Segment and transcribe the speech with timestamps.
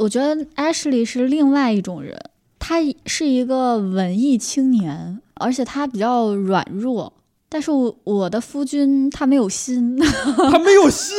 [0.00, 2.18] 我觉得 Ashley 是另外一种人，
[2.58, 7.12] 他是一个文艺青年，而且他比较软弱。
[7.50, 9.98] 但是我我的夫君他没有心，
[10.50, 11.14] 他没有心，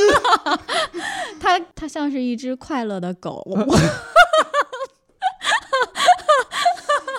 [1.39, 3.45] 他他像是一只快乐的狗。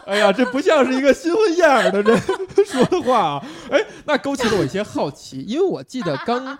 [0.04, 2.20] 哎呀，这不像是一个新婚燕尔的人
[2.66, 3.46] 说的话啊！
[3.70, 6.58] 哎，那勾起了我一些好奇，因为我记得刚。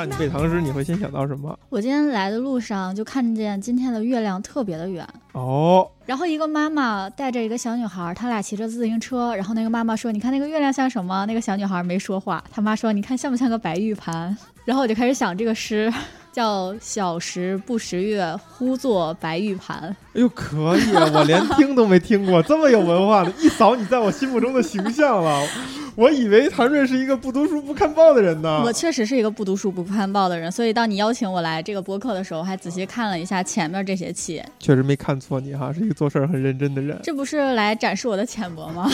[0.00, 1.58] 让你背唐诗，你会先想到什么？
[1.68, 15.92] 我今天来的路上就看见今天的月亮特别的圆哦，然后一个妈妈带着一个小女孩，她俩骑着自行车，然后那个妈妈说：“你看那个月亮像什么？”那个小女孩没说话，她妈说：“你看像不像个白玉盘？” 然后我就开始想这个诗。
[16.32, 19.94] 叫小时不识月，呼作白玉盘。
[20.14, 21.10] 哎呦，可以啊！
[21.12, 25.44] 我连听都没听过，这么有文化的，一扫你在我心目中的形象了。
[25.96, 28.62] 我以为谭瑞是一个不读书不看报的人呢。
[28.64, 34.42] 我确实是一个不读书不看报的人，所以当你邀请我来这个播客的时候，还仔细看了一下前面这些期。
[34.58, 36.98] 确实没看错你哈，是一个做事儿很认真的人。
[37.02, 38.90] 这不是来展示我的浅薄吗？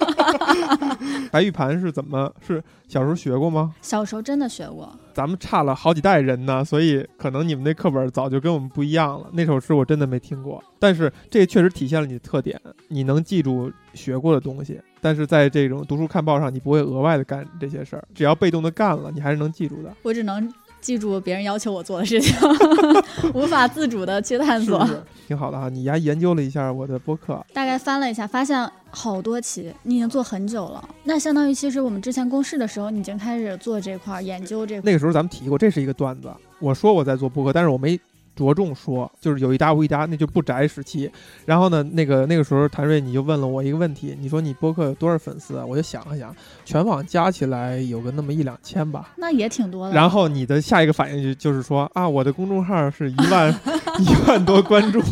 [1.30, 2.32] 白玉盘是怎么？
[2.46, 3.74] 是小时候学过吗？
[3.80, 4.92] 小时候真的学过。
[5.12, 9.28] 咱们差了好几代人呢，所以可能你们那课本早就跟我们不一样了。
[9.32, 19.94] 那首诗我真的没听过，但是这确实体现了你的特点，你能记住学过的东西，但是在这种读书看报上，你不会额外的干这些事儿，只要被动的干了，你还是能记住的。
[20.02, 20.52] 我只能。
[20.80, 22.34] 记住别人要求我做的事情，
[23.34, 24.88] 无法自主的去探索，
[25.28, 25.68] 挺好的哈。
[25.68, 30.88] 你还研究了一下我的播客，大概翻了一下，发现好多期，你已经做很久了。
[31.04, 34.82] 那相当于其实我们之前公示的时候，你已经开始做这块研究这块。
[34.84, 36.30] 那个时候咱们提过，这是一个段子。
[36.58, 37.98] 我说我在做播客，但是我没。
[38.40, 41.10] 着重说，就是有一搭无一搭，那就不宅时期。
[41.44, 45.62] 然后呢，那个那个时候，谭瑞你就问了我一个问题，你说你播客有多少粉丝？
[45.64, 49.94] 我就想了想，全网加起来有个那么一两千吧，那也挺多的。
[49.94, 53.54] 然后你的下一个反应就就是说啊，我的公众号是一万
[53.98, 55.02] 一万多关注，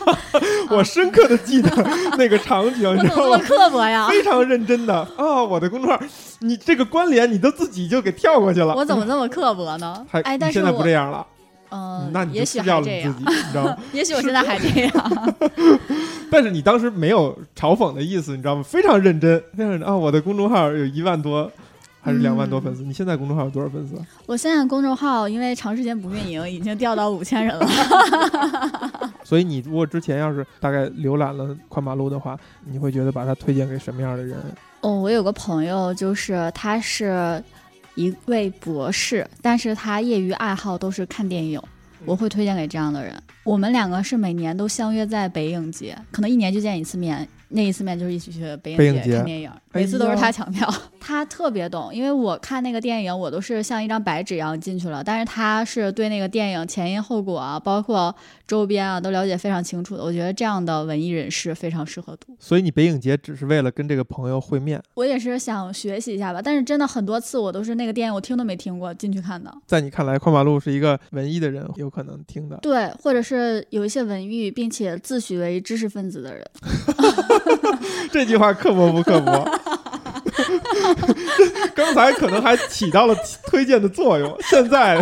[0.70, 1.70] 我深刻的记得
[2.18, 3.38] 那个场景，你知道吗？
[3.38, 5.98] 刻薄呀，非常认真的啊，我的公众号，
[6.40, 10.04] 你这个关联你都自己就给跳过去了，我怎么这么刻薄呢？
[10.10, 11.26] 哎，但是现在不这样了。
[11.70, 13.76] 嗯，那你也许还这样，你知道吗？
[13.92, 15.34] 也许我现在还这样，
[16.30, 18.62] 但是你当时没有嘲讽的意思，你知道吗？
[18.62, 19.94] 非常认真，非常认真啊！
[19.96, 21.50] 我的公众号有一万多，
[22.00, 22.82] 还是两万多粉丝？
[22.82, 23.94] 你现在公众号有多少粉丝？
[24.26, 27.66] 我现在公众号因为长时间不运营，已经掉到五千人了。
[29.24, 34.38] 所以你如果之前要是大概浏览了宽马路的话，你会觉得把它推荐给什么样的人？
[34.82, 37.42] 哦，我有个朋友，就是他是。
[37.96, 41.60] 一位博士，但是他业余爱好都是看电影，
[42.04, 43.20] 我会推荐给这样的人。
[43.42, 47.28] 我们两个是每年都相约在北影节，可能一年就见一次面。
[47.48, 50.68] 那一次面就是一起去北影节看电影，每次都是他抢票，
[51.00, 51.94] 他特别懂。
[51.94, 58.14] 因为我看那个电影，我都是像一张白纸一样进去了，但是他是对那个电影前因后果啊，包括
[58.46, 60.02] 周边啊，都了解非常清楚的。
[60.02, 62.36] 我觉得这样的文艺人士非常适合读。
[62.38, 64.82] 所以你北影节只是为了跟这个朋友会面？
[64.94, 69.52] 我也是想学习一下吧，但是真的很多次我都是那个电影我听都没听过进去看的。
[69.66, 72.56] 在你看来，宽马路是一个文艺的人有可能听的？
[72.62, 76.44] 对，或者是有一些文艺并且自诩为知识分子的人。
[78.10, 79.44] 这句话刻薄不刻薄？
[81.74, 83.14] 刚才可能还起到了
[83.44, 84.98] 推荐的作用， 现在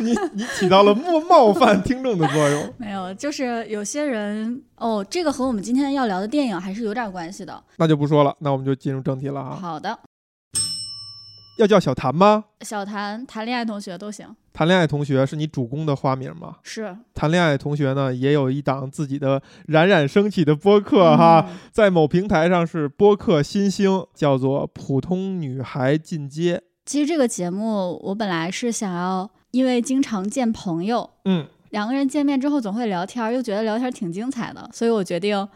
[0.00, 2.74] 你 你起到了冒冒犯听众的作用。
[2.76, 7.62] 没有，就是有些人哦，这个和我们今天要聊的电影还是有点关系的。
[7.76, 9.56] 那就不说了，那我们就进入正题了哈。
[9.56, 9.98] 好的。
[11.58, 12.44] 要叫小谭吗？
[12.60, 14.26] 小谭，谈恋爱同学都行。
[14.56, 16.56] 谈恋爱同学是你主攻的花名吗？
[16.62, 16.96] 是。
[17.12, 26.56] 谈恋爱同学呢，也有一档自己的冉冉升起的播客哈，在某平台上是播客新星，叫做《普通女孩进阶》。
[26.86, 35.46] 其实这个节目我本来是想要，因为经常见朋友，嗯，两个人见面之后总会聊天，又觉得聊天挺精彩的，所以我决定。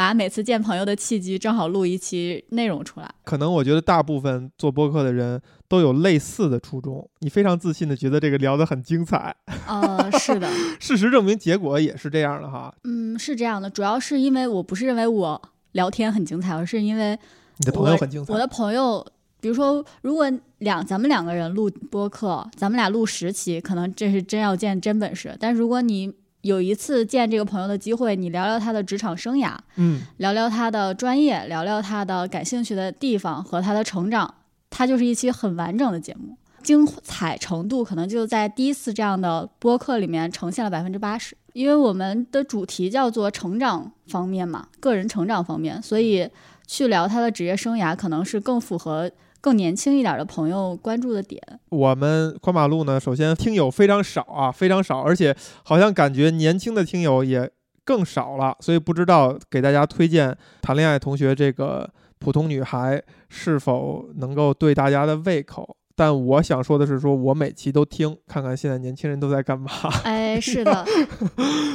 [0.00, 3.10] 把每次见朋友的契机正好录一期内容出来。
[3.22, 5.38] 可能我觉得大部分做播客的人
[5.68, 7.06] 都有类似的初衷。
[7.18, 9.36] 你非常自信的觉得这个聊得很精彩。
[9.68, 10.50] 呃，是的。
[10.80, 12.74] 事实证明，结果也是这样的哈。
[12.84, 13.68] 嗯，是这样的。
[13.68, 15.42] 主要是因为我不是认为我
[15.72, 17.10] 聊天很精彩，而是因为
[17.58, 18.32] 你的朋友很精彩。
[18.32, 19.06] 我的朋友，
[19.38, 25.36] 比如说，如果两咱们两个人录播客，咱们俩录十期，可能这是真要见真本事。
[25.38, 26.10] 但如果你
[26.42, 34.34] 有一次见这个朋友的机会，你聊聊他的职场生涯，嗯，聊聊他的专业，聊聊他的感兴趣的地方和他的成长，
[34.70, 36.36] 他就是一期很完整的节目。
[36.62, 41.36] 精彩程度可能就在第一次这样的播客里面呈现了百分之八十。
[41.52, 46.28] 因为我们的主题叫做成长方面嘛，个人成长方面，所以
[46.66, 49.10] 去聊他的职业生涯，可能是更符合
[49.40, 51.40] 更年轻一点的朋友关注的点。
[51.70, 55.34] 我们宽马路呢，首先听友非常少啊，非常少，而且
[55.64, 57.50] 好像感觉年轻的听友也
[57.84, 61.88] 更少了，所以不知道给大家推荐谈恋爱同学这个
[62.18, 65.76] 普通女孩是否能够对大家的胃口。
[66.00, 69.70] 但我想说的是，说我每期都听，看看现在年轻人都在干嘛。
[70.02, 70.82] 哎，是的，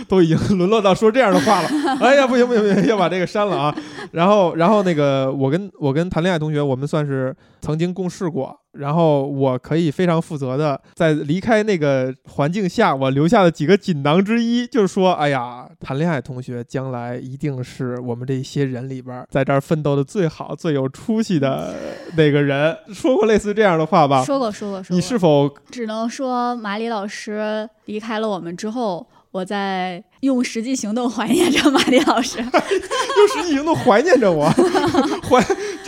[0.10, 1.69] 都已经沦落到说这样的话了。
[2.01, 3.77] 哎呀，不行不行不行，要把这个删了啊。
[4.13, 8.60] 然后然后那个，我跟我跟谈恋爱同学，我们算是曾经共事过。
[8.77, 21.74] 然后我可以非常负责的，在离开那个环境下，我留下的几个锦囊之一，就是说，哎呀，谈恋爱同学将来一定是我们这些人里边，在这儿奋斗的最好、最有出息的
[22.16, 22.77] 那个人。
[22.94, 24.24] 说过类似这样的话吧？
[24.24, 24.95] 说过，说过，说过。
[24.95, 29.06] 你是否只能说马里老师离开了我们之后？
[29.31, 34.50] 我在用实际行动怀念着马丽老师， 用实际行动怀念着我，
[35.27, 35.45] 怀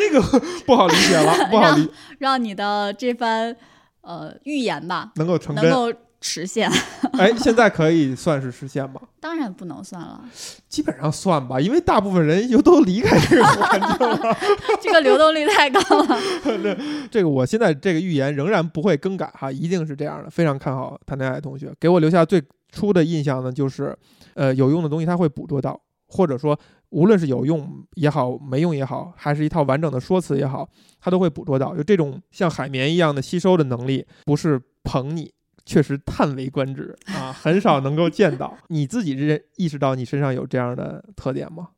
[0.10, 1.90] 这个不好理解了，不好理。
[2.20, 3.56] 让你的这番
[4.02, 6.72] 呃预言吧，能够成能够实现。
[7.14, 9.02] 哎，现在可以算是实现吗？
[9.20, 10.22] 当然不能算了，
[10.70, 14.38] 基本上算吧，因为大部分人又都离开这个环境了，
[14.82, 16.20] 这个流动率太高了。
[16.44, 16.78] 这
[17.12, 20.30] 这个我现在这个预言仍然不会更改哈，一定是这样的。
[20.30, 22.42] 非常看好谈恋爱同学，给我留下最。
[22.70, 23.98] 初的印象呢，就是，
[24.34, 25.80] 呃，有用的东西他会捕捉到，
[26.10, 30.70] 或者说，无论是有用也好，没用也好，还是一套完整的说辞也好，
[31.00, 31.76] 他都会捕捉到。
[31.76, 35.34] 就这种像海绵一样的吸收的能力，不是捧你，
[35.66, 38.58] 确实叹为观止啊，很少能够见到。
[38.70, 41.70] 你自己认意识到你身上有这样的特点吗？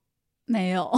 [0.49, 0.91] 没有，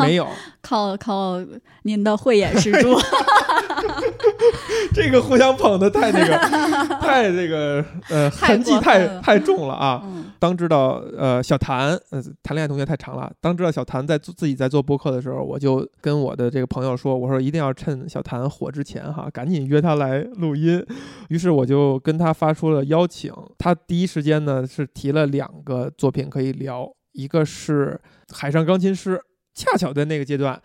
[0.00, 0.28] 没有，
[0.60, 1.36] 靠靠
[1.84, 2.94] 您的慧眼识珠。
[4.92, 6.36] 这个互相捧的太那个，
[7.00, 10.02] 太那个，呃，痕迹太太重了啊！
[10.38, 13.32] 当知道呃小谭，呃谈恋爱同学太长了。
[13.40, 20.84] 当知道小谭在做自己在做播客的时候，我就跟我的这个朋友说，我说一定要趁小谭火之前哈，赶紧约他来录音。
[21.28, 26.86] 于是我就跟他发出了邀请，他第一时间呢是提了两个作品可以聊。
[27.12, 27.98] 一个是
[28.34, 29.20] 海上钢琴师，
[29.54, 30.60] 恰巧在那个阶段，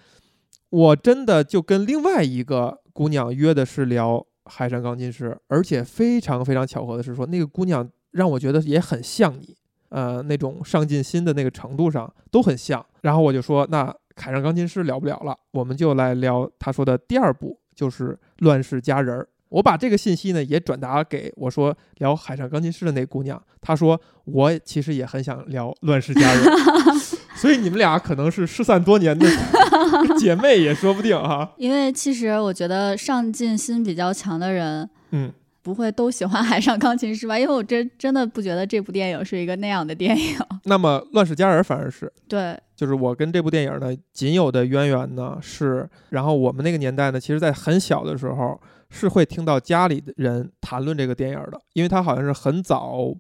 [0.70, 9.56] 我真的就跟另外一个姑娘约的是聊海上钢琴师，而且非常非常巧合的是说，那个姑娘让我觉得也很像你，
[9.90, 12.86] 呃，那种上进心的那个程度上都很像。
[13.02, 19.20] 然后我就说，那海上钢琴师聊不了了，我们就来聊他说的第二部，就是《乱世佳人》。
[19.54, 26.44] 我把这个信息呢也转达给我说聊海上钢琴师的那姑娘，她说我其实也很想聊乱世佳人，
[27.38, 29.28] 所以你们俩可能是失散多年的
[30.18, 31.54] 姐妹也说不定哈。
[31.58, 37.38] 因为其实我觉得上进心比较强的人，嗯，不会都喜欢海上钢琴师吧？
[37.38, 40.36] 因为我真真的不觉得这部电影是一个那样的电影。
[40.66, 48.60] 那么乱世佳人反而是对，就是我跟这部电影呢仅有的渊源呢是，然后我们那个年代呢，其实在很小的时候。
[48.96, 53.12] 是会听到家里的人谈论这个电影的，因为它好像是很早，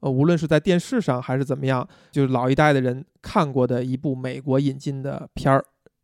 [0.00, 5.62] 呃，无论是在电视上还是怎么样，就是老一代的人看过的一部美国引进的片儿，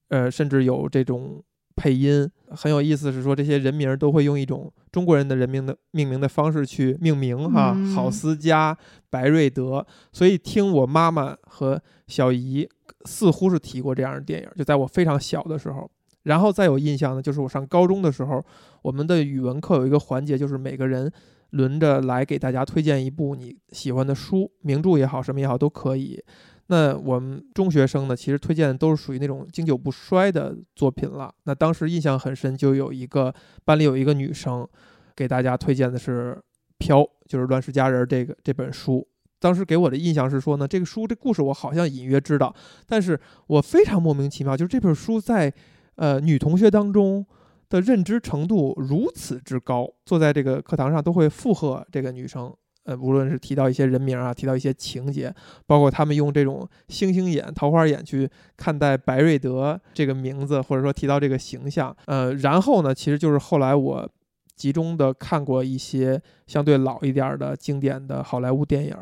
[0.08, 1.42] 呃，甚至有这种
[1.74, 3.10] 配音，很有意思。
[3.10, 8.76] 是说这些人名都会用一种中国人的人名的命名的方式去命名，哈，郝思嘉、
[9.08, 9.84] 白瑞德。
[10.12, 12.68] 所以听我妈妈和小姨
[13.06, 15.90] 似乎是提过这样的电影，就在我非常小的时候。
[16.24, 18.44] 然后再有印象呢，就是我上高中的时候，
[18.82, 21.10] 我们的语文课有一个环节，就是每个人
[21.50, 26.22] 轮着来给大家推荐一部你喜欢的书，名著也好，什么也好都可以。
[26.68, 31.30] 那我们中学生呢，其实推荐的都是属于那种经久不衰的作品了。
[31.44, 33.32] 那当时印象很深，就有一个
[33.64, 34.66] 班里有一个女生
[35.14, 36.32] 给大家推荐的是
[36.78, 39.06] 《飘》，就是《乱世佳人》这个这本书。
[39.38, 42.54] 当时给我的印象是说呢，这个书这故事我好像隐约知道，
[42.86, 45.52] 但是我非常莫名其妙，就是这本书在。
[45.96, 47.24] 呃，女同学当中
[47.68, 52.52] 的认知程度如此之高，坐在这个课堂上都会附和这个女生。
[52.84, 55.34] 呃，无论是提到一些人名啊，提到一些情节，
[55.66, 61.96] 包括他们用这种星星眼、桃花眼去看待白瑞德这个名字，或者说提到这个形象。
[62.04, 64.06] 呃，然后呢，其实就是后来我
[64.54, 68.94] 集中的看过一些相对老一点的经典的好莱坞电影。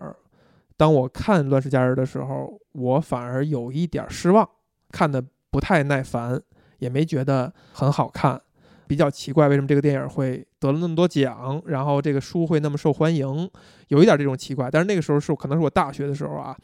[0.77, 4.49] 当我看《乱世佳人》的时候，我反而有一点失望，
[4.91, 5.21] 看的
[5.51, 6.41] 不太耐烦。
[6.83, 8.41] 也没觉得很好看，
[8.89, 13.49] 比较奇怪，为什么这个电影会得了那么多奖，然后这个书会那么受欢迎，
[13.87, 14.69] 有一点这种奇怪。
[14.69, 16.57] 但是那个时候是可能是我大学的时候啊，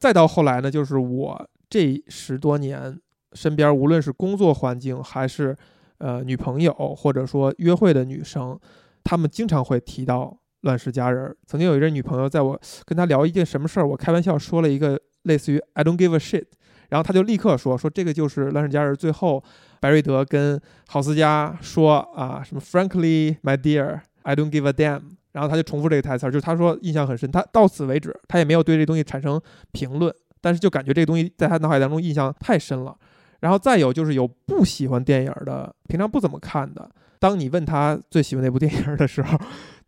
[0.00, 2.98] 再到后来呢，就是我这十多年
[3.34, 5.56] 身边无论是工作环境还是
[5.98, 8.58] 呃女朋友或者说约会的女生，
[9.04, 10.24] 他们经常会提到
[10.62, 11.30] 《乱世佳人》。
[11.46, 16.46] 曾经有一任女朋友，在我跟她聊一件什么事儿，我开玩笑说了一个类似于 “I don't give a shit”，
[16.92, 19.42] 然后他就立刻说说这个就是《乱世佳人》最后
[19.80, 25.00] 白瑞德跟郝思嘉说啊什么 “Frankly, my dear, I don't give a damn”，
[25.32, 27.32] 然后他就重复这个台词，就是他说印象很深。
[27.32, 29.40] 他到此为止，他也没有对这东西产生
[29.72, 32.94] 评论，但是就感觉这个东西在他脑海当中印象太深了。
[33.40, 36.88] 然后再有就是有不喜欢电影的，平常不怎么看的。
[37.18, 39.38] 当你问他最喜欢哪部电影的时候，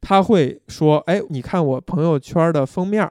[0.00, 3.08] 他会说：“哎，你看我朋友圈的封面，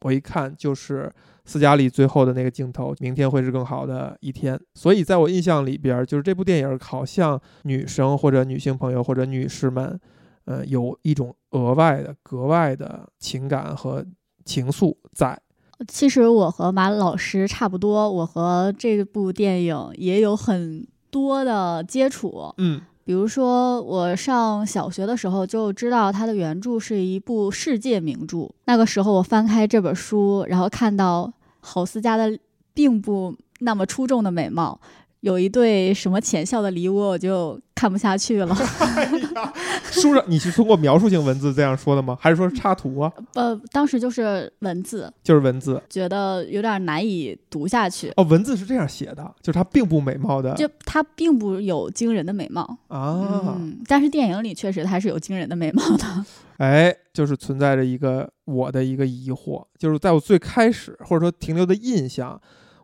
[0.00, 1.12] 我一看就是
[1.44, 9.98] 斯嘉丽最后的那个镜头，明天会是更好的一天。”所以在我印象里边，就是这部电影好像女生或者女性朋友或者女士们，
[10.44, 14.04] 呃，有一种额外的、格外的情感和
[14.44, 15.38] 情愫在。
[15.88, 22.54] 其实我和马老师差不多，我和这部电影也有很多的接触。
[22.58, 28.48] 嗯，比如说我上小学的时候就知道它的原著是一部世界名著。
[28.66, 32.38] 那个时候我翻开这本书，然后看到郝思嘉的
[32.72, 34.80] 并不那么出众的美貌。
[35.22, 38.56] 有一对什么浅笑的梨窝，我就看不下去了。
[39.88, 42.18] 书上你是通过描述性文字这样说的吗？
[42.20, 43.12] 还是说插图啊？
[43.34, 48.12] 呃，当时就是文字，就是文字，觉得有点难以读下去。
[48.16, 53.54] 哦，文字是这样写的，就是它并不美貌的，就它并不有惊人的美貌啊。
[53.60, 56.04] 嗯，但是电影里确实它是有惊人的美貌的。
[56.56, 62.40] 哎，就是存在着一个我的一个疑惑，就是在我最开始或者说停留的印象，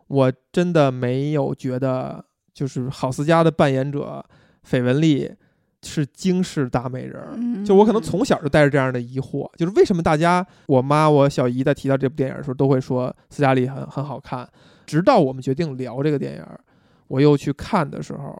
[0.07, 2.23] 我真的没有觉得。
[2.59, 4.21] 就是郝思嘉的扮演者
[4.69, 5.31] 绯闻丽
[5.81, 14.45] 是惊世大美人，就我可能从小就带着这样的疑惑，就是为什么大家我妈我小姨在提到这部电影的时候都会说斯嘉丽很很好看，
[14.85, 16.43] 直到我们决定聊这个电影，
[17.07, 18.37] 我又去看的时候，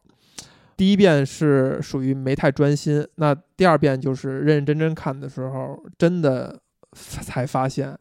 [0.76, 6.60] 第一遍是属于没太专心，那第二遍就是认认真真看的时候，真的
[6.92, 7.98] 才发现。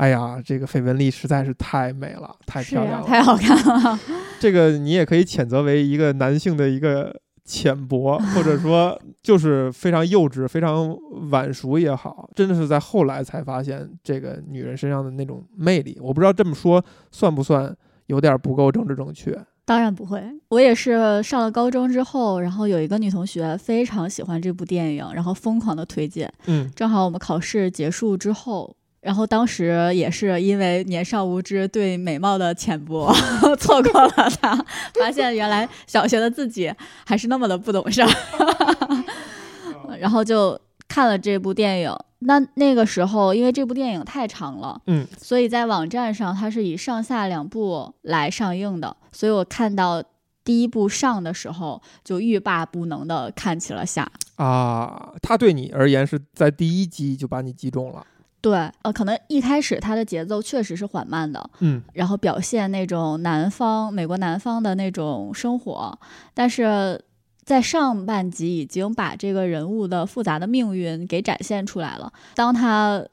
[0.00, 4.00] 哎呀，这个费雯丽实在是太美了，太漂亮了，太好看了。
[4.40, 7.14] 这个你也可以谴责为一个男性的一个
[7.44, 10.96] 浅薄，或者说 就是非常幼稚、非常
[11.30, 15.98] 晚熟也好，真的是在后来才发现这个女人身上的那种魅力。
[16.00, 17.76] 我不知道这么说算不算
[18.06, 19.38] 有点不够政治正确？
[19.66, 26.32] 当然不会，我也是上了高中之后，然后有一个女同学非常喜欢这部电影，然后疯狂的推荐。
[26.46, 28.74] 嗯，正好我们考试结束之后。
[29.00, 33.12] 然后当时也是因为年少无知，对美貌的浅薄，
[33.58, 34.10] 错过了
[34.42, 34.54] 他，
[35.00, 36.72] 发现原来小学的自己
[37.06, 38.08] 还是那么的不懂事儿，
[39.98, 41.94] 然后就看了这部电影。
[42.22, 50.04] 那那个时候，因为这部电影太长了，嗯，所以在网站上它是以上下两部来上映的，所以我看到
[50.44, 54.06] 第一部上的时候，就欲罢不能的看起了下。
[54.36, 58.04] 啊，他对你而言是在第一集就把你击中了。
[58.40, 65.98] 对，呃，可能一开始它的节奏确实是缓慢的，嗯，然后表现那种南方美国南方的那种生活，
[66.32, 67.02] 但是
[67.44, 72.12] 在上半集已经把这个人物的复杂的命运给展现出来了。
[72.34, 73.04] 当他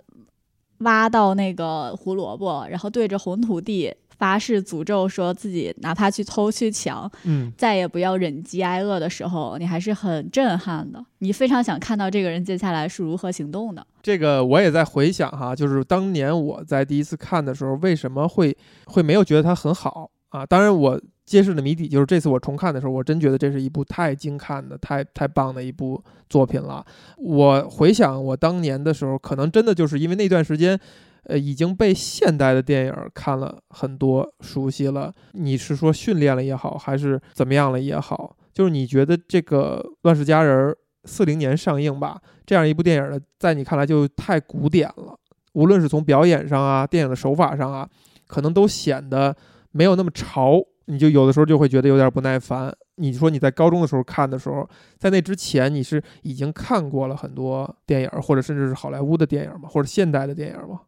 [0.79, 3.93] 挖到那个胡萝卜，然后对着红土地。
[4.17, 11.03] 发誓诅咒，说自己哪怕去偷去抢，嗯，再也不要忍饥挨饿的时候，你还是很震撼的。
[11.19, 13.85] 你非常想看到这个人接下来是如何行动的。
[14.01, 20.45] 这个我也在回想哈，就是当年我在第一次看的时候，为什么会会没有觉得他很好啊？
[20.45, 26.83] 当然，我揭示的谜底就是这次我重看的时候，我真觉得这是一部太精看的、太太棒的一部作品了。
[27.17, 30.79] 我回想我当年的时候，可能真的就是因为那段时间。
[31.27, 35.13] 呃，已经被现代的电影看了很多，熟悉了。
[35.33, 40.71] 你是说训练了也好，还是怎么样了也好，就是你觉得这个《乱世佳人》
[41.03, 45.17] 四零年上映吧，这样一部电影呢，在你看来就太古典了。
[45.53, 47.89] 无论是从表演上啊，电影的手法上啊，
[48.27, 49.35] 可能都显得
[49.71, 50.61] 没有那么潮。
[50.89, 52.73] 你就有的时候就会觉得有点不耐烦。
[52.95, 54.65] 你说你在高中的时候看的时候，
[54.97, 59.67] 在那之前你是已经看过了很多电影，或者甚至是好莱坞的电影吗？
[59.67, 60.79] 或者现代的电影吗？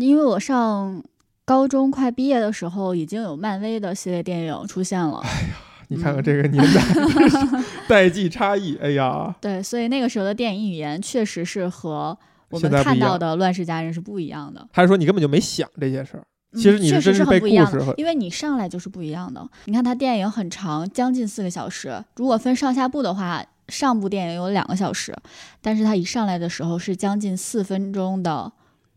[0.00, 1.02] 因为我上
[1.44, 5.18] 高中快毕业的时候，已经有漫威的系列电影出现了。
[5.24, 5.54] 哎呀，
[5.88, 6.82] 你看看这个年代
[7.86, 9.34] 代际差异，哎呀。
[9.40, 12.16] 对，所以那个时候的电影语言确实是和
[12.48, 14.66] 我们看到的《乱世佳人》是不一样的。
[14.72, 16.24] 还是说你根本就没想这些事儿？
[16.56, 19.46] 其实你确实是很不一样的，因为你上来就是不一样的。
[19.64, 22.02] 你看它电影很长，将近四个小时。
[22.16, 25.14] 如果分上下部的话，上部电影有两个小时，
[25.60, 28.52] 但是它一上来的时候是将近四分钟的。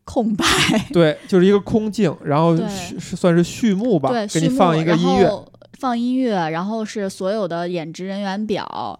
[0.09, 0.45] 空白，
[0.93, 5.45] 对，就是一个空镜， 然后是算是序幕吧，给你放一个音乐，
[5.77, 8.97] 放音乐，然后是所有的演职人员表，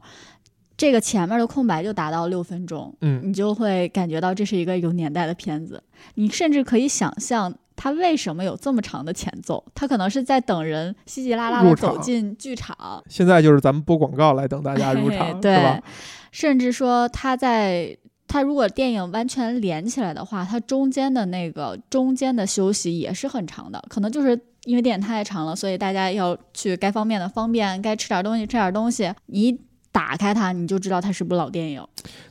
[0.76, 3.22] 这个前面的空白就达到六分钟，嗯。
[3.24, 5.82] 你就会感觉到这是一个有年代的片子。
[6.16, 15.82] 你甚至可以想象他为什么有这么长的前奏，他可能是在等人稀稀拉拉的走进剧场，现在就是咱们播广告来等大家入场，嘿 对
[16.34, 17.98] 甚至说他在。
[18.27, 29.12] 他如果电影完全连起来的话，它中间的那个中间的休息也是很长的，可能就是因为电影太长了，所以大家要去该方便的方便，该吃点东西吃点东西。
[29.27, 31.84] 你一打开它，你就知道它是部老电影。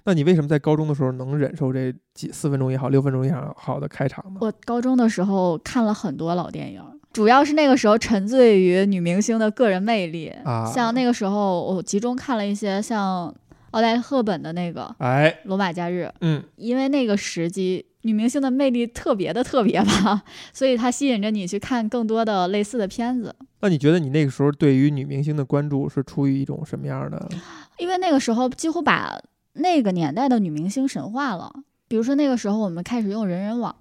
[0.04, 4.38] 那你为什么在高中的时候能忍受这几四分钟也好，六分钟也好的开场呢？
[4.40, 6.80] 我高中的时候看了很多老电影，
[7.12, 10.28] 主要是那个时候沉醉于女明星的个人魅力。
[10.44, 13.34] 啊像那个时候，我集中看了一些像
[13.76, 23.36] 奥黛丽·赫本的那个《哎，罗马假日》，嗯，因为那个时机女明星的魅力特别的特别吧，所以它吸引着你去看更多的类似的片子。
[23.60, 27.28] 那你觉得你那个时候对于女明星的关注是出于一种什么样的？
[27.76, 29.20] 因为那个时候几乎把
[29.52, 31.52] 那个年代的女明星神化了。
[31.86, 33.76] 比如说那个时候我们开始用人人网，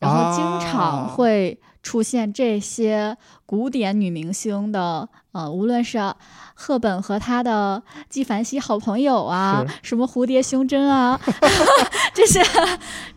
[0.00, 5.98] 然后经啊常会出现这些古典女明星的，呃，无论是
[6.54, 11.20] 赫本和她的纪梵希好朋友啊，什么蝴蝶胸针啊，
[12.14, 12.40] 这些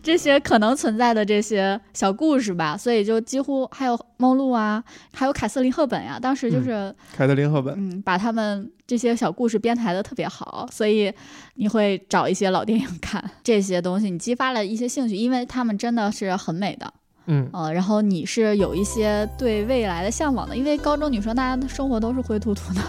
[0.02, 2.76] 这些可能存在的这些小故事吧。
[2.76, 4.84] 所以就几乎还有梦露啊，
[5.14, 6.94] 还有凯瑟琳赫本呀、当时就是。
[7.16, 11.10] 凯瑟琳·赫本，嗯，把他们这些小故事编排的特别好，所以
[11.54, 13.22] 你会找一些老电影看。
[13.42, 16.92] 这些东西你激发了一些兴趣，因为他们真的是很美的，
[17.26, 22.80] 嗯，呃，然后你是有一些对未来的向往的，因为高中女生大家的生活都是灰秃秃的。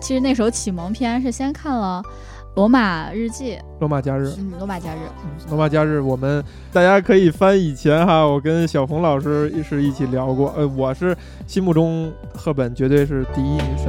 [0.00, 2.02] 其实那时候启蒙片是先看了
[2.54, 13.88] 《罗马日记》，罗马假日，嗯，《罗马假日》，嗯罗马假日，我们大家可以翻以前哈，我跟小红老师是一起聊过，呃，我是心目中赫本绝对是第一女神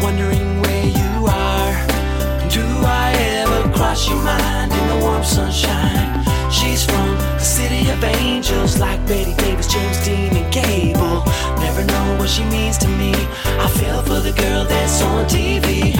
[0.00, 1.74] wondering where you are.
[2.48, 4.57] Do I ever cross your mind
[5.18, 6.24] warm sunshine?
[6.50, 11.24] She's from the city of angels, like Betty Davis, James Dean, and Gable.
[11.58, 13.12] Never know what she means to me.
[13.58, 15.98] I feel for the girl that's on TV.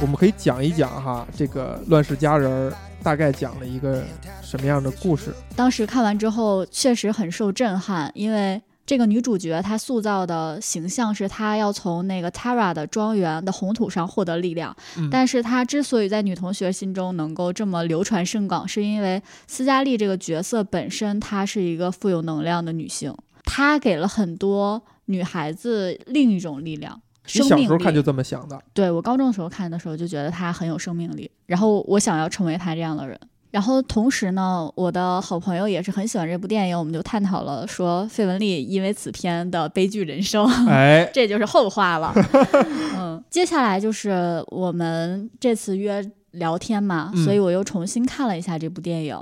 [0.00, 2.70] 我们可以讲一讲哈，这个《乱世佳人》
[3.02, 4.04] 大概讲了一个
[4.42, 5.34] 什么样的故事？
[5.56, 26.98] 当时看完之后确实很受震撼，因为这个女主角她塑造的形象是她要从那个 Tara 的庄园的红土上获得力量，嗯但是她之所以在女同学心中能够这么流传甚广，是因为斯嘉丽这个角色本身她是一个富有能量的女性，她给了很多女孩子另一种力量。
[27.30, 28.58] 你小生命力时候看就这么想的？
[28.72, 33.20] 对我高中的时候看的时候就觉得她很有生命力，然后我想要成为她这样的人。
[33.50, 42.12] 然后同时呢，我的好朋友也是很喜欢这部电影，我们就探讨了说费雯丽因为此片的悲剧人生，哎， 这就是后话了。
[42.98, 49.16] 嗯，接下来就是我们这次约聊天嘛，嗯所以我又重新看了一下这部电影。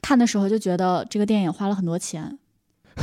[0.00, 2.38] 看的时候就觉得这个电影花了很多钱，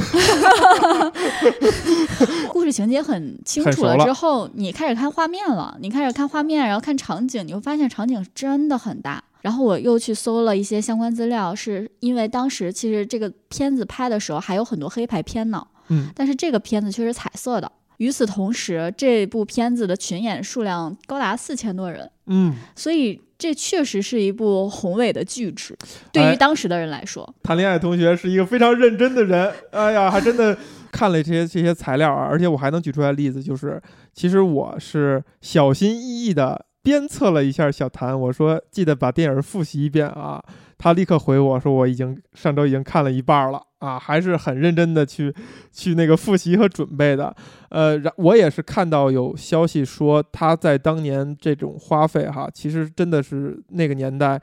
[2.49, 9.23] 故事情节很清楚了之后，你开始看画面了，你开始看画面，然后看场景，你会发现场景真的很大。
[9.41, 17.71] 然后我又去搜了一些相关资料，是因为当时其实这个片子拍的时候还有很多黑白片呢，嗯，但是这个片子却是彩色的。
[17.97, 25.77] 与此同时，这部片子的群演数量高达四千多人，嗯，所以这确实是一部宏伟的巨制，
[26.13, 27.35] 对哎于当时的人来说。
[27.43, 30.57] 谈恋爱同学是一个非常认真的人，哎呀，还真的
[30.93, 33.81] 看了这些这些材料啊，而且我还能举出来例子，就是
[34.13, 40.43] 其实我是小心翼翼的鞭策了一下小谭，我说记得把电影复习一遍啊，
[40.77, 45.33] 他立刻回我说我已经上周已经看了一半了啊，还是很认真的去
[45.71, 47.35] 去那个复习和准备的，
[47.69, 54.41] 呃，然我也是看到有消息说他在当年这种花费哈，其实真的是那个年代。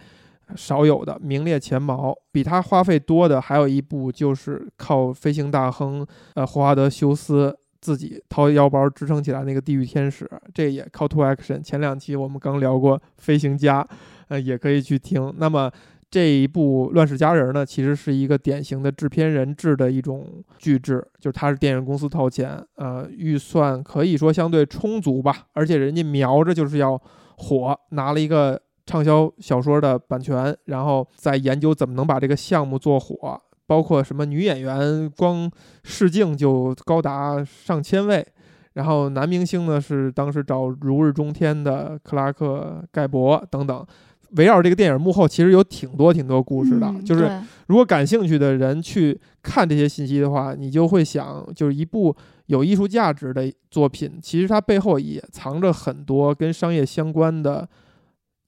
[0.54, 11.62] 少有的名列前茅，比他花费多的还有一部就是靠飞行大亨呃霍华德休斯自己掏腰包支撑起来那个《地狱天使》，这也 call to action。
[11.62, 13.82] 前两期我们刚聊过《飞行家》，
[14.28, 15.32] 呃，也可以去听。
[15.38, 15.70] 那么
[16.10, 27.00] 这一部《乱世佳人》呢，其实是一个典型的制片人制的一种剧制，就是他是电影公司掏钱，呃，预算可以说相对充足吧，而且人家瞄着就是要
[27.38, 35.50] 火，拿了一个畅销小说的版权，然后再研究怎么能把这个项目做火，包括什么女演员光
[35.82, 38.26] 试镜就高达上千位，
[38.74, 43.84] 然后男明星呢是当时找如日中天的克拉克盖博等等。
[44.32, 46.86] 围绕这个电影幕后，其实有挺多挺多故事的。
[46.88, 47.30] 嗯就是
[47.68, 52.14] 如果感兴趣的人去看这些信息的话，你就会想，就是一部
[52.46, 57.68] 有艺术价值的作品，其实它背后也藏着很多跟商业相关的。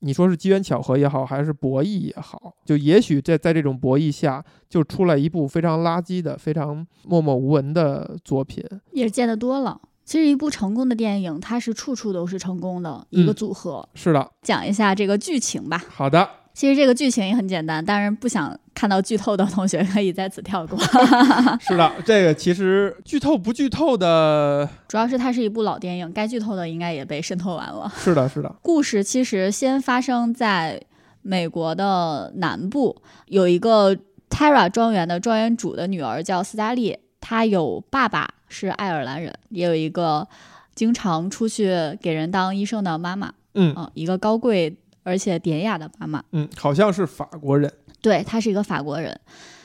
[0.00, 8.64] 你说是机缘巧合也好，还是博弈也好，就也许在在这种博弈下，就出来一部非常垃圾的、非常默默无闻的作品。
[8.92, 9.80] 也是见得多了。
[10.04, 13.86] 其实一部成功的电影，它是处处都是成功的一个嗯组合。
[13.94, 15.84] 是的，讲一下这个剧情吧。
[15.90, 16.26] 好的，
[16.58, 20.76] 其实这个剧情也很简单，但是不想看到剧透的同学可以在此跳过。
[21.62, 27.88] 是的，这个其实剧透不剧透的， 主要是它是一部老电影，该剧透的应该也被渗透完了。
[27.96, 30.82] 是的，是的，故事其实先发生在
[31.22, 33.96] 美国的南部，有一个
[34.28, 40.26] Tara 庄园的庄园主的女儿叫斯嘉丽，她有爸爸是爱尔兰人，也有一个
[40.74, 41.70] 经常出去
[42.02, 44.76] 给人当医生的妈妈，嗯啊、一个高贵
[45.08, 46.22] 而且典雅的妈妈。
[46.32, 49.18] 嗯，好像是法国人，对，他是一个法国人。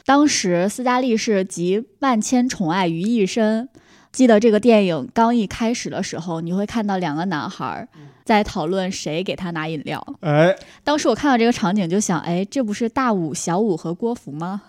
[0.05, 3.67] 当时斯嘉丽是集万千宠爱于一身。
[4.13, 7.85] 记得这个电影刚一开始的时候，你会看到两个男孩
[8.23, 10.01] 在讨论谁给他拿饮料。
[10.21, 14.61] 哎，当时我看到这个场景，就想，哎，这不是大武、小武和郭芙吗？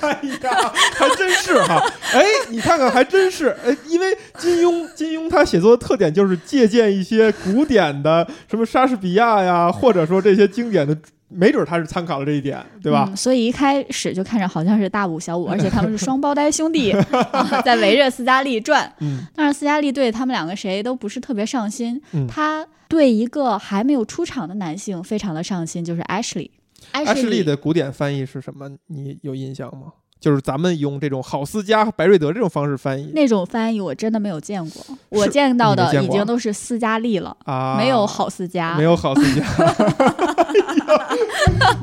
[0.00, 0.08] 哎
[0.40, 1.84] 呀，还真是哈，
[2.14, 10.96] 哎，你看看，还真是，哎，因为金庸，金庸他写作的特点就是借鉴一些古典的，什么莎士比亚呀，或者说这些经典的，
[11.34, 13.06] 没准他是参考了这一点，对吧？
[13.08, 16.92] 嗯所以一开始就看着好像是大五、小五，而且他们是双胞胎兄弟，
[17.32, 18.92] 啊在围着斯嘉丽转。
[19.00, 26.50] 嗯但是斯嘉丽对他们两个谁都不是特别上心，嗯她对一个还没有出场的男性非常的上心，就是 Ashley。
[26.92, 28.68] Ashley 的古典翻译是什么？
[28.88, 29.92] 你有印象吗？
[30.22, 38.76] 就是咱们用这种郝思嘉、白瑞德这种方式翻译那种翻译我真的没有见过，我见到的已经都是斯嘉丽了，啊，没有郝思嘉。
[38.76, 39.44] 没有郝思嘉，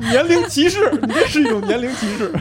[0.10, 2.32] 年龄歧视，你这是一种年龄歧视。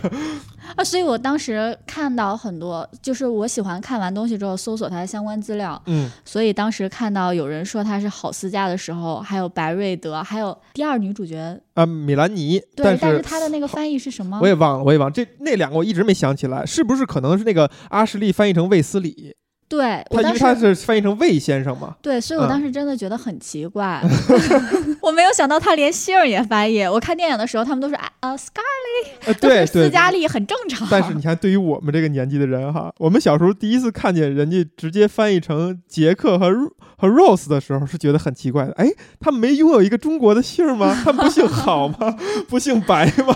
[0.76, 14.48] 啊，所以我当时看到很多，就是我喜欢看完东西之后搜索它的相关资料，嗯，所以当时看到有人说他是郝思嘉的时候，还有白瑞德，还有第二女主角，啊，米兰妮，对，但但是她的那个翻译是什么我？
[14.48, 19.36] 也忘了，我也忘了，这那两个我一直没想起来，是不是可能是那个阿什利翻译成卫斯理？
[19.70, 21.96] 对我当他因为他是翻译成魏先生嘛。
[22.02, 24.02] 对，所以我嗯当时真的觉得很奇怪，
[25.00, 26.82] 我没有想到他连姓儿也翻译。
[26.84, 28.62] 我看电影的时候，他们都是啊呃 Scar，
[29.26, 29.90] 呃，都对对是斯。
[29.92, 30.88] 嘉丽，很正常。
[30.90, 36.50] 但是你看，对于我们这个年纪的人哈，我们小时候第一次看见人家直接翻译成杰克和
[36.98, 38.74] 和 Rose 的时候，是觉得很奇怪的。
[38.74, 38.88] 哎，
[39.20, 41.00] 他们没拥有一个中国的姓吗？
[41.04, 42.18] 他们不姓郝吗？
[42.50, 43.36] 不姓白吗？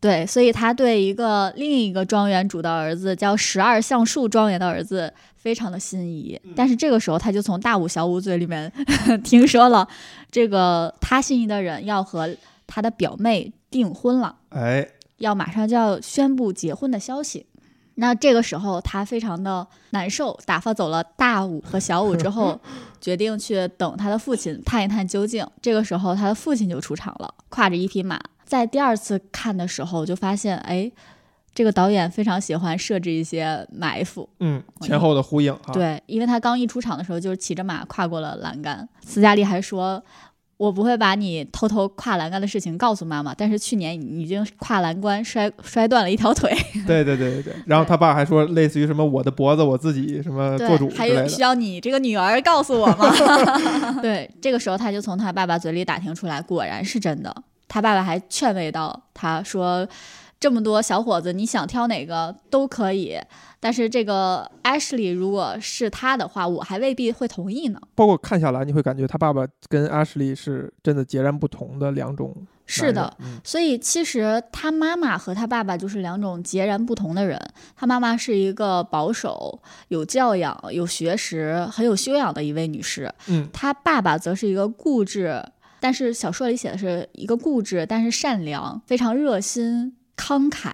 [0.00, 4.95] 对，所以他对一个另一个庄园主的儿子叫十二橡树庄园的儿子
[5.36, 8.70] 非常的心仪，嗯但是这个时候他就从大武小武嘴里面
[9.24, 9.86] 听说了
[10.30, 12.28] 这个他心仪的人要和
[12.66, 17.46] 他的表妹订婚了，哎，要马上就要宣布结婚的消息。
[17.98, 22.60] 那这个时候他非常的难受，打发走了大武和小武之后，
[23.00, 25.46] 决定去等他的父亲探一探究竟。
[25.62, 28.20] 这个时候他的父亲就出场了，挎着一匹马。
[28.44, 30.92] 在第二次看的时候，就发现，哎，
[31.56, 34.28] 这个导演非常喜欢设置一些埋伏。
[34.40, 38.86] 嗯，前后的呼应哈。，对，因为他刚一出场的时候就是骑着马跨过了栏杆。
[39.02, 40.04] 斯嘉丽还说
[40.58, 46.54] ：“我不会把你偷偷跨栏杆的事情告诉妈妈，但是去年你已经跨栏杆摔摔断了一条腿，
[46.86, 47.54] 对对对对对。
[47.64, 51.08] 然后他爸还说，类似于什么我的脖子我自己什么做主，还。
[51.08, 53.10] 有需要你这个女儿告诉我吗？”
[54.02, 57.34] 对，这个时候他就从他爸爸嘴里打听出来，果然是真的。
[57.68, 59.86] 他爸爸还劝慰到他说
[60.38, 63.18] ：“这么多小伙子，你想挑哪个都可以，
[63.58, 72.34] 但是这个 Ashley 如果是他的话，我还未必会同意呢。”包括看下来，你会感觉他爸爸跟 Ashley 是真的截然不同的两种。
[72.68, 77.40] 是的，嗯所以其实他妈妈和他爸爸就是两种截然不同的人。
[77.76, 85.40] 他妈妈是一个保守、有教养、有学识、很有修养的一位女士，嗯他爸爸则是一个固执，
[85.78, 90.72] 但是小说里写的是一个固执但是善良、非常热心、慷慨，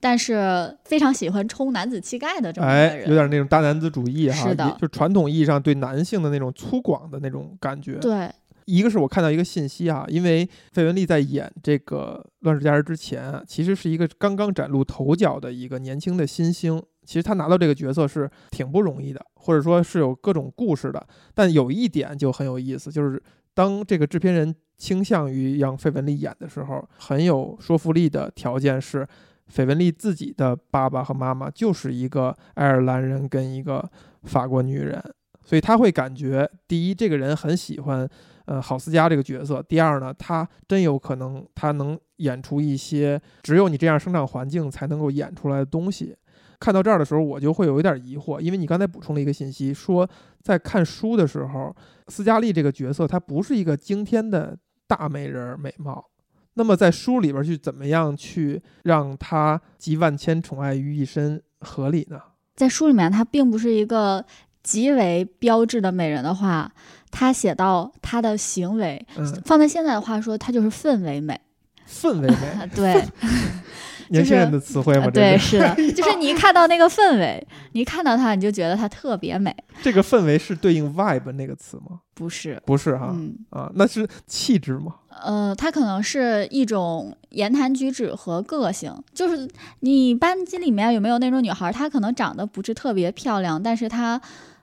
[0.00, 3.08] 但是非常喜欢冲男子气概的这么一个哎，人。
[3.08, 7.94] 有点那种大男子主义哈，是的就传统意义上对男性的那种粗犷的那种感觉。
[7.94, 8.30] 对，
[8.66, 16.82] 一个是我看到一个信息啊，因为费雯丽在演这个《乱世佳人》之前啊，其实是一个刚刚崭露头角的一个年轻的新星。
[17.04, 21.06] 其实她拿到这个角色是挺不容易的，或者说是有各种故事的。
[21.34, 23.22] 但有一点就很有意思，就是
[23.54, 29.06] 当这个制片人倾向于让费雯丽演的时候，很有说服力的条件是，
[29.48, 33.86] 费雯丽自己的爸爸和妈妈就是一个爱尔兰人跟一个
[34.22, 35.02] 法国女人，
[35.42, 38.08] 所以他会感觉，第一，这个人很喜欢
[38.46, 46.16] 呃郝思嘉这个角色；第二呢，他真有可能他能演出一些只有你这样生长环境才能够演出来的东西。
[46.60, 50.08] 看到这儿的时候，我就会有一点疑惑，因为你刚才补充了一个信息，说
[50.42, 51.74] 在看书的时候，
[52.08, 54.58] 斯嘉丽这个角色她不是一个惊天的
[54.88, 56.06] 大美人儿美貌。
[56.54, 62.20] 那么在书里边去怎么样去让她集万千宠爱于一身合理呢？
[62.56, 64.24] 在书里面，她并不是一个
[64.64, 66.72] 极为标志的美人的话，
[67.12, 71.40] 她写到她的行为，嗯，放在现在的话说，她就是氛围美。
[71.88, 73.04] 氛围美， 对
[74.08, 75.04] 年轻人的词汇吗？
[75.06, 79.54] 这对，是是的， 就是你一看到那个氛围，你一看到她，你就觉得她特别美。
[79.82, 82.00] 这个氛围是对应 vibe 那个词吗？
[82.14, 84.94] 不是，不是哈，嗯，啊，那是气质吗？
[85.22, 89.48] 呃，它可能是一种言谈举止和个性，就是
[89.80, 94.20] 你班级里面有没有那种女孩，她可能长得不是特别漂亮，但是她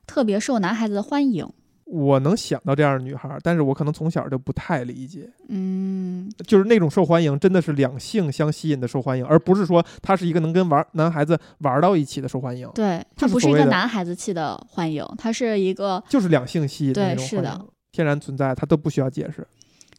[0.07, 1.47] 特别受男孩子的欢迎。
[1.85, 19.47] 我能想到这样的女孩儿，但是我可能从小就不太理解，嗯，就是那种受欢迎，真的是两性相吸引的受欢迎，而不是说她是一个能跟玩男孩子玩到一起的受欢迎，对，她不是一个男孩子气的欢迎，她是一个，就是两性吸引的对那种是的欢迎，天然存在，它都不需要解释。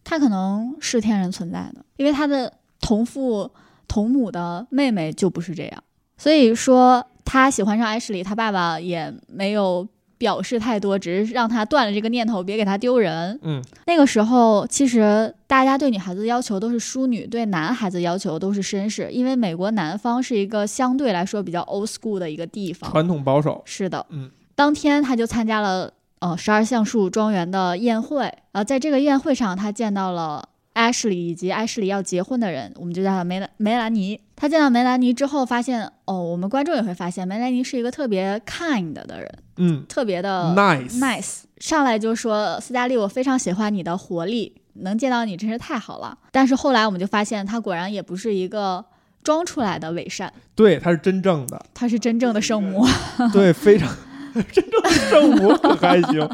[0.02, 3.48] 它可能是天然存在的，因为他的同父
[3.86, 5.84] 同母的妹妹就不是这样，
[6.18, 9.86] 所以说他喜欢上艾什莉，他爸爸也没有。
[10.18, 13.38] 表示太多，只是让他断了这个念头，别给他丢人。
[13.42, 22.90] 嗯，那个时候，其实大家对女孩子要求都是淑女，对男孩子要求都是绅士，因为美国南方是一个相对来说比较 old school 的一个地方。
[22.90, 34.20] 传统保守，是的，嗯，当天他就参加了呃十二橡树庄园的宴会，呃，在这个宴会上，他见到了艾什莉以及 Ashley 要结婚的人，我们就叫她梅兰梅兰妮。
[34.36, 46.18] 他见到梅兰妮之后，发现哦，我们观众也会发现梅兰妮是一个特别 kind 的人，嗯特别的，nice nice，上来就说斯嘉丽，我非常喜欢你的活力，能见到你真是太好了。
[46.30, 48.84] 但是后来我们就发现，他果然也不是一个
[49.24, 52.86] 装出来的伪善，对，她是真正的，他是真正的圣母。
[53.32, 53.88] 对，非常
[54.52, 56.28] 真正的圣母，可还行。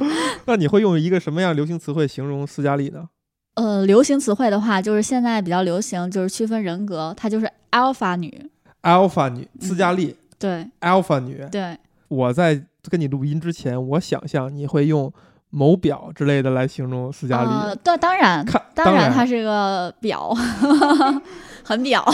[0.46, 3.04] 那你会用一个什么样流行词汇形容斯嘉丽呢？
[3.54, 8.50] 呃，流行词汇的话，就是现在比较流行，就是区分人格，她就是 alpha 女
[8.82, 11.46] ，alpha 女，斯嘉丽、对 alpha 女。
[11.50, 11.76] 对，
[12.08, 15.12] 我在跟你录音之前，我想象你会用
[15.50, 17.48] 某表之类的来形容斯嘉丽。
[17.50, 20.34] 呃，对，当然，看，当然然她是个表，
[21.62, 22.04] 很表，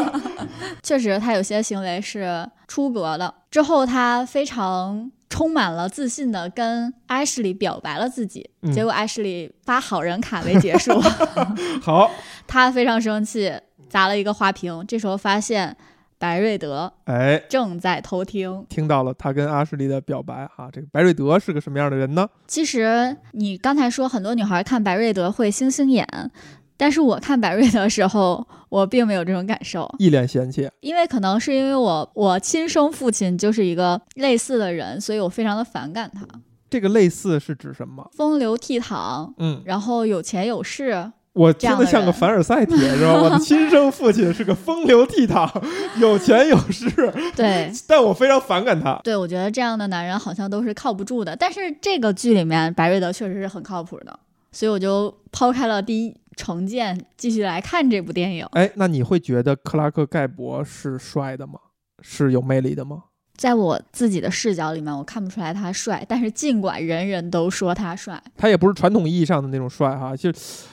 [0.82, 3.32] 确实她有些行为是出格的。
[3.50, 10.92] 之后她非常充满了自信的跟艾什莉表白了自己，嗯结果艾什莉发好人卡为结束，
[11.82, 12.08] 好，
[12.46, 13.52] 他非常生气，
[13.88, 14.84] 砸了一个花瓶。
[14.86, 15.76] 这时候发现
[16.20, 18.64] 白瑞德哎，正在偷听。
[18.68, 22.28] 听到了他跟阿什利的表白哈、这个白瑞德是个什么样的人呢？
[22.46, 26.06] 其实你刚才说很多女孩看白瑞德会星星眼，
[26.76, 30.68] 但是我看白瑞德的时候，我并没有这种感受，一脸嫌弃。
[30.80, 36.26] 因为可能是因为我我亲生父亲就是一个类似的人，所以我非常的反感他，
[36.68, 38.10] 这个类似是指什么？
[38.16, 43.22] 风流倜傥，嗯，然后有钱有势，我听得像个凡尔赛帖 是吧？
[43.22, 45.48] 我的亲生父亲是个风流倜傥、
[46.00, 46.90] 有钱有势，
[47.36, 47.72] 对。
[47.86, 49.00] 但我非常反感他。
[49.04, 54.18] 对，我觉得这样的男人好像都是靠不住的，但是这个剧里面白瑞德确实是很靠谱的，
[54.50, 58.46] 所以我就抛开了第一成见，继续来看这部电影。
[58.52, 61.54] 哎，那你会觉得克拉克盖博是帅的吗？
[62.00, 63.04] 是有魅力的吗？
[63.36, 70.66] 在我自己的视角里面，我看不出来他帅，但是尽管人人都说他帅，他也不是传统意义上的那种帅哈，就是，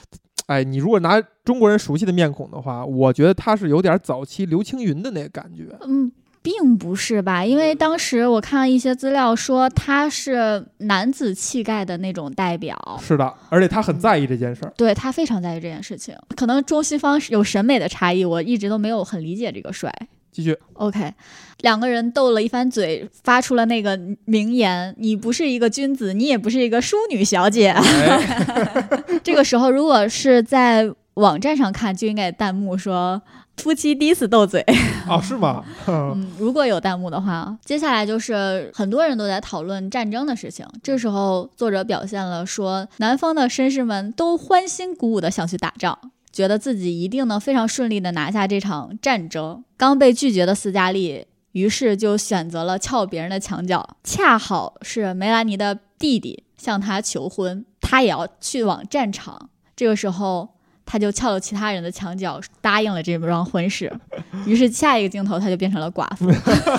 [0.46, 5.76] 哎，你如果拿中国人熟悉的面孔的话，我觉得他是有点早期刘青云的那个感觉。
[5.82, 7.44] 嗯，并不是吧？
[7.44, 14.72] 因为当时我看了一些资料，说他是男子气概的那种代表，是的，而且他很在意这件事儿。
[14.76, 16.14] 对他非常在意这件事情。
[16.36, 19.92] 可能中西方有审美的差异，我一直都没有很理解这个帅。
[20.32, 21.12] 继续，OK，
[21.60, 27.68] 两个人斗了一番嘴，发出了那个名言：“你不是一个君子，你也不是一个淑女小姐。
[27.68, 28.56] 哎，”
[29.22, 33.20] 这个时候，如果是在网站上看，就应该弹幕说
[33.56, 34.64] “夫妻第一次斗嘴”。
[35.08, 35.64] 哦，是吗？
[35.86, 40.66] 嗯， 如果有弹幕的话，接下来就是很多人都在讨论战争的事情。
[40.82, 45.98] 这时候，作者表现了说，南方的绅士们都欢欣鼓舞的想去打仗，
[46.32, 49.62] 觉得自己一定能非常顺利的拿下这场战争。
[49.76, 59.50] 刚被拒绝的斯嘉丽，于是就选择了撬别人的墙角，恰好是梅兰妮的弟弟向她求婚，她也要去往战场。
[59.76, 60.48] 这个时候。
[60.84, 63.92] 他就撬了其他人的墙角，答应了这桩婚事。
[64.46, 66.30] 于是下一个镜头，他就变成了寡妇。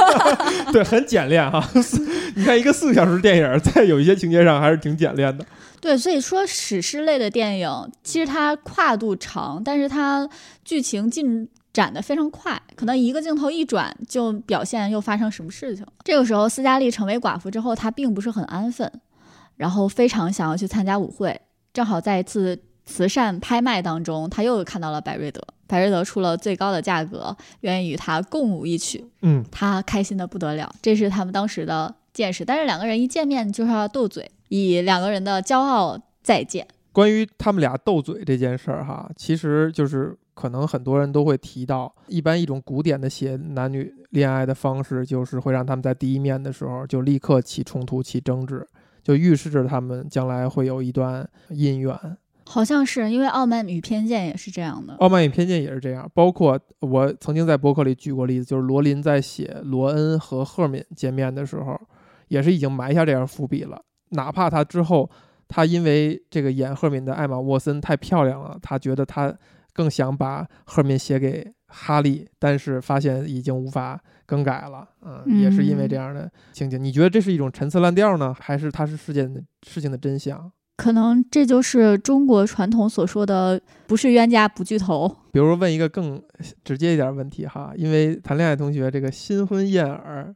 [0.72, 1.68] 对，很简练哈。
[2.36, 5.46] 你看一个四个小时电影，在有一些情节上还是挺简练的。
[5.80, 10.28] 对，所以说史诗类的电影，其实它跨度长，但是它
[10.64, 15.92] 剧情进展得非常快，可能一个镜头一转就表现又发生什么事情了。
[16.04, 18.90] 这个时候，斯嘉丽成为寡妇之后，她并不是很安分，
[19.58, 21.42] 然后非常想要去参加舞会。
[21.74, 30.74] 正好在一次慈善拍卖当中，他又看到了百瑞德，百瑞德出了最高的价格，愿意与他共舞一曲，嗯，他开心的不得了。
[30.82, 36.68] 这是他们当时的见识，但是两个人一见面就是要斗嘴，以两个人的骄傲再见。
[36.92, 48.68] 关于他们俩斗嘴这件事儿哈，其实就是可能很多人都会提到，一般一种古典的写男女恋爱的方式，就是会让他们在第一面的时候就立刻起冲突、起争执，
[49.02, 51.98] 就预示着他们将来会有一段姻缘。
[52.46, 54.96] 好像是因为《傲慢与偏见》也是这样的。
[54.96, 61.80] 傲慢与偏见也是这样，包括我曾经在博客里举过例子，就是罗琳在写罗恩和赫敏见面的时候，
[62.28, 63.82] 也是已经埋下这样伏笔了。
[64.10, 65.10] 哪怕他之后，
[65.48, 69.34] 他因为这个演赫敏的艾玛沃森太漂亮了，他觉得他
[69.74, 74.88] 更想把赫敏写给哈利，但是发现已经无法更改了。
[75.02, 76.84] 嗯，也是因为这样的情景。
[76.84, 80.52] 你觉得这是一种陈词滥调呢，还是它是事件的事情的真相？
[80.84, 86.22] 可能这就是中国传统所说的“不是冤家不聚头比如问一个更
[86.66, 90.36] 直接一点的问题哈，因为谈恋爱同学这个新婚燕尔，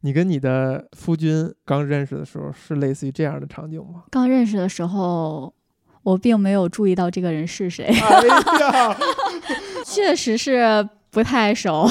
[0.00, 4.02] 你跟你的夫君刚认识的时候是类似于这样的场景吗”。？
[4.10, 5.54] 刚认识的时候，
[6.02, 8.96] 我并没有注意到这个人是谁，哎，
[9.86, 11.88] 确实是不太熟。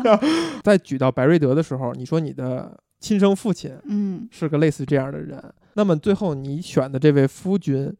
[0.64, 5.38] 在举到白瑞德的时候，你说你的亲生父亲嗯，是个类似这样的人，
[5.74, 7.92] 那么最后你选的这位夫君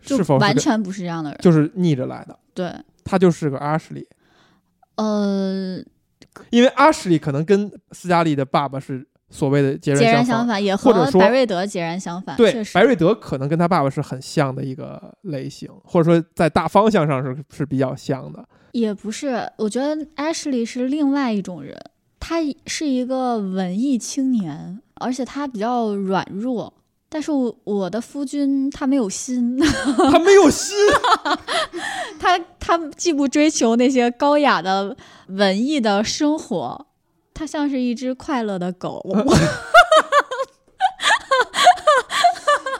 [0.00, 1.38] 是否是完全不是这样的人。
[1.40, 2.38] 就是逆着来的？
[2.54, 2.72] 对，
[3.04, 4.06] 他就是个阿什利，
[4.96, 5.82] 呃，
[6.50, 12.36] 因为阿什利可能跟斯嘉丽的爸爸是所谓的截截然然相相反，也和白瑞德截然相反。
[12.36, 18.46] 对白瑞德可能跟他爸爸是很像的一个类型，或者说在大方向上是是比较像的。
[18.72, 21.78] 也不是，我觉得 Ashley 是另外一种人，
[22.20, 26.72] 他是一个文艺青年，而且他比较软弱。
[27.14, 29.58] 但是我我的夫君他没有心，
[30.10, 30.74] 他没有心，
[32.18, 34.96] 他他既不追求那些高雅的
[35.26, 36.86] 文艺的生活，
[37.34, 39.04] 他像是一只快乐的狗。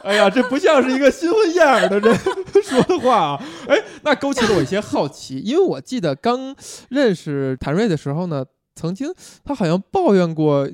[0.03, 2.19] 哎呀，这不像是一个新婚燕尔的人
[2.65, 3.45] 说的话啊！
[3.69, 6.57] 哎，那勾起了我一些好奇，因为我记得刚
[6.89, 9.15] 认识谭瑞的时候呢，曾经
[9.45, 10.69] 他好像抱怨过，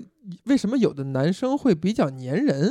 [0.45, 2.71] 为什么有的男生会比较粘人？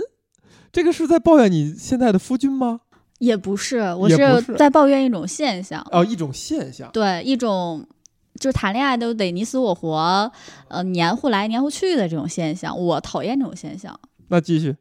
[0.72, 2.82] 这个是在抱怨你现在的夫君吗？
[3.20, 6.88] 也不是，我是在抱怨一种现象，哦，一种现象。
[6.92, 7.84] 对一种
[8.40, 10.32] 就是谈恋爱都得你死我活，
[10.68, 14.00] 呃，黏糊来黏糊去的这种现象，我讨厌这种现象。
[14.28, 14.76] 那继续，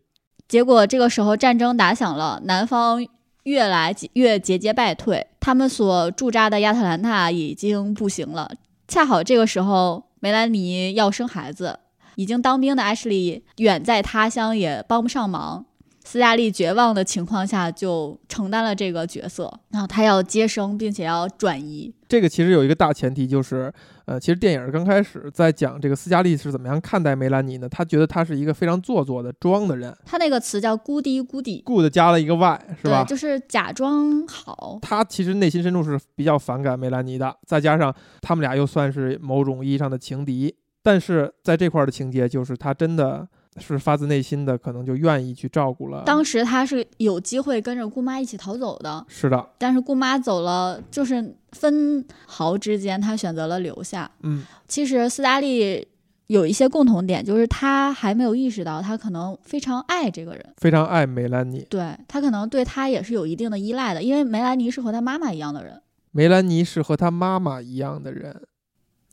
[0.46, 3.02] 结果这个时候战争打响了，南方
[3.44, 8.50] 越来越节节败退，他们所驻扎的亚特兰大已经不行了。
[8.86, 11.78] 恰好这个时候，梅兰妮要生孩子，
[12.16, 15.64] 已经当兵的艾什利远在他乡也帮不上忙。
[16.06, 21.92] 斯嘉丽绝望的情况下，就承担了这个角色，然后他要接生，并且要转移。
[22.06, 23.72] 这个其实有一个大前提，就是，
[24.04, 27.68] 呃，其实电影刚开始在讲这个斯嘉丽是怎么样看待梅兰妮呢？
[27.68, 33.08] 他觉得她是一个非常做作的装的人他那个词叫“孤低孤底，good 加了一个 y，” 是吧对，？
[33.08, 34.78] 就是假装好。
[34.80, 37.92] 他其实内心深处是比较反感梅兰妮的，再加上
[38.22, 43.26] 他们俩又算是某种意义上的情敌，但是在这块儿的情节就是他真的
[43.58, 46.02] 是发自内心的，可能就愿意去照顾了。
[46.04, 54.10] 当时他是有机会跟着姑妈一起逃走的，是的，但是姑妈走了，就是分毫之间，他选择了留下。
[54.22, 55.86] 嗯，其实斯嘉丽
[56.26, 61.64] 有一些共同点，就是他还没有意识到，他可能非常爱这个人，非常爱梅兰妮。
[61.70, 68.42] 对他可能对他也是有一定的依赖的，因为梅兰妮是和他妈妈一样的人，梅兰妮是和他妈妈一样的人，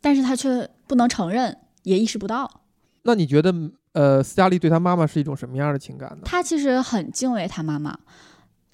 [0.02, 2.50] 但是他却不能承认，也意识不到。
[3.04, 3.54] 那你觉得，
[3.94, 6.18] 呃，斯嘉丽对她妈妈是一种什么样的情感呢？
[6.26, 7.98] 她其实很敬畏她妈妈。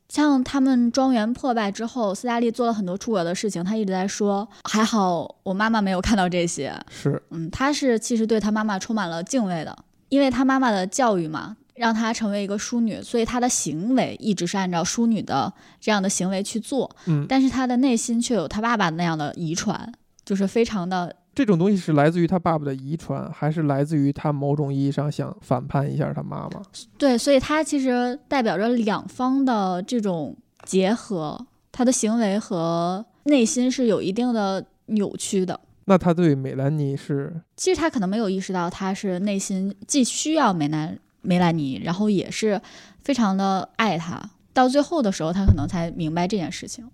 [0.07, 9.77] 像他们庄园破败之后，斯嘉丽做了很多出格的事情，她一直在说：“还好我妈妈没有看到这些。”是，嗯，她是其实对她妈妈充满了敬畏的，
[10.09, 19.93] 因为她妈妈的教育嘛，让她成为一个淑女，所以她的行为一直是按照淑女的这样的行为去做，嗯，但是她的内心却有她爸爸那样的遗传，
[20.25, 26.61] 就是非常的这种东西是来自于他爸爸的遗传，还是来自于他某种意义上想反叛一下他妈妈？
[26.97, 30.35] 对，所以他其实代表着两方的这种
[30.65, 35.57] 结合，他的行为和内心是有一定的扭曲的。
[35.85, 42.59] 那他对梅兰妮是其实他可能没有意识到，他是内心既需要梅兰梅兰妮，然后也是
[43.01, 44.21] 非常的爱她。
[44.51, 46.85] 到最后的时候，他可能才明白这件事情。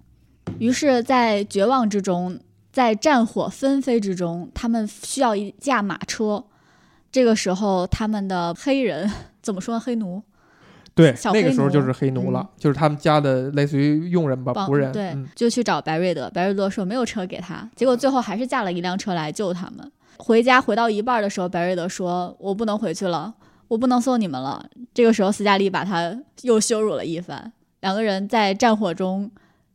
[0.59, 2.39] 于是，在绝望之中，
[2.75, 6.43] 在战火纷飞之中，他们需要一架马车。
[7.09, 9.09] 这个时候，他们的黑人
[9.41, 9.79] 怎么说？
[9.79, 10.21] 黑奴
[10.93, 14.91] 对，那个时候就是黑奴了，嗯就是他们家的类似于佣人吧，仆人。
[14.91, 16.29] 对，嗯就去找白瑞德。
[16.31, 19.89] 白瑞德说没有车给他，结果最后还是驾了一辆车来救他们。
[20.17, 23.33] 回家回到一半的时候，白瑞德说：“我不能回去了，
[23.69, 27.53] 我不能送你们了。”这个时候，斯嘉丽把他又羞辱了一番。
[27.79, 29.31] 两个人在战火中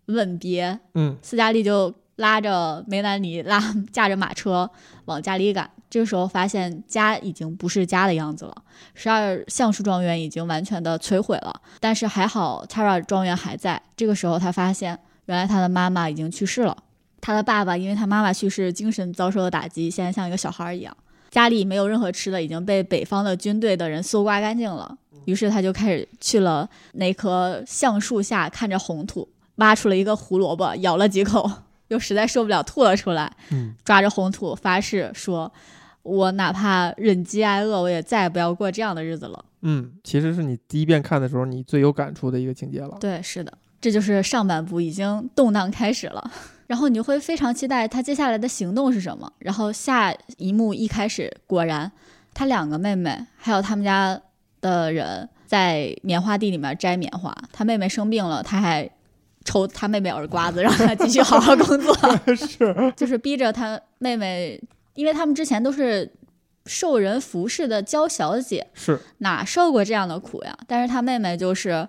[0.07, 3.61] 吻别，嗯，斯嘉丽就拉着梅兰妮拉
[3.91, 4.71] 驾着马车
[5.07, 5.69] 往家里赶。
[5.89, 8.55] 这个时候发现家已经不是家的样子了，
[8.95, 11.61] 十二橡树庄园已经完全的摧毁了。
[11.81, 13.83] 但是还好，Tara 庄园还在。
[13.97, 14.97] 这个时候他发现，
[15.27, 16.77] 原来他的妈妈已经去世了。
[17.21, 20.97] 他的爸爸因为他妈妈去世，精神遭受了打击，现在像一个小孩一样。
[21.31, 24.97] 家里没有任何吃的，已经被北方的军队的人搜刮干净了。
[25.25, 31.49] 于是他就开始去了那棵橡树下，看着红土，挖出了一个胡萝卜，咬了几口，
[31.91, 33.31] 又实在受不了，吐了出来。
[33.51, 35.53] 嗯，抓着红土发誓说
[36.03, 39.45] ：“我哪怕忍饥挨饿，我也再也不要过这样的日子了。
[39.63, 42.97] 嗯，其实是你第一遍看的时候你最有感触的一个情节了”。
[43.01, 46.31] 对，是的，这就是上半部已经动荡开始了。
[46.67, 49.31] 然后你就会非常期待他接下来的行动是什么。
[49.41, 51.91] 然后下一幕一开始，果然
[52.33, 54.19] 他两个妹妹还有他们家
[54.61, 57.37] 的人在棉花地里面摘棉花。
[57.53, 58.89] 他妹妹生病了，他还
[59.45, 61.95] 抽他妹妹耳刮子，让他继续好好工作。
[62.37, 64.61] 是，就是逼着他妹妹，
[64.95, 66.13] 因为他们之前都是
[66.67, 70.57] 受人服侍的娇小姐，是，哪受过这样的苦呀？
[70.67, 71.89] 但是他妹妹就是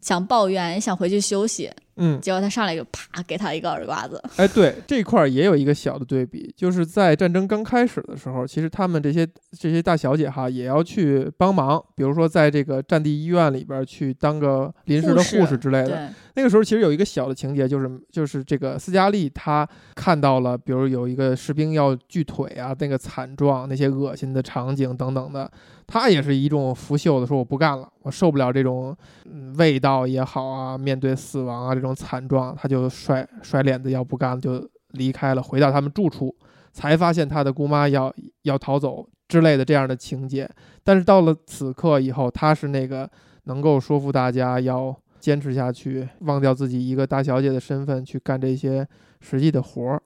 [0.00, 4.22] 想抱怨，也想回去休息，嗯，结果他上来就啪给他一个耳刮子。
[4.36, 9.26] 哎，对这块儿也有一个小的对比，就是在战争刚开始的时候，其实他们这些
[9.58, 16.10] 这些大小姐哈也要去帮忙，比如说在这个战地医院里边去当个临时的护士之类的。
[16.34, 25.50] 那个时候其实有一个小的情节，就是就是这个斯嘉丽她看到了，比如有一个士兵要锯腿啊，那个惨状，那些恶心的场景等等的，
[25.84, 36.34] 她也是一种拂袖的说我不干了，我受不了这种嗯味道也好啊，面对死亡啊这种惨状，他就甩甩脸子要不干了就离开了，回到他们住处，
[36.72, 38.12] 才发现他的姑妈要
[38.42, 40.48] 要逃走之类的这样的情节。
[40.82, 43.08] 但是到了此刻以后，他是那个
[43.44, 48.86] 能够说服大家要坚持下去，忘掉自己一个大小姐的身份，去干这些
[49.20, 50.02] 实际的活儿，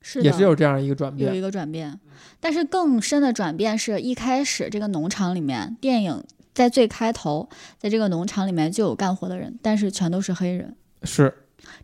[0.00, 1.28] 是的，也是有这样一个转变。
[1.30, 1.98] 有一个转变，
[2.38, 7.48] 但是更深的转变是一开始这个农场里面，电影在最开头，
[7.78, 10.76] 在这个农场里面就有干活的人，但是全都是黑人。
[11.04, 11.32] 是，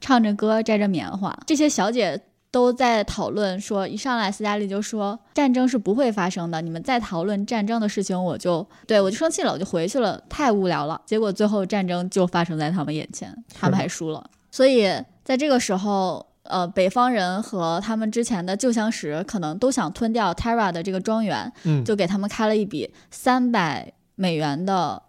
[0.00, 1.36] 唱着歌，摘着棉花。
[1.46, 11.00] 这些小姐都在讨论说，一上来斯嘉丽就说战争是不会发生的，你们再讨论战争的事情，我就对我就生气了，我就回去了，太无聊了。
[11.06, 14.28] 结果最后战争就发生在他们眼前，他们还输了。
[14.50, 14.88] 所以
[15.22, 16.26] 在这个时候。
[16.44, 25.00] 呃，北方人和他们之前的旧相识可能都想吞掉 Tara 的这个庄园，嗯，就给他们开了一笔三百美元的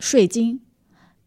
[0.00, 0.60] 税金，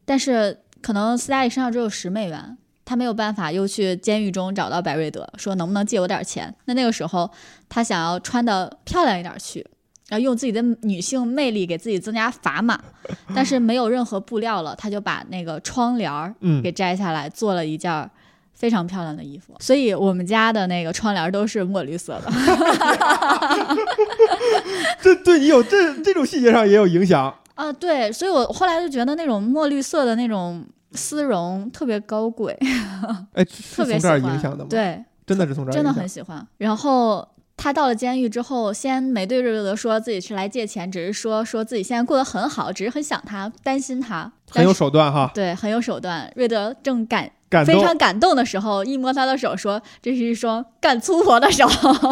[0.03, 6.53] 但是可能斯嘉丽身上只有十美元，他没有办法又去监狱中找到白瑞德，说能不能借我点钱。
[6.65, 7.31] 那那个时候
[7.69, 9.65] 他想要穿的漂亮一点去，
[10.09, 12.77] 然后用自己的女性魅力给自己增加砝码，
[13.33, 18.11] 但是没有任何布料了，他就把那个窗帘儿嗯给摘下来，做了一件儿
[18.53, 19.55] 非常漂亮的衣服。
[19.59, 22.29] 所以我们家的那个窗帘儿都是墨绿色的。
[25.01, 27.33] 这对你有这这种细节上也有影响。
[27.55, 32.57] 啊，对，所以我后来就觉得那种墨绿色的那种丝绒特别高贵，
[33.33, 33.43] 哎，
[33.75, 34.33] 特别喜从这儿欢。
[34.33, 36.45] 影响的吗？，对，真的是从这儿真的很喜欢。
[36.57, 46.31] 然后他到了监狱之后，先没对瑞德说自己是来借钱，只是说说自己现在过得很好，只是很想他，担心他，很有手段哈，对，很有手段。
[46.35, 47.63] 瑞德正感感。
[47.63, 51.67] 非常感动的时候，一摸他的手，说：“这是一双干粗活的手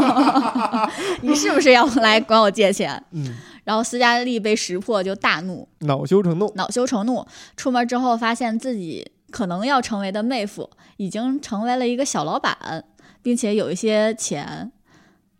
[1.21, 6.51] 你是不是要来管我借钱嗯，？”然后斯嘉丽被识破，就大怒，恼羞成怒。
[6.55, 7.25] 恼羞成怒。
[7.55, 12.83] 出门之后，发现自己可能要成为的妹夫已经成为了一个小老板，
[13.21, 14.71] 并且有一些钱。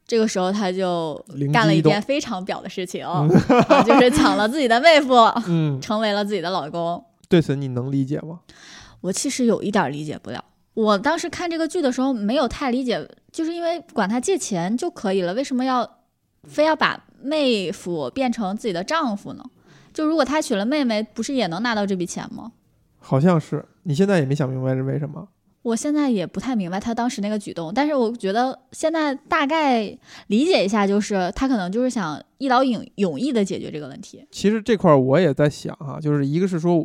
[0.07, 3.26] 这个时候，他就干了一件非常婊的事情，啊
[3.86, 5.15] 就是抢了自己的妹夫，
[5.47, 7.01] 嗯，成为了自己的老公。
[7.30, 8.41] 对此你能理解吗？
[8.99, 10.43] 我其实有一点理解不了。
[10.74, 15.89] 我当时看这个剧的时候没有太理解，就是因为管他借钱就可以了，为什么要
[16.43, 19.43] 非要把妹夫变成自己的丈夫呢？
[19.93, 22.51] 就如果他娶了妹妹，不是也能拿到这笔钱吗？
[22.99, 25.28] 好像是，你现在也没想明白是为什么。
[25.63, 29.84] 我现在也不太明白他当时那个举动，但是我觉得现在大概
[30.28, 34.26] 理解一下，就是他可能就是想一劳永永逸的解决这个问题。
[34.32, 36.84] 其实这块儿我也在想啊、就是一个是说，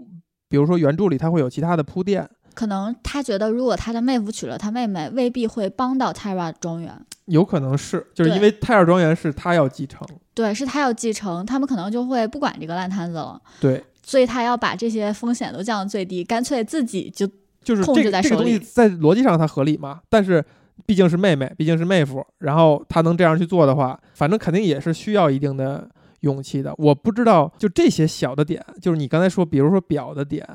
[0.48, 6.90] 比如说原著里他会有其他的铺垫，可能他觉得如果他的妹夫娶了他妹妹，未必会帮到 Tyra 庄园。
[7.26, 17.28] 有可能是，就是因对为泰尔庄园是他要继承，对，是他要继承，他们可能就会不管这个烂摊子了，对，所以他要把这些风险都降到最低，干脆自己就
[17.62, 18.58] 就是控这个这个制在手里。
[18.58, 20.42] 东西在逻辑上它合理嘛，但是
[20.86, 25.90] 毕竟是妹妹，毕竟是妹夫，然后他能这样去做的话，反正肯定也是需要一定的
[26.20, 26.72] 勇气的。
[26.78, 30.48] 我不知道就这些小的点，就是你刚才说，比如说表的点，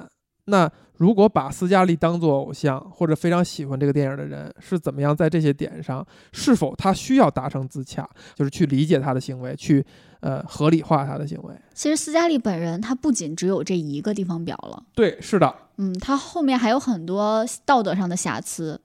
[0.51, 9.83] 那如果把斯嘉丽当做偶像或者非常喜欢这个电影的人，是怎么样在这些点上，是否他需要达成自洽，就是去理解他的行为，去
[10.19, 11.55] 呃合理化他的行为？
[11.73, 18.79] 其实斯嘉丽本人她不仅只有这一个地方表了，对，是的，嗯，她后面还有很多道德上的瑕疵，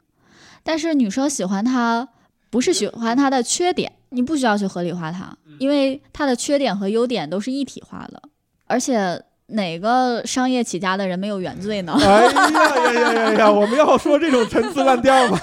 [0.62, 2.08] 但是女生喜欢她
[2.48, 8.22] 不是喜欢她的缺点，你不需要去合理化她，因为她的缺点和优点都是一体化的，
[8.64, 11.96] 而且哪个商业起家的人没有原罪呢？
[12.02, 13.50] 哎呀呀呀呀呀！
[13.52, 15.38] 我们要说这种陈词滥调吗？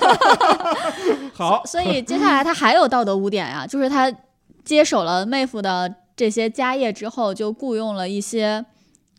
[1.33, 4.11] 好，所以接下来他还有道德污点呀，就是他
[4.65, 8.65] 接手了妹夫的这些家业之后，就雇佣了一些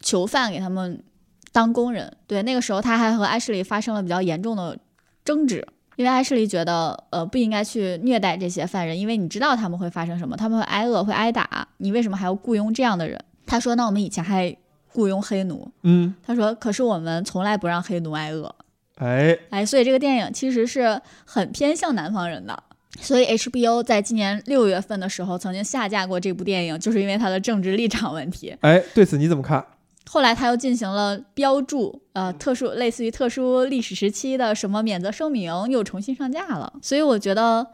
[0.01, 1.03] 囚犯给他们
[1.51, 2.15] 当工人。
[2.27, 4.79] 对，那个时候他还和艾什莉发生了比较严重的
[5.25, 5.67] 争执，
[5.97, 13.19] 因为艾什莉觉得呃不应该去虐待这些犯人，因为你知道他们会发生什么，他们会挨饿，会挨打，你为什么还要雇佣这样的人？
[13.47, 14.57] 他说：“那我们以前还
[14.95, 18.55] 雇佣黑奴。”嗯，他说：“可是我们从来不让黑奴挨饿。”
[18.97, 22.63] 哎，哎，所以这个电影其实是很偏向南方人的。
[23.01, 28.57] 所以 HBO 在今年六月份的时候曾经下架过这部电影，就是因为它的政治立场问题。
[28.61, 29.67] 哎，对此你怎么看？
[30.07, 36.73] 后来他又进行了标注，呃，特殊类似于特殊历史时期的什么免责声明，又重新上架了。
[36.83, 37.67] 所以我觉得，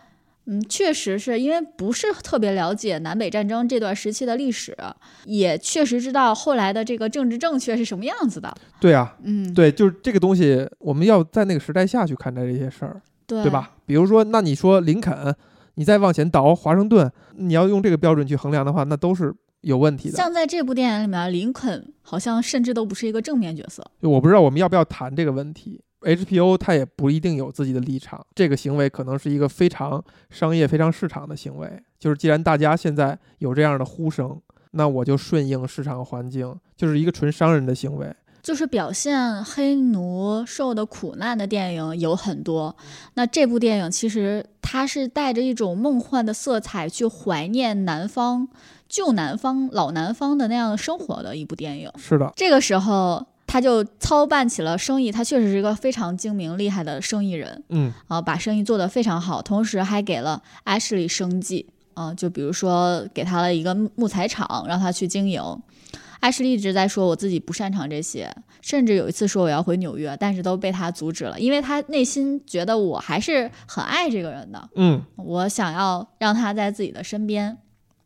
[0.47, 4.77] 嗯，确实是因为不是特别了解南北战争这段时期的历史，
[5.25, 8.53] 也确实知道后来的这个政治正确是什么样子的。
[8.81, 13.51] 对啊，嗯，对，就是这个东西，我们要在那个时代下去看待这些事儿，对对？
[13.51, 13.73] 吧？
[13.87, 15.35] 比如说，那你说林肯，
[15.75, 20.17] 你再往前倒华盛顿，你要用这个标准去衡量的话，那都是有问题的。
[20.17, 23.85] 像在这部电影里面，林肯好像甚至都不是一个正面角色。
[24.03, 25.81] 就我不知道我们要不要谈这个问题。
[26.03, 31.83] HBO 它也不一定有自己的立场，这个行为可能是一个非常商业、非常市场的行为。
[31.99, 34.41] 就是既然大家现在有这样的呼声，
[34.73, 38.15] 那我就顺应市场环境，就是一个纯商人的行为。
[38.43, 42.75] 就是表现黑奴受的苦难的电影有很多，
[43.13, 48.49] 那这部电影其实它是带着一种梦幻的色彩去怀念南方、
[48.89, 51.91] 旧南方、老南方的那样生活的一部电影。
[51.99, 65.43] 是的，这个时候，他就操办起了生意，他确实是一个非常精明厉害的生意人嗯，啊，把生意做得非常好，同时还给了 Ashley 生计啊，就比如说给他了一个木材厂，让他去经营。
[66.21, 77.59] Ashley 一直在说我自己不擅长这些，甚至有一次说我要回纽约，但是都被他阻止了，因为他内心觉得我还是很爱这个人的，嗯，我想要让他在自己的身边。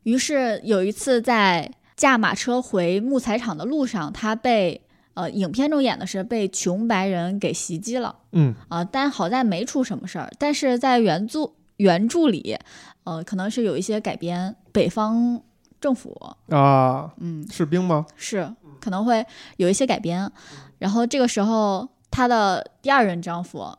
[0.05, 4.80] 于是有一次在驾马车回木材厂的路上，他被
[5.15, 10.31] 呃影片中演的是被穷白人给袭击了嗯，啊、但好在没出什么事儿。
[10.39, 12.59] 但是在原著原著里，
[13.05, 15.41] 呃，可能是有一些改编，北方
[15.81, 16.15] 政府
[16.49, 18.07] 啊，嗯士兵吗？
[18.17, 19.25] 是可能会
[19.57, 20.31] 有一些改编。
[20.79, 23.77] 然后这个时候，她的第二任丈夫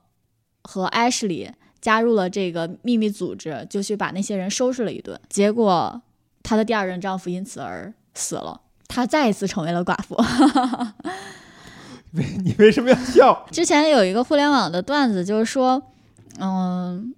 [0.64, 5.20] 和艾什莉加入了这个秘密组织，就去把那些人收拾了一顿。
[5.30, 6.02] 结果，
[6.42, 8.62] 她的第二任丈夫因此而死了，
[8.96, 10.16] 她再一次成为了寡妇。
[12.12, 13.46] 你为什么要笑？
[13.52, 15.84] 之前有一个互联网的段子，就是说，
[16.40, 17.14] 嗯，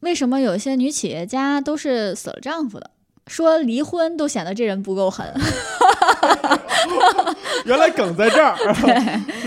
[0.00, 2.90] 为什么有些女企业家都是死了丈夫的？
[3.26, 5.26] 说离婚都显得这人不够狠。
[7.64, 8.82] 原来梗在这儿， 是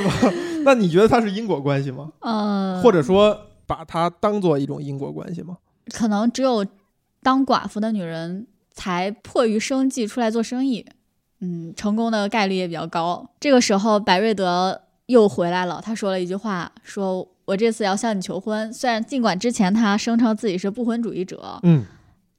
[0.01, 0.33] 吧？
[0.65, 2.09] 那你觉得它是因果关系吗？
[2.21, 5.57] 嗯，或者说把它当做一种因果关系吗？
[5.93, 6.65] 可能只有
[7.21, 10.83] 当寡妇的女人才迫于生计出来做生意，
[11.39, 13.29] 嗯，成功的概率也比较高。
[13.39, 18.71] 这个时候，白瑞德又回来了，他说了一句话，说我这次要向你求婚。
[18.73, 21.85] 虽然尽管之前他声称自己是不婚主义者，嗯，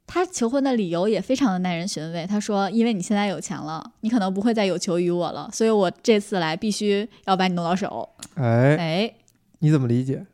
[0.05, 2.25] 他求婚的理由也非常的耐人寻味。
[2.27, 8.07] 他说，因为你现在有钱了，你可能不会再有求于我了，所以我这次来必须要把你弄到手。
[8.35, 9.13] 哎，哎。
[9.61, 10.25] 你怎么理解？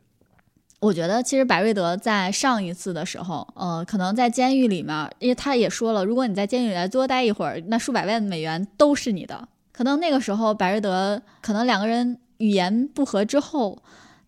[0.86, 9.48] 我觉得其实白瑞德在上一次的时候，呃，可能在监狱里面，因为他也说了，如果你在监狱里再多待一会儿，那数百万美元都是你的。
[9.72, 13.76] 可能那个时候白瑞德可能两个人语言不合之后，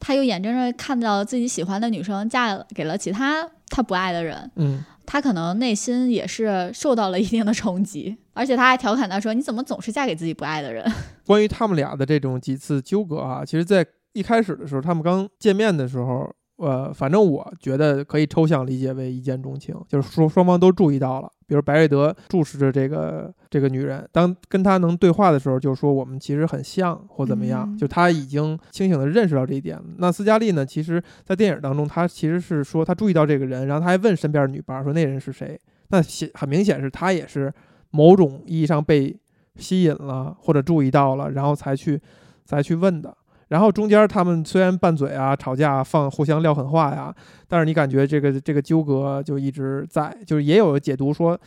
[0.00, 10.84] 他又眼睁睁看到自己喜欢的女生嫁给了其他他不爱的人，嗯，他可能内心也是受到了一定的冲击，而且他还调侃他说：“你怎么总是嫁给自己不爱的人
[11.24, 16.28] 关于他们俩的这种几次纠葛啊，其实，在一开始的时候，他们刚见面的时候，
[16.59, 21.30] 呃，反正我觉得可以抽象理解为一见钟情，就是说双方都注意到了。
[21.46, 29.84] 比如白瑞德注视着这个这个女人，当跟她能对话的时候，就说我们其实很像或怎么样，嗯就他已经清醒的认识到这一点了。
[29.98, 35.59] 那斯嘉丽呢，其实在电影当中，她其实是说她注意到这个人，然后她还问身边的女伴说那人是谁。
[35.90, 37.50] 那显很明显是她也是
[37.90, 39.16] 某种意义上被
[39.56, 41.98] 吸引了或者注意到了，然后才去
[42.44, 43.16] 才去问的。
[43.49, 47.14] 然后中间他们虽然拌嘴啊、吵架、放互相撂狠话呀，
[47.46, 51.38] 但是你感觉这个这个纠葛就一直在，就是也有解读说，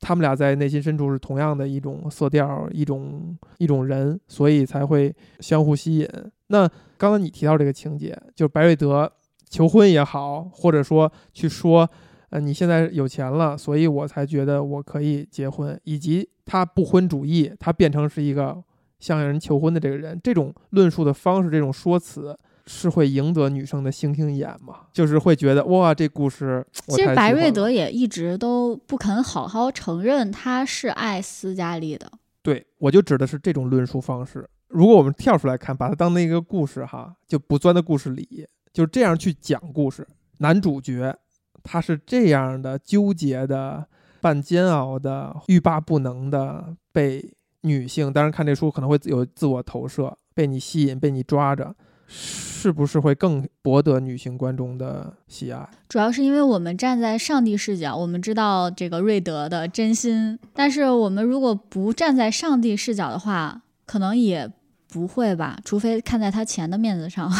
[0.00, 6.08] 他们俩在内心深处是同样的一种色调、一种一种人，所以才会相互吸引。
[6.48, 9.10] 那刚才你提到这个情节，就是白瑞德
[9.48, 11.88] 求婚也好，或者说去说，
[12.28, 18.62] 呃，你现在有钱了，所以我才觉得我可以结婚，以及他不婚主义，他变成是一个
[18.98, 22.38] 向人求婚的这个人，这种论述的方式，这种说辞。
[22.68, 24.88] 是会赢得女生的星星眼吗？
[24.92, 32.10] 就是会觉得哇，这故事其实白瑞德也一直都不肯好好承认他是爱斯嘉丽的。
[32.42, 34.50] 对，我就指的是这种论述方式。
[34.66, 40.04] 如果我们跳出来看，把它当那个故事哈，就不钻在故事里，就这样去讲故事。
[40.38, 41.16] 男主角
[41.62, 43.86] 他是这样的纠结的、
[44.20, 47.32] 半煎熬的、欲罢不能的，被
[47.66, 51.74] 女性，当然看这书可能会有自我投射，被你吸引，被你抓着，
[52.06, 55.68] 是不是会更博得女性观众的喜爱？
[55.88, 64.50] 主要是因为我们站在上帝视角，我们知道这个瑞德的真心，但是我们如果不站在上帝视角的话，可能也
[64.88, 67.30] 不会吧，除非看在他钱的面子上。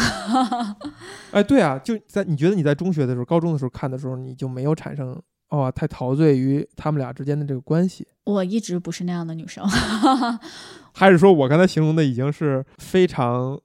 [1.31, 5.19] 哎，对啊，就在你觉得你在中学的时候、高中的时候看的时候，你就没有产生
[5.49, 9.65] 哦太陶醉于他们俩之间的这个关系，我一直不是那样的女生，
[10.93, 13.59] 还是说我刚才形容的已经是非常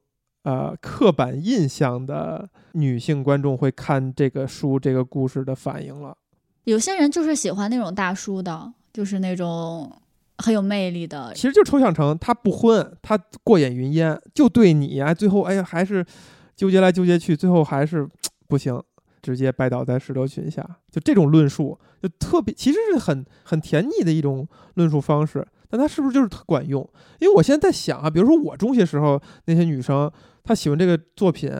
[0.45, 6.16] 呃刻板印象的女性观众会看这个书、这个故事的反应了？
[6.64, 9.91] 有些人就是喜欢那种大叔的，就是那种
[10.39, 11.33] 很有魅力的。
[11.35, 16.07] 其实就抽象成他不婚，他过眼云烟，就对你啊，最后哎呀还是
[16.55, 18.09] 纠结来纠结去，最后还是
[18.47, 18.80] 不行，
[19.23, 20.62] 直接拜倒在石头裙下。
[20.91, 26.87] 就这种论述，就特别其实是很很甜腻的一种论述方式，但它是不是就是特管用？
[27.20, 30.11] 因为我现在在想啊，比如说我中学时候那些女生，
[30.43, 31.51] 她喜欢这个作品。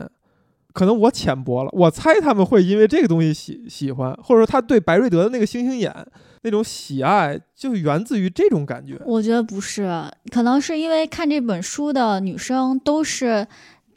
[0.73, 5.93] 可能我浅薄了，我猜他们会因为这个东西喜喜欢，或者说他对白瑞德的那个星星眼
[6.41, 8.99] 那种喜爱，就源自于这种感觉。
[9.05, 13.45] 我觉得不是，可能是因为看这本书的女生都是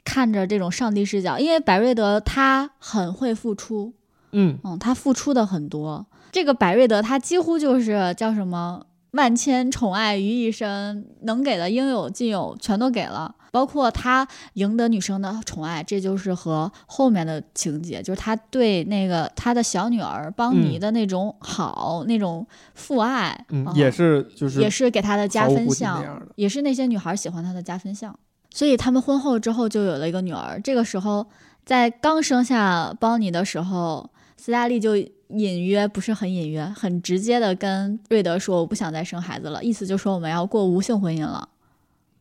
[0.06, 3.92] 看着这种上帝视角，因为百瑞德他很会付出，
[4.30, 6.06] 嗯，嗯，他付出的很多。
[6.30, 28.16] 这个百瑞德他几乎就是叫什么万千宠爱于一身，能给的应有尽有全都给了，包括他赢得女生的宠爱，这就是和后面的情节，就是他对那个他的小女儿邦尼嗯的那种好，那种父爱，也是就是也是给他的加分项也是那些女孩喜欢他的加分项。
[28.56, 30.58] 所以他们婚后之后就有了一个女儿。
[30.64, 31.26] 这个时候，
[31.66, 41.46] 在刚生下邦尼的时候，斯嘉丽就隐约不是很隐约，很直接的跟瑞德说：“我不想再生孩子了。”意思就说我们要过无性婚姻了。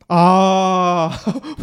[0.08, 1.10] 啊，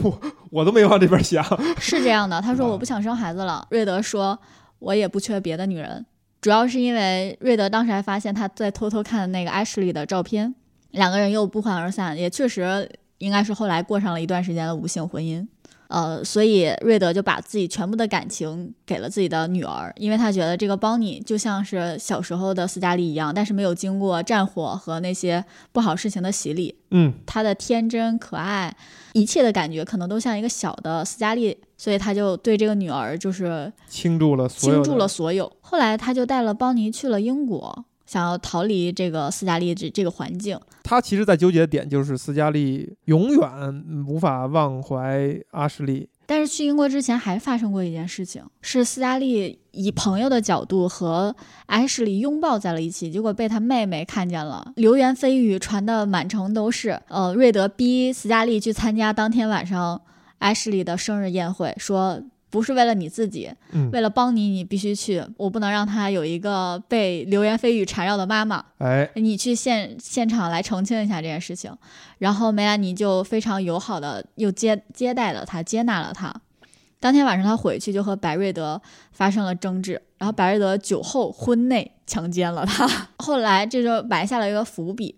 [0.02, 0.18] 我
[0.50, 1.44] 我都没往这边想。
[1.78, 3.66] 是这样的，他说啊我不想生孩子了。
[3.70, 4.38] 瑞德说，
[4.78, 6.06] 我也不缺别的女人，
[6.40, 10.54] 主要是因为瑞德当时还发现他在偷偷看那个 Ashley 的照片，
[10.92, 12.90] 两个人又不欢而散，也确实
[13.22, 15.46] 应该是后来过上了一段时间的无性婚姻。
[15.88, 28.74] 呃，所以瑞德就把自己全部的感情给了自己的女儿，因为他觉得这个邦尼就像是小时候的斯嘉丽一样，但是没有经过战火和那些不好事情的洗礼，嗯，她的天真可爱，
[29.12, 35.52] 一切的感觉可能都像一个小的斯嘉丽，所以他就对这个女儿就是倾注了所有，倾注了所有。
[35.60, 40.60] 后来他就带了邦尼去了英国，想要逃离这个斯嘉丽这这个环境。
[40.82, 46.06] 他其实在纠结的点就是斯嘉丽永远无法忘怀阿什利。
[46.26, 51.34] 但是去英国之前还发生过一件事情，是斯嘉丽以朋友的角度和
[51.66, 57.00] 艾什莉拥抱在了一起，结果被他妹妹看见了，流言蜚语传的满城都是。
[57.08, 60.00] 呃，瑞德逼斯嘉丽去参加当天晚上
[60.38, 62.22] 艾什莉的生日宴会，说
[62.53, 68.62] 不是为了你自己，嗯，为了帮你你必须去，我不能让他有一个被流言蜚语缠绕的妈妈。
[68.76, 71.74] 哎，你去现现场来澄清一下这件事情。
[72.18, 76.30] 然后梅兰妮就非常友好的又接接待了他，接纳了他。
[77.00, 78.80] 当天晚上他回去就和白瑞德
[79.12, 82.86] 发生了争执，然后白瑞德酒后婚内强奸了他。
[83.18, 85.16] 后来这就埋下了一个伏笔，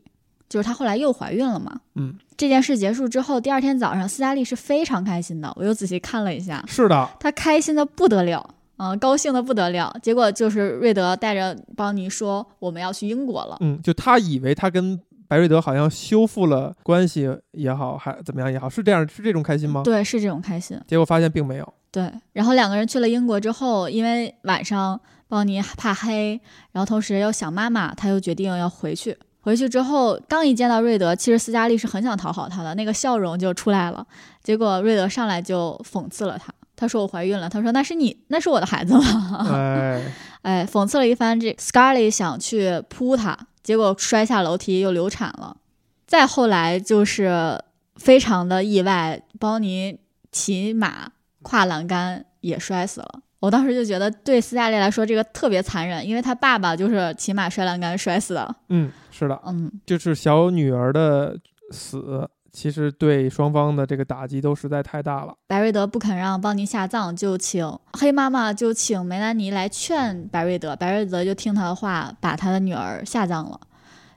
[0.55, 1.81] 就是她后来又怀孕了嘛。
[1.97, 5.53] 嗯，这件事结束之后，第二天早上，斯嘉丽是非常开心的。
[5.57, 9.93] 我又仔细看了一下，是的，她开心的不得了，嗯、高兴的不得了。
[10.01, 13.57] 结果就是瑞德带着邦尼说我们要去英国了。
[13.63, 14.97] 嗯，就他以为他跟
[15.27, 19.83] 白瑞德好像修复了关系也好，还怎么样也好，是这样，是这种开心吗？
[19.83, 20.81] 对，是这种开心。
[20.87, 21.75] 结果发现并没有。
[21.91, 26.41] 对，然后两个人去了英国之后，因为晚上邦尼怕黑，
[26.71, 29.17] 然后同时又想妈妈，他又决定要回去。
[29.45, 34.05] 回去之后，刚一见到瑞德，其实斯嘉丽是很想讨好他的，那个笑容就出来了。
[34.43, 39.47] 结果瑞德上来就讽刺了他，他说我怀孕了，他说那是你，那是我的孩子吗？
[39.51, 40.03] 哎，
[40.41, 41.39] 哎，讽刺了一番。
[41.39, 45.59] 这 Scarly 想去扑他，结果摔下楼梯又流产了。
[46.07, 47.63] 再后来就是
[47.97, 49.99] 非常的意外，邦尼
[50.33, 51.11] 骑马
[51.43, 53.21] 跨栏杆也摔死了。
[53.41, 58.57] 我当时就觉得对斯嘉丽来说这个特别残忍，因为他爸爸就是骑马摔栏杆摔死的。
[58.71, 61.39] 嗯，是的，嗯，就是小女儿的
[61.71, 65.33] 死，其实对双方的这个打击都实在太大了。
[65.47, 73.61] 白瑞德不肯让邦尼下葬，就请黑妈妈就请梅兰妮来劝白瑞德，白瑞德就听他的话，把他的女儿下葬了。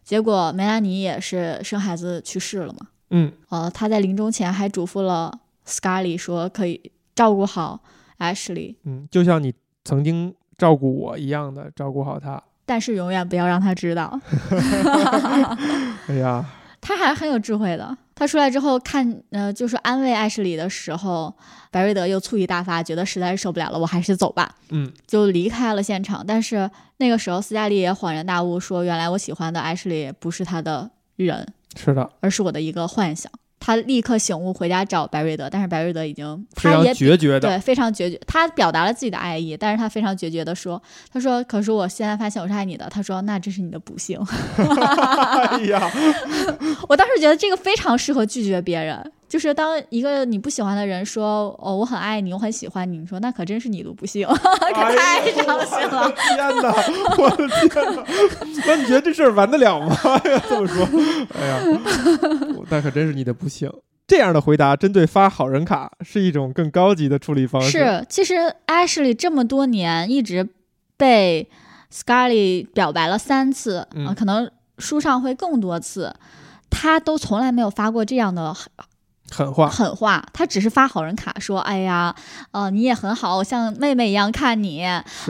[0.03, 2.87] 结果梅兰妮也是生孩子去世了嘛。
[3.11, 5.31] 嗯，呃，他在临终前还嘱咐了
[5.67, 7.83] Scarly 说可以照顾好
[8.17, 12.41] Ashley，嗯，就像你曾经照顾我一样的照顾好她。
[12.67, 14.19] 但是永远不要让他知道。
[16.07, 16.45] 哎呀，
[16.81, 17.97] 他还很有智慧的。
[18.13, 21.33] 他出来之后看，呃，就是安慰艾什里的时候，
[21.71, 26.25] 白瑞德又醋意大发，觉得实在是受不了了，我还是走吧，嗯，就离开了现场。
[26.27, 33.31] 但是那个时候，斯嘉丽也恍然大悟，说原来我喜欢的艾什里不是他的人，是的，而是我的一个幻想。
[33.59, 37.49] 他立刻醒悟，回家找白瑞德，但是白瑞德已经，非常他也决绝的。
[37.49, 40.81] 对非常决绝，他表达了自己的爱意，但是他非常决绝的说，
[41.11, 42.87] 他说，可是我现在发现我是爱你的。
[42.89, 44.19] 他说，那这是你的不幸。
[44.57, 45.91] 哎呀，
[46.87, 56.13] 我当时觉得这个非常适合拒绝别人，就是当一个你不喜欢的人说“哦，我很爱你，我很喜欢你”，你说那可真是你的不幸，可太伤心了。
[56.15, 56.35] 哎！
[56.35, 56.73] 天哪，
[57.17, 58.03] 我的天哪！
[58.65, 59.95] 那你觉得这事儿完得了吗？
[60.23, 60.87] 哎呀，这么说，
[61.39, 61.59] 哎呀，
[62.69, 63.71] 那可真是你的不幸。
[64.07, 67.71] 这样的回答针对发好人卡是一种更高级的处理方式。
[67.71, 70.47] 是，其实 Ashley 这么多年一直
[70.95, 71.49] 被
[71.91, 76.15] Scarly 表白了三次，啊、嗯可能书上会更多次，
[76.69, 78.55] 他都从来没有发过这样的
[79.29, 82.15] 狠话，狠话，他只是发好人卡说：“哎呀，
[82.51, 84.85] 呃，你也很好，我像妹妹一样看你，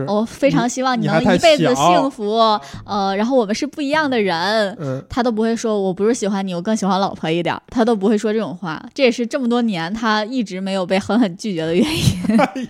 [0.08, 2.38] 我非常希望你能一辈子幸福。
[2.86, 4.76] 呃，然后我们是不一样的人。
[4.80, 7.62] 嗯，他都不会说，我不是喜欢你，我更喜欢老婆一点儿。
[7.70, 12.38] 他都不会说这种话，这也是这么多年他一直没有被狠狠拒绝的原因。
[12.40, 12.68] 哎，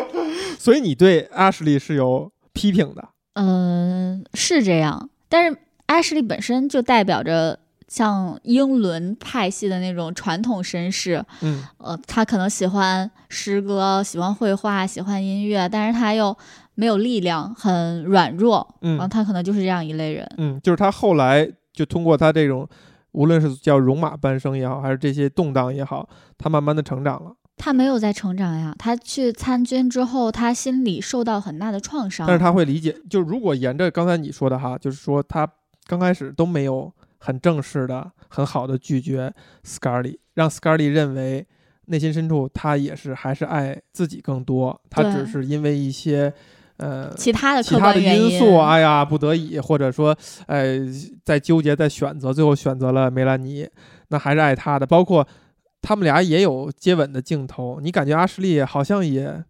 [0.58, 7.58] 所以你对阿什利是有批评的，嗯，是这样，但是阿什利本身就代表着
[7.92, 16.34] 像英伦派系的那种传统绅士，嗯，呃，他可能喜欢诗歌，喜欢绘画，喜欢音乐，但是他又
[16.74, 20.26] 没有力量，很软弱，嗯然后他可能就是这样一类人。
[20.38, 22.66] 嗯，就是他后来就通过他这种，
[23.10, 27.32] 无论是叫戎马半生也好，还是这些动荡也好，他慢慢的成长了。
[27.58, 32.26] 他没有在成长呀，他去参军之后，他心里受到很大的创伤。
[32.26, 35.46] 但是他会理解，就如果沿着刚才你说的哈，就是说他
[35.86, 36.90] 刚开始都没有
[37.22, 39.32] 很正式的、很好的拒绝
[39.64, 41.46] Scarly，让 Scarly 认为
[41.86, 46.32] 内心深处他也是还是爱自己更多，他只是因为一些
[46.78, 50.16] 呃其他的其他的因素，哎呀不得已，或者说
[50.46, 50.78] 呃
[51.24, 53.68] 在纠结在选择，最后选择了梅兰妮，
[54.08, 55.26] 那还是爱他的，包括。
[55.84, 59.42] 他们俩也有接吻的镜头，你感觉阿什利好像也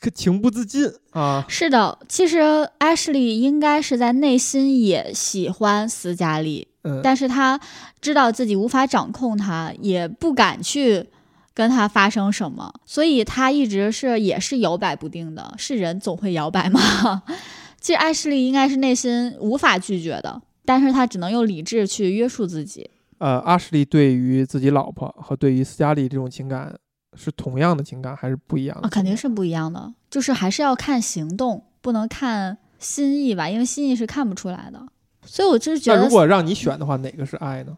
[0.00, 2.38] 可情不自禁啊，是的，其实
[2.78, 7.60] Ashley 应该是在内心也喜欢斯嘉丽，嗯，但是他
[8.00, 11.04] 知道自己无法掌控他，也不敢去
[11.52, 15.52] 跟他发生什么，所以他一直是也是摇摆不定的。
[15.58, 16.80] 是人总会摇摆嘛。
[17.80, 22.88] 其实艾什利应该是内心无法拒绝的，但是他只能用理智去约束自己。
[23.18, 26.74] 呃，阿什利对于自己老婆和对于斯嘉丽这种情感
[27.16, 28.90] 是同样的情感，还是不一样的啊，？
[28.90, 34.86] 肯定是不一样的，就是还是要看行动，不能看心意吧，因为心意是看不出来的。
[35.26, 37.76] 所以我就是觉得那如果让你选的话，哪个是爱呢？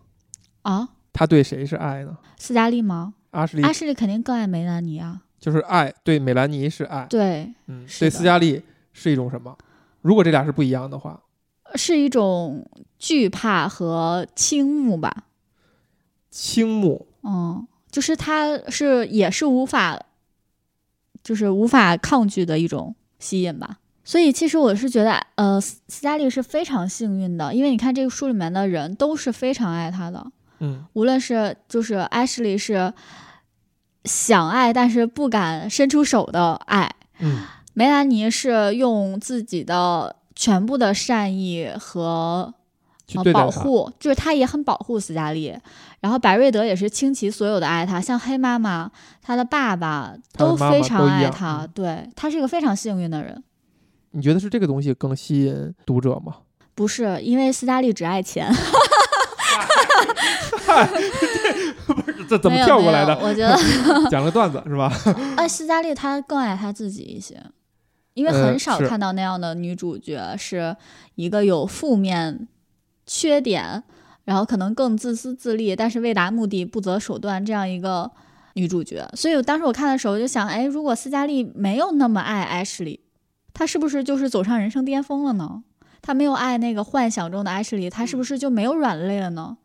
[0.62, 2.16] 啊，他对谁是爱呢？
[2.38, 3.14] 斯嘉丽吗？
[3.30, 5.22] 阿什利阿什利肯定更爱梅兰妮啊。
[5.40, 9.56] 就是爱，对梅兰妮是爱，对，嗯，对斯嘉丽是一种什么？
[10.02, 11.20] 如果这俩是不一样的话，
[11.74, 12.68] 是一种
[12.98, 15.24] 惧怕和倾慕吧。
[16.30, 20.00] 倾慕，嗯，就是他是也是无法，
[21.22, 23.78] 就是无法抗拒的一种吸引吧。
[24.08, 30.26] 所以其实我是觉得，呃，斯斯嘉丽是非常幸运的，因为你看这个书里面的人都是非常爱她的，
[30.60, 32.90] 嗯无论是就是艾什莉是
[34.06, 37.42] 想爱但是不敢伸出手的爱，嗯
[37.74, 42.54] 梅兰妮是用自己的全部的善意和
[43.34, 45.54] 保护，就是他也很保护斯嘉丽。
[46.00, 48.90] 然后白瑞德也是倾其所有的爱他，像黑妈妈、
[49.20, 51.66] 他的爸爸都非常爱他。
[51.66, 53.42] 嗯对他是一个非常幸运的人，
[54.12, 56.36] 你觉得是这个东西更吸引读者吗？
[56.74, 58.48] 不是因为斯嘉丽只爱钱，
[62.28, 63.18] 这怎么跳过来的？
[63.20, 63.56] 我觉得，
[64.08, 64.92] 讲个段子是吧？
[65.36, 67.42] 哎， 斯嘉丽她更爱她自己一些，
[68.14, 70.76] 因为呃很少看到那样的女主角是
[71.16, 72.46] 一个有负面
[73.06, 73.82] 缺点，
[74.24, 78.08] 然后可能更自私自利，但是为达目的不择手段这样一个
[78.54, 79.04] 女主角。
[79.14, 82.64] 所以我当时我看的时候我就想，哎，如果斯嘉丽没有那么爱艾
[83.66, 85.64] 什莉，她是不是就是走上人生巅峰了呢？
[86.00, 89.56] 他没有爱那个幻想中的艾什莉，他是不是就没有软肋了呢？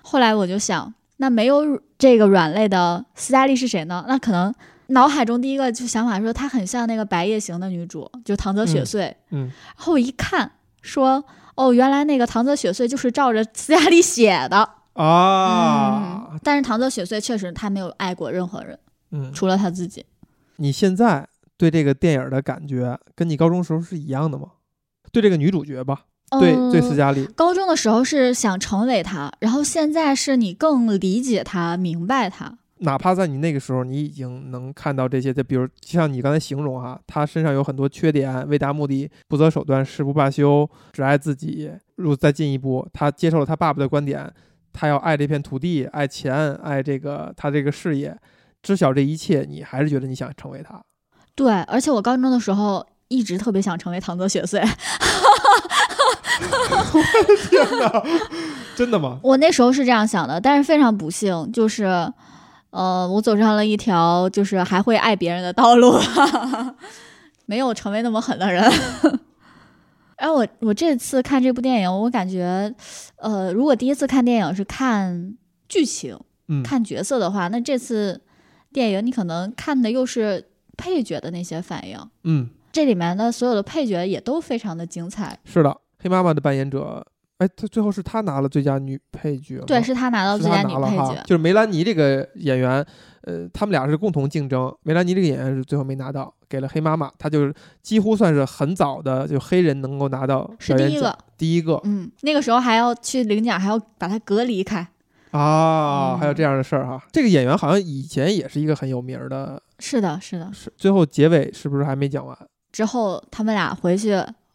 [0.00, 4.04] 后来我就想，那没有这个软肋的斯嘉丽是谁呢？
[4.08, 4.52] 那可能
[4.88, 9.14] 脑海中第一个就想法说，她很像那个《白夜行》的女主，就唐泽雪穗。
[9.30, 9.42] 嗯，
[9.76, 10.50] 然后我一看，
[10.80, 11.22] 说
[11.54, 14.68] 哦，原来那个唐泽雪穗就是照着斯嘉丽写的。
[14.94, 18.78] 啊，嗯，但是唐泽雪穗确实她没有爱过任何人，
[19.10, 20.04] 嗯，除了她自己。
[20.56, 24.48] 你现在对这个电影的感觉跟你高中时候是一样的吗？
[25.12, 26.06] 对这个女主角吧，
[26.40, 32.58] 对对斯嗯嘉丽，高中的时候是想成为她，然后现在是你更理解她、明白她。
[32.78, 41.70] 哪怕在你那个时候，你已经能看到这些，就比如像你刚才形容哈，她身上有很多缺点，为达目的不择手段，誓不罢休，只爱自己。
[41.96, 44.28] 如果再进一步，她接受了她爸爸的观点，
[44.72, 48.18] 她要爱这片土地，爱钱，爱这个她这个事业，
[48.62, 50.82] 知晓这一切，你还是觉得你想成为她。
[51.34, 54.62] 对，而且我高中的时候一直特别想成为唐泽雪穗。
[58.76, 59.18] 真的吗？
[59.22, 61.84] 我那时候是这样想的，但是非常不幸，就是，
[62.70, 65.98] 呃，我走上了一条就是还会爱别人的道路，
[67.46, 68.62] 没有成为那么狠的人。
[70.18, 72.72] 然后我我这次看这部电影，我感觉，
[73.16, 75.34] 呃，如果第一次看电影是看
[75.68, 76.18] 剧情、
[76.48, 78.20] 嗯，看角色的话，那这次
[78.72, 80.48] 电影你可能看的又是
[80.82, 85.38] 配角的那些反应，嗯，这里面的所有的配角也都非常的精彩。
[85.44, 87.06] 是的，黑妈妈的扮演者，
[87.38, 91.22] 哎，他最后是他拿了最佳女配角，对，是他拿到最佳女配角，。
[91.24, 92.84] 就是梅兰妮这个演员，
[93.20, 104.88] 呃，他们俩是共同竞争，梅兰妮这个演员是最后没拿到，给了黑妈妈，她就是几乎算是很早的就黑人能够拿到是第一个，第一个嗯，那个时候还要去领奖，还要把它隔离开。
[105.30, 107.02] 啊，嗯还有这样的事儿哈。
[107.10, 110.48] 这个演员好像以前也是一个很有名儿的，是的，是的。
[110.52, 112.36] 是最后结尾是不是还没讲完？
[112.70, 114.10] 之后他们俩回去，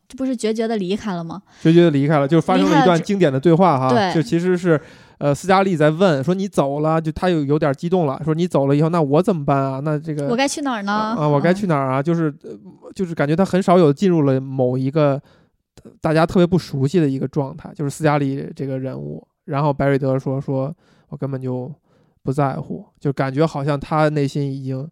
[0.07, 1.41] 这不是决绝的离开了吗？
[1.61, 4.79] 决绝的离开了，就发生了一段经典的对话哈，对就其实是。
[5.19, 9.79] 呃，斯嘉丽在问说：“你走了，就他有有点激动了，说你走了以后，那我怎么办啊？
[9.83, 10.91] 那这个我该去哪儿呢？
[10.93, 12.03] 啊，啊我该嗯去哪儿啊？
[12.03, 12.51] 就是呃
[12.93, 15.19] 就是感觉他很少有进入了某一个
[15.83, 19.27] 呃大家特别不熟悉的一个状态，就是斯嘉丽这个人物。
[19.45, 20.71] 然后白瑞德说：“说
[21.09, 21.73] 我根本就
[22.21, 24.87] 不在乎，就感觉好像他内心已经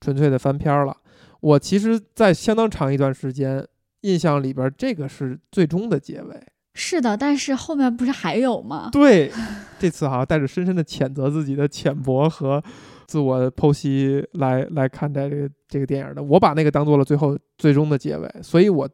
[0.00, 0.96] 纯粹的翻篇儿了。”
[1.40, 3.66] 我其实，在相当长一段时间
[4.02, 6.42] 印象里边，这个是最终的结尾。
[6.74, 8.88] 是的，但是后面不是还有吗？
[8.92, 9.30] 对，
[9.78, 12.62] 这次好像带着深深的谴责自己的浅薄和
[13.06, 16.22] 自我剖析来来看待这个这个电影的。
[16.22, 18.88] 我把那个当做了最后最终的结尾，所以我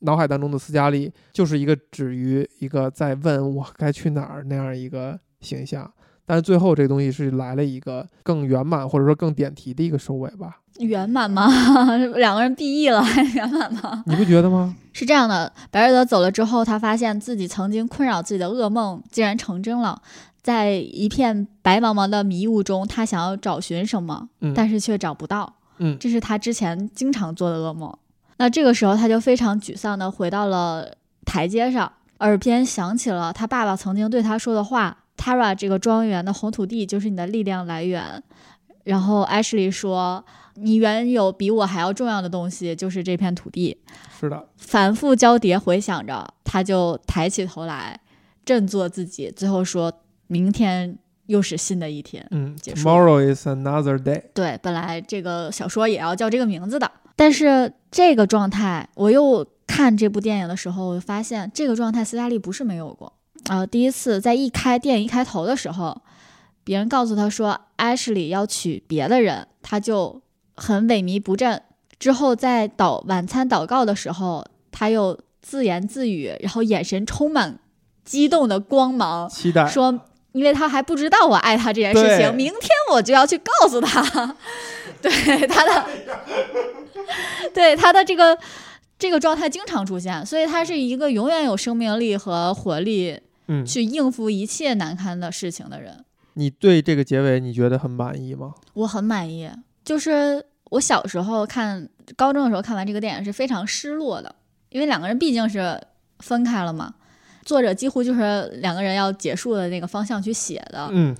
[0.00, 5.90] 脑海当中的斯嘉丽就是一个止于一个在问我该去哪儿那样一个形象。
[6.26, 10.58] 但是最后这个东西是来了一个更圆满或者说更点题的一个收尾吧？
[10.78, 11.48] 圆满吗？
[12.16, 14.02] 两个人 B E 了，还圆满吗？
[14.06, 14.74] 你不觉得吗？
[14.92, 20.00] 是这样的，白瑞德走了之后，他发现自己曾经困扰自己的噩梦竟然成真了。
[20.42, 25.54] 在一片白茫茫的迷雾中，他想要找寻什么，嗯但是却找不到。
[25.82, 27.92] 嗯这是他之前经常做的噩梦。
[28.38, 30.94] 那这个时候，他就非常沮丧地回到了
[31.26, 38.22] 台阶上，耳边响起了他爸爸曾经对他说的话：“Tara，这个庄园的红土地就是你的力量来源。”
[38.84, 40.24] 然后 Ashley 说
[40.56, 43.76] ：“你原有比我还要重要的东西，就是这片土地。”
[44.18, 48.00] 是的，反复交叠回想着，他就抬起头来，
[48.44, 49.92] 振作自己，最后说
[50.28, 50.96] ：“明天
[51.26, 54.22] 又是新的一天。”嗯结束，Tomorrow is another day。
[54.32, 63.12] 对，本来这个小说也要叫这个名字的，但是这个状态，我又看这部电影的时候，我发现这个状态斯嘉丽不是没有过。
[63.50, 66.02] 呃，第一次在一开电影一开头的时候，
[66.62, 70.22] 别人告诉他说 Ashley 要娶别的人，他就
[70.54, 71.60] 很萎靡不振。
[71.98, 77.58] 之后在祷晚餐祷告的时候，他又自言自语，然后眼神充满
[78.04, 84.36] 激动的光芒，期待说，因为他还不知道我爱他这件事情，明天我就要去告诉他。
[85.02, 85.10] 对
[85.48, 85.86] 他的，
[87.52, 88.38] 对他的这个
[88.96, 93.18] 这个状态经常出现，所以他是一个永远有生命力和活力
[93.52, 96.04] 嗯，去应付一切难堪的事情的人。
[96.34, 98.54] 你对这个结尾你觉得很满意吗？
[98.74, 99.50] 我很满意，
[99.84, 104.32] 就是我小时候看高中的时候看完这个电影是非常失落的，
[104.68, 105.78] 因为两个人毕竟是
[106.20, 106.94] 分开了嘛。
[107.44, 111.16] 作者几乎就是两个人要结束的那个方向去写的，嗯，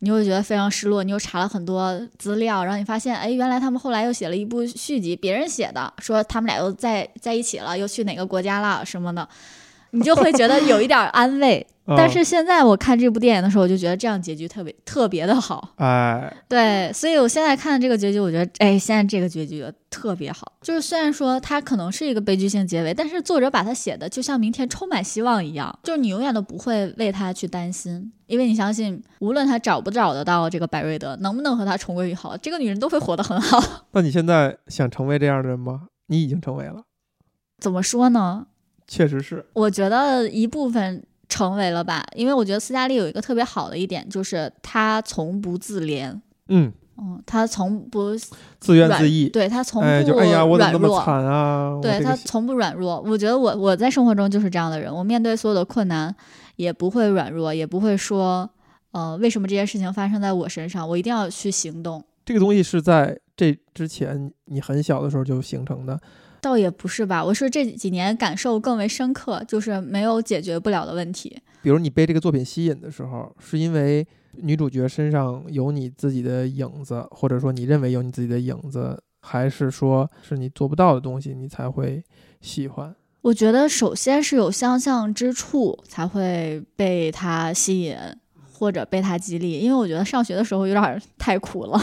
[0.00, 1.04] 你会觉得非常失落。
[1.04, 9.28] 你又查了很多资料，然后你发现，哎，原来他们后来又写了一部续集，别人写的，说他们俩又在在一起了，又去哪个国家了什么的，
[9.90, 11.66] 你就会觉得有一点安慰。
[11.96, 15.72] 但嗯是现在我看这部电影的时候，我就觉得这样结局特别特别的好。
[15.76, 20.52] 哎，对，所以我现在看的这个结局，我觉得，哎，现在这个结局特别好。
[20.60, 33.58] 就是虽然说它可能是一个悲剧性结尾，但是作者把它写的就像明天充满希望一样，就是你永远都不会为他去担心，因为你相信，无论他找不找得到这个百瑞德，能不能和他重归于好，这个女人都会活得很好。
[33.92, 35.84] 那你现在想成为这样的人吗？
[36.08, 36.82] 你已经成为了，
[37.58, 38.48] 怎么说呢？
[38.88, 39.44] 确实是。
[39.52, 46.18] 我觉得一部分成为了吧，因为我觉得斯嘉丽有一个特别好的一点，就是她从不自怜。
[46.48, 48.16] 嗯，嗯，她从不
[48.58, 49.28] 自怨自艾。
[49.28, 51.76] 对她从不哎，就哎呀，我怎么那么软弱，惨啊？
[51.76, 56.14] 我对这个心他从不软弱，我觉得我我在生活中就是这样的人，我面对所有的困难
[56.56, 58.48] 也不会软弱，也不会说，
[58.92, 62.02] 呃，为什么这件事情发生在我身上，我一定要去行动。
[62.24, 66.00] 这个东西是在这之前你很小的时候就形成的。
[66.40, 71.36] 倒也不是吧，我是这几年感受更为深刻，就是没有解决不了的问题。
[71.62, 82.02] 比如你被这个作品吸引的时候，是因为女主角身上有你自己的影子，或者说你认为有你自己的影子，还是说是你做不到的东西，你才会
[82.40, 82.94] 喜欢？
[83.22, 87.96] 我觉得首先是有相像之处才会被他吸引，
[88.52, 89.58] 或者被他激励。
[89.58, 91.82] 因为我觉得上学的时候有点儿太苦了，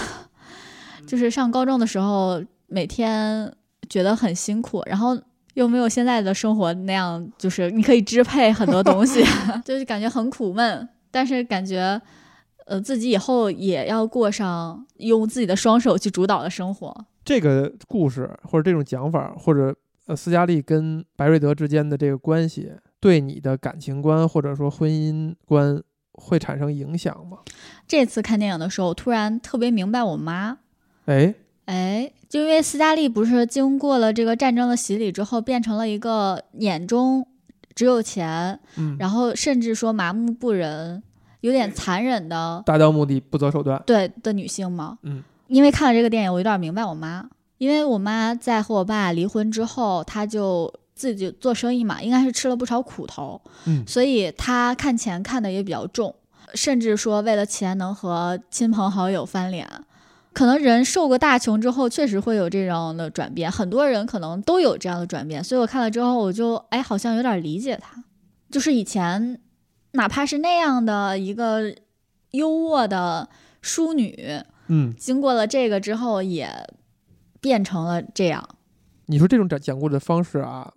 [1.06, 3.54] 就是上高中的时候每天
[3.86, 5.18] 觉得很辛苦，然后
[5.54, 9.24] 又没有现在的生活那样，就是你可以支配很多东西，
[9.64, 10.88] 就是感觉很苦闷。
[11.12, 12.02] 但是感觉，
[12.66, 17.06] 呃，自己以后也要过上用自己的双手去主导的生活。
[17.24, 19.74] 这个故事或者这种讲法，或者
[20.08, 25.82] 呃斯嘉丽跟白瑞德之间的这个关系，对你的感情观或者说婚姻观
[26.12, 27.38] 会产生影响吗？
[27.88, 30.58] 这次看电影的时候，突然特别明白我妈。
[31.06, 31.34] 哎，
[31.66, 37.26] 哎，就因为斯嘉丽不是经过了这个战争的洗礼之后，变成了一个眼中
[37.74, 41.02] 只有钱，嗯，然后甚至说麻木不仁、
[41.42, 43.82] 有点残忍的达到目的不择手段。
[43.86, 45.00] 对的女性嘛。
[45.02, 56.14] 嗯，因为看了这个电影，我有点明白我妈，因为我妈在和我爸离婚之后，她就自己做生意嘛，应该是吃了不少苦头，嗯所以她看钱看的也比较重，
[56.54, 59.68] 甚至说为了钱能和亲朋好友翻脸。
[60.36, 68.04] 可能人受过大穷之后，确实会有这样的转变，很多人可能都有这样的转变，所以我看了之后，我就哎，好像有点理解她，
[68.52, 69.40] 就是以前
[69.92, 71.74] 哪怕是那样的一个
[72.32, 73.30] 优渥的
[73.62, 76.50] 淑女，嗯，经过了这个之后，也
[77.40, 78.48] 变成了这样。
[79.06, 80.70] 你说这种讲讲故事的方式啊，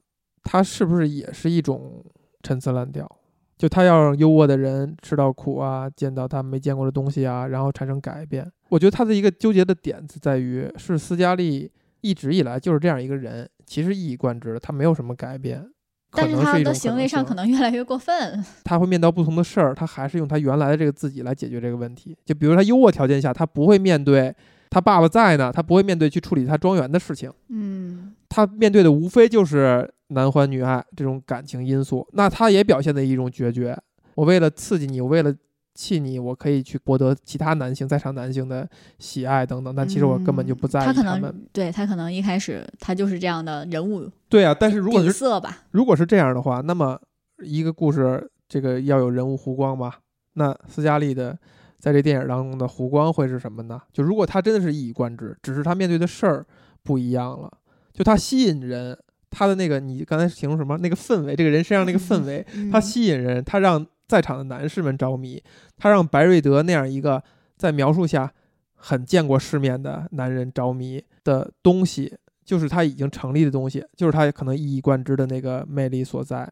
[0.44, 2.04] 它是不是也是一种
[2.44, 3.17] 陈词滥调？
[3.58, 8.48] 就他要让优渥的人吃到苦啊，见到他没见过的东西啊，然后产生改变。
[8.68, 15.68] 我觉得他的一个纠结的点子在于，是斯嘉丽一直以来就是这样一个人，其实一以贯之的，他没有什么改变。
[16.10, 18.42] 但是他的行为上可能能越来越过分。
[18.64, 22.16] 他会面到不同的事儿，他还是用他原来的这个自己来解决这个问题。
[22.24, 24.34] 就比如他优渥条件下，他不会面对
[24.70, 27.30] 他爸爸在呢，他不会面对去处理他庄园的事情。
[27.50, 33.76] 嗯，他面对的无非就是男欢女爱这种感情因素，那他也表现的一种决绝。
[34.14, 35.34] 我为了刺激你，我为了
[35.74, 41.20] 气你，我可以去博得其他男性在场男性的喜爱等等，但其实我根本就不在意嗯他可们。
[41.22, 45.58] 能对他可能一开始他就是这样的人物对啊，但是如果底是色吧。
[45.70, 47.00] 如果是这样的话，那么
[47.44, 50.00] 一个故事这个要有人物弧光吧？
[50.32, 51.38] 那斯嘉丽的
[51.78, 53.80] 在这电影当中的弧光会是什么呢？
[53.92, 56.44] 就如果他真的是一以贯之，只是他面对的事儿
[56.82, 57.52] 不一样了，
[57.92, 58.98] 就他吸引人，
[59.30, 65.42] 他的那个你刚才形容什么那个氛围，这个人身上那个氛围，嗯他吸引人，他让在场的男士们着迷，
[65.76, 67.22] 他让白瑞德那样一个
[67.56, 68.32] 在描述下
[68.74, 76.50] 很见过世面的男人着迷的东西，就是他已经成立的东西，就是他可能一以贯之的那个魅力所在。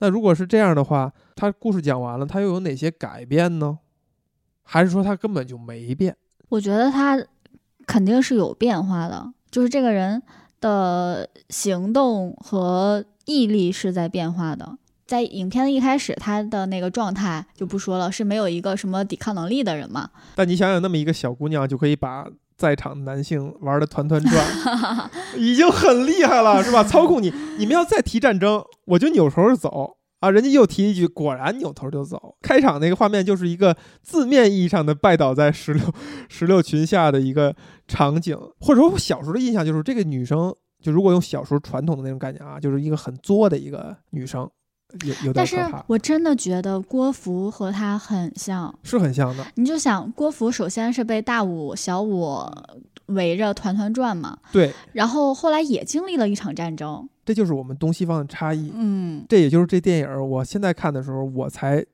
[0.00, 3.78] 那如果是这样的话，他故事讲完了，他又有哪些改变呢？
[4.62, 6.16] 还是说他根本就没变？
[6.48, 7.18] 我觉得他
[7.86, 10.22] 肯定是有变化的，就是这个人
[10.60, 14.76] 的行动和毅力是在变化的。
[15.06, 20.08] 在影片的一开始，他的那个状态就不说了，是没有一个什么抵抗能力的人嘛？
[20.36, 26.84] 但你想想，那么一个小姑娘就可以把在场男性玩的团团转， 已经很厉害了，是吧？
[26.84, 30.30] 操控你，你们要再提战争，我就扭头就走啊！
[30.30, 32.36] 人家又提一句，果然扭头就走。
[32.42, 35.84] 开场那个画面就是一个字面意义上的拜倒在石榴
[36.28, 37.56] 石榴裙下的一个
[37.88, 44.48] 场景，或者说我小时候的印象就是这个女生，就如果用小时候传统的那种概念啊，就是一个很作的一个女生。
[45.04, 45.56] 有有点但是，
[45.86, 48.76] 我真的觉得郭芙和他很像。
[48.82, 49.46] 是很像的。
[49.54, 52.40] 你就想，郭芙首先是被大武、小武
[53.06, 57.08] 围着团团转嘛，对，然后后来也经历了一场战争。
[57.30, 58.72] 这就是我们东西方的差异。
[58.74, 61.84] 嗯这也就是这电影儿，我现在看的时候，我才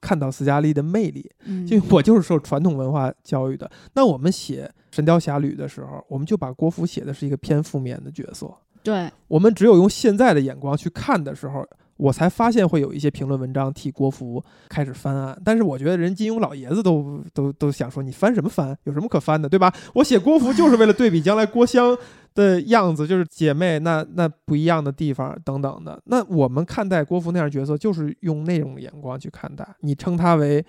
[0.00, 1.30] 看到斯嘉丽的魅力。
[1.44, 3.70] 嗯，因为我就是受传统文化教育的。
[3.92, 4.64] 那我们写
[4.96, 8.50] 《神雕侠侣》的时候，我们就把郭芙写的是一个偏负面的角色。
[8.82, 11.62] 对，我们只有用现在的眼光去看的时候，
[11.98, 15.38] 我才发现会有一些评论文章替郭芙开始翻案。
[15.44, 18.74] 但是我觉得人金庸老爷子都都都想说，你翻什么翻？
[18.84, 19.74] 有什么可翻的，对吧？
[19.92, 21.98] 我写郭芙就是为了对比将来郭襄
[22.36, 26.00] 的样子，就是姐妹那那不一样的地方等等的。
[26.04, 29.66] 那我们看待郭芙那样角色，就是用那种眼光去看待。
[29.80, 30.64] 你称她为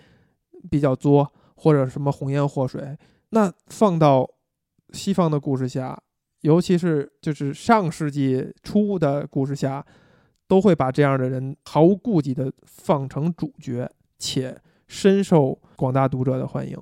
[0.71, 2.97] 比较作，或者什么红颜祸水，
[3.31, 4.27] 那放到
[4.93, 6.01] 西方的故事下，
[6.41, 9.85] 尤其是就是上世纪初的故事下，
[10.47, 14.57] 都会把这样的人毫无顾忌地放成主角，且
[14.87, 16.77] 深受广大读者的欢迎。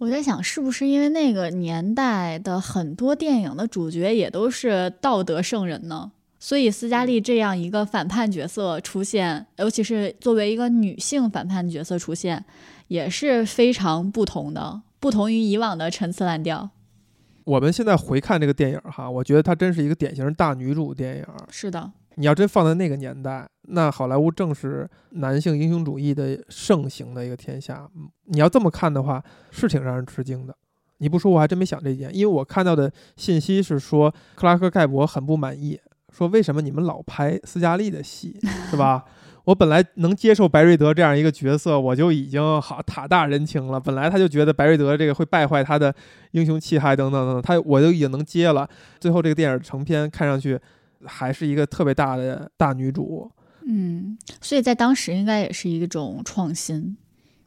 [0.00, 6.12] 我在想，是不是因为那个年代的很多电影的主角也都是道德圣人呢？
[6.38, 12.44] 所以斯嘉丽这样一个反叛角色出现，尤其是作为一个女性反叛角色出现，
[12.86, 16.70] 也是非常不同的，不同于以往的陈词滥调。
[17.42, 21.24] 我们现在回看这个电影哈，我觉得它真是一个典型大女主电影。
[21.50, 27.88] 是的，你要真放在那个年代，那好莱坞正是男性英雄主义的盛行的一个天下。
[27.94, 30.54] 嗯你要这么看的话，是挺让人吃惊的。
[30.98, 35.80] 你不说，我还真没想这一点，因为我看到的信息是说， 克拉克盖博很不满意，
[36.12, 38.36] 说为什么你们老拍斯嘉丽的戏，
[38.68, 39.04] 是吧？
[39.44, 43.78] 我本来能接受白瑞德这样一个角色，我就已经好塔大人情了。
[43.78, 45.94] 本来他就觉得白瑞德这个会败坏他的
[46.32, 48.68] 英雄气概等等等等，他我就已经能接了。
[48.98, 50.60] 最后这个电影成片看上去
[51.04, 53.30] 还是一个特别大的大女主，
[53.66, 56.96] 嗯，所以在当时应该也是一种创新，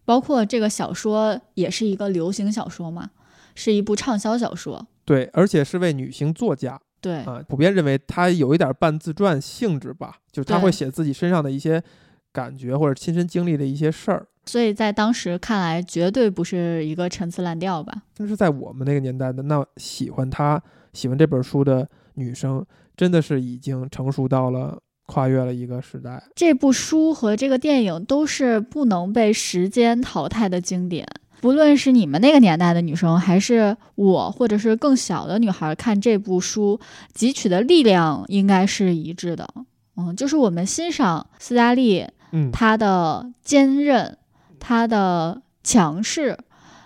[0.05, 3.11] 包括这个小说也是一个流行小说嘛，
[3.55, 4.87] 是一部畅销小说。
[5.03, 11.83] 对，而且是位女性作家对，啊，普遍认为她有一点半自传性质吧，就是她会写自己身上的一些
[12.31, 14.27] 感觉或者亲身经历的一些事儿。
[14.45, 18.03] 所以在当时看来，绝对不是一个陈词滥调吧？
[18.15, 20.61] 但是在我们那个年代的，那喜欢她、
[20.93, 22.65] 喜欢这本书的女生，
[23.01, 24.77] 真的是已经成熟到了
[25.07, 26.21] 跨越了一个时代。
[26.35, 31.07] 这部书和这个电影都是不能被时间淘汰的经典。
[31.39, 36.79] 不论是你们那个年代的女生，还是我，或者是更小的女孩，看这部书
[37.17, 39.51] 汲取的力量应该是一致的。
[39.97, 44.15] 嗯，就是我们欣赏斯嘉丽嗯，她的坚韧、
[44.59, 46.37] 她的强势、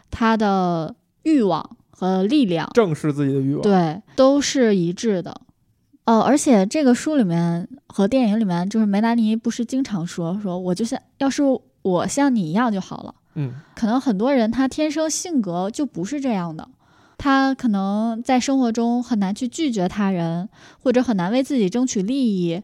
[0.10, 3.62] 她的欲望和力量，正视自己的欲望。
[3.64, 5.42] 对，都是一致的。
[6.06, 11.42] 哦，而且这个书里面和电影里面，就是梅兰妮不是经常说说，我就像要是
[11.82, 13.16] 我像你一样就好了。
[13.34, 16.70] 嗯，可能很多人他天生性格就不是这样的，
[17.18, 20.48] 他可能在生活中很难去拒绝他人，
[20.82, 22.62] 或者很难为自己争取利益。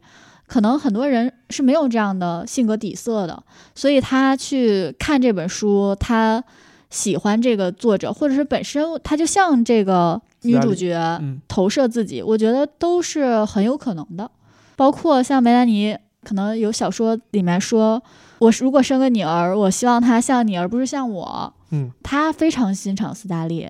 [0.48, 3.42] 可能很多人是没有这样的性格底色的，
[3.74, 6.44] 所以他去看这本书，他
[6.90, 14.30] 喜欢这个作者，或者是本身他就像这个女主角嗯投射自己，我觉得都是很有可能的。
[14.76, 18.02] 包括像梅兰妮，可能有小说里面说，
[18.40, 21.54] 我如果生个女儿，我希望她像你，而不是像我。
[21.70, 23.70] 嗯，她非常欣赏斯嘉丽。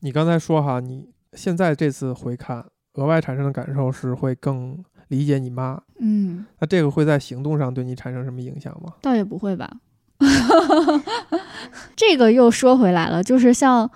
[0.00, 2.64] 你刚才说哈，你现在这次回看，
[2.94, 5.80] 额外产生的感受是会更理解你妈。
[5.98, 8.94] 嗯，那这个会在行动上对你产生什么影响吗？
[9.00, 9.70] 倒也不会吧。
[11.96, 13.90] 这个又说回来了，就是像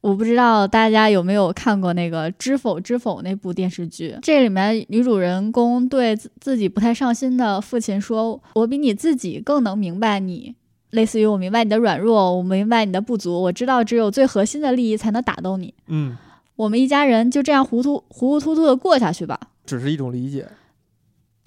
[0.00, 10.54] 我不知道大家有没有看过那个《知否知否》那部电视剧，这里面女主人公对自自己不太上心的父亲说：“我比你自己更能明白你。”
[10.90, 15.74] 类似于我明白你的软弱，我明白你的不足，我知道只有最核心的利益才能打动你。
[15.88, 16.16] 嗯，
[16.56, 20.48] 我们一家人就这样糊涂糊糊涂涂的过下去吧，只是一种理解。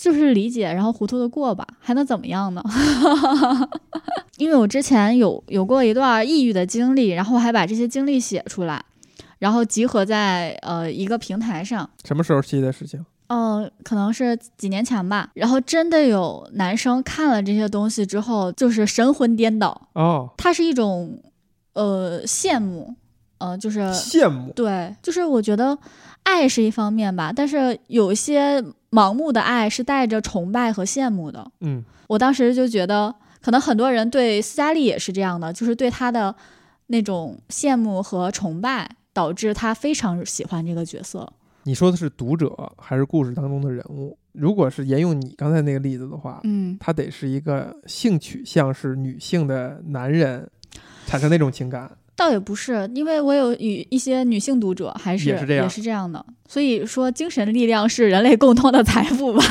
[0.02, 2.64] 就是理解，然后糊涂的过吧，还能怎么样呢？
[4.40, 8.84] 因为我之前有有过一段抑郁的经历，然后还把这些经历写出来，
[9.38, 11.88] 然后集合在呃一个平台上。
[12.04, 13.06] 什么时候期的事情？
[13.28, 15.30] 嗯、可能是几年前吧。
[15.36, 19.90] 然后真的有男生看了这些东西之后，就是神魂颠倒。
[19.94, 21.22] 哦，它是一种
[21.74, 22.96] 呃羡慕，
[23.38, 25.78] 呃，就是羡慕，对，就是我觉得
[26.24, 31.50] 爱是一方面吧，但是有一些盲目的爱是带着崇拜和羡慕的。
[31.62, 36.36] 嗯，我当时就觉得，可能很多人对斯嘉丽也是这样的，就是对她的
[36.88, 41.32] 那种羡慕和崇拜，导致他非常喜欢这个角色。
[41.64, 44.18] 你说的是读者还是故事当中的人物？
[44.34, 50.50] 如果是沿用你刚才那个例子的话，嗯，他得是一个性取向是女性的男人
[51.06, 51.92] 产生那种情感。
[52.22, 59.44] 倒也不是，因为我有与一些女性读者还是也是这样也是这样的，所以说精神力量是人类共同的财富吧。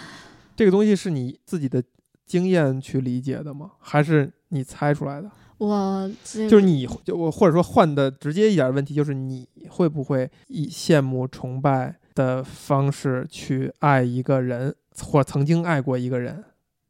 [0.56, 1.82] 这个东西是你自己的
[2.26, 3.72] 经验去理解的吗？
[3.78, 5.30] 还是你猜出来的？
[5.58, 6.10] 我
[6.48, 16.42] 就是你就我或者说换的直接一点问题，就是你会不会以羡慕、崇拜的方式去爱一个人，或曾经爱过一个人？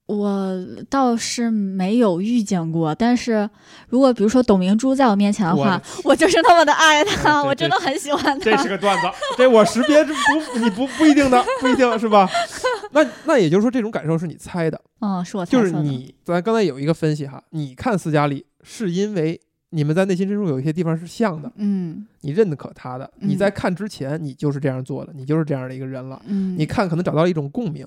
[0.06, 0.54] 我
[0.90, 3.48] 倒是没有遇见过，但是
[3.88, 8.56] 如果比如说董明珠在我面前的话，我就是那么的爱她，我真的很喜欢她这。
[8.58, 9.06] 是个段子，
[9.36, 12.28] 这我识别这不你不不一定的，不一定是吧？
[12.92, 15.72] 那那也就是说，这种感受是你猜的，嗯，是我猜就是。
[15.72, 19.40] 你咱刚才有一个分析哈，你看斯嘉丽是因为
[19.70, 26.20] 你们在内心深处有一些地方是像的，嗯你认可他的，嗯你在看之前你就是这样做的，你就是这样的一个人了。
[26.26, 27.86] 嗯，你看可能找到了一种共鸣，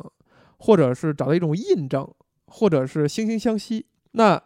[0.58, 2.08] 或者是找到一种印证，
[2.48, 3.86] 或者是惺惺相惜。
[4.12, 4.42] 那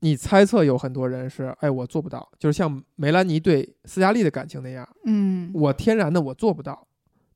[0.00, 6.88] 你猜测有很多人是，哎，我做不到，就是像梅兰妮对斯嘉丽的感情那样，嗯我天然的我做不到，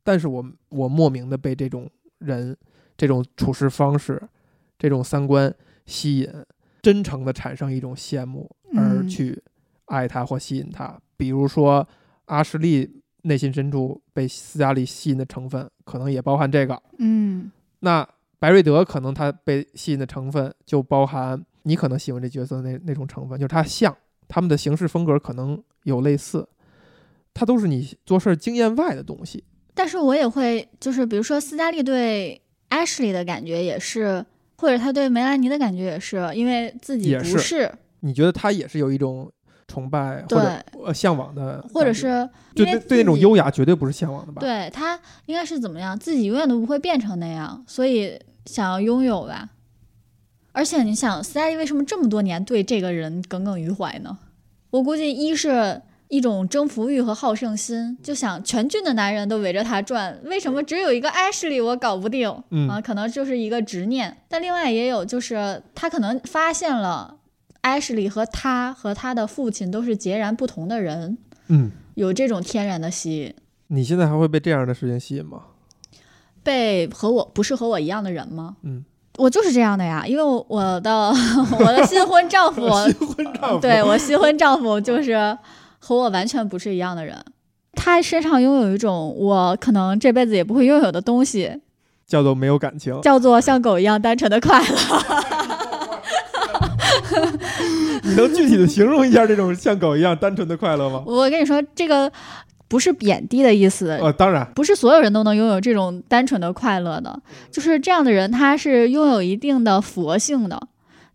[0.02, 1.88] 但是我我莫名的被这种
[2.18, 2.56] 人、
[2.96, 4.20] 这种处事方式、
[4.78, 5.54] 这种三观
[5.84, 6.28] 吸引，
[6.82, 9.40] 真诚的产生一种羡慕，而嗯去
[9.84, 11.00] 爱他或吸引他。
[11.16, 11.86] 比如说
[12.24, 16.82] 阿什利内心深处被斯嘉丽吸引的成分，可能也包含这个。
[16.98, 23.96] 嗯那白瑞德可能他被吸引的成分就包含你可能喜欢这角色的那那种成分，就是他像
[24.28, 26.48] 他们的行事风格可能有类似，
[27.32, 29.44] 它都是你做事儿经验外的东西。
[29.74, 32.40] 但是我也会，就是比如说斯嘉丽对
[32.70, 34.24] Ashley 的感觉也是，
[34.56, 39.30] 或者他对梅兰妮的感觉也是，因为自己不是，你觉得他也是有一种
[39.68, 44.40] 崇拜或者呃向往的，或者是就对对那种优雅绝对不是向往的吧？
[44.40, 49.48] 对他应该是怎么样，自己永远都不会变成那样，所以想要拥有吧。
[50.52, 54.16] 而且你想，斯嘉丽为什么这么多年对这个人耿耿于怀呢？
[54.70, 62.32] 我估计一是一种征服欲和好胜心，就想全郡的男人都围着他转，为什么只有一个 Ashley 我搞不定？
[62.50, 64.16] 嗯啊，可能就是一个执念。
[64.28, 67.18] 但另外也有就是他可能发现了
[67.66, 71.18] 艾什莉和他和他的父亲都是截然不同的人，
[71.48, 73.34] 嗯，有这种天然的吸引。
[73.66, 75.40] 你现在还会被这样的事情吸引吗？
[76.44, 78.54] 被和我不是和我一样的人吗？
[78.62, 78.84] 嗯，
[79.18, 81.08] 我就是这样的呀，因为我我的
[81.58, 85.36] 我的新婚丈夫， 新婚丈夫，对我新婚丈夫就是
[85.80, 87.18] 和我完全不是一样的人。
[87.72, 91.60] 他身上拥有一种我可能这辈子也不会拥有的东西，
[92.06, 93.00] 叫做没有感情。
[93.02, 94.76] 叫做像狗一样单纯的快乐。
[98.06, 101.02] 你能具体的形容一下这种像狗一样单纯的快乐吗？
[101.04, 102.10] 我跟你说，这个
[102.68, 107.20] 不是贬低的意思，呃，当然，不是所有人都能拥有这种单纯的快乐的，
[107.50, 110.60] 就是这样的人，他是拥有一定的佛性的，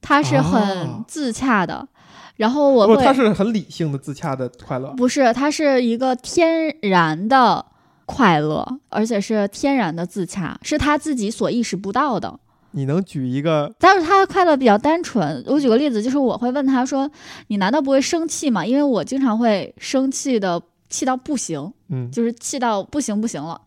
[0.01, 1.87] 他是很哦自洽的。
[2.35, 4.89] 然后我不，会，他是很理性的自洽的快乐。
[4.97, 7.63] 不是，他是一个天然的
[8.05, 12.39] 快乐，而且是天然的自洽，是他自己所意识不到的。
[12.71, 13.71] 你能举一个？
[13.79, 15.43] 但是他的快乐比较单纯。
[15.47, 17.09] 我举个例子，就是我会问他说
[17.47, 21.71] ：“你难道不会生气吗？”因为我经常会生气的，气到不行。
[21.93, 23.59] 嗯，就是气到不行不行了，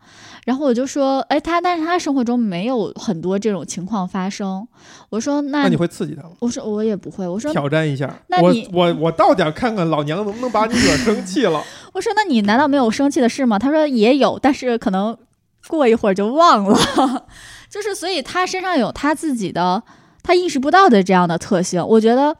[0.45, 4.67] 然后我就说，哎，他但是他生活中没有很多这种情况发生。
[5.11, 6.29] 我说那那你会刺激他吗？
[6.39, 11.63] 我说我也不会，我说挑战一下，我那你我我到点儿看看老娘能不能把你惹生气了。
[11.93, 13.59] 我说那你难道没有生气的事吗？
[13.59, 15.15] 他说也有，但是可能
[15.67, 17.27] 过一会儿就忘了。
[17.75, 19.83] 就是所以他身上有他自己的
[20.23, 22.33] 他意识不到的这样的特性，我觉得。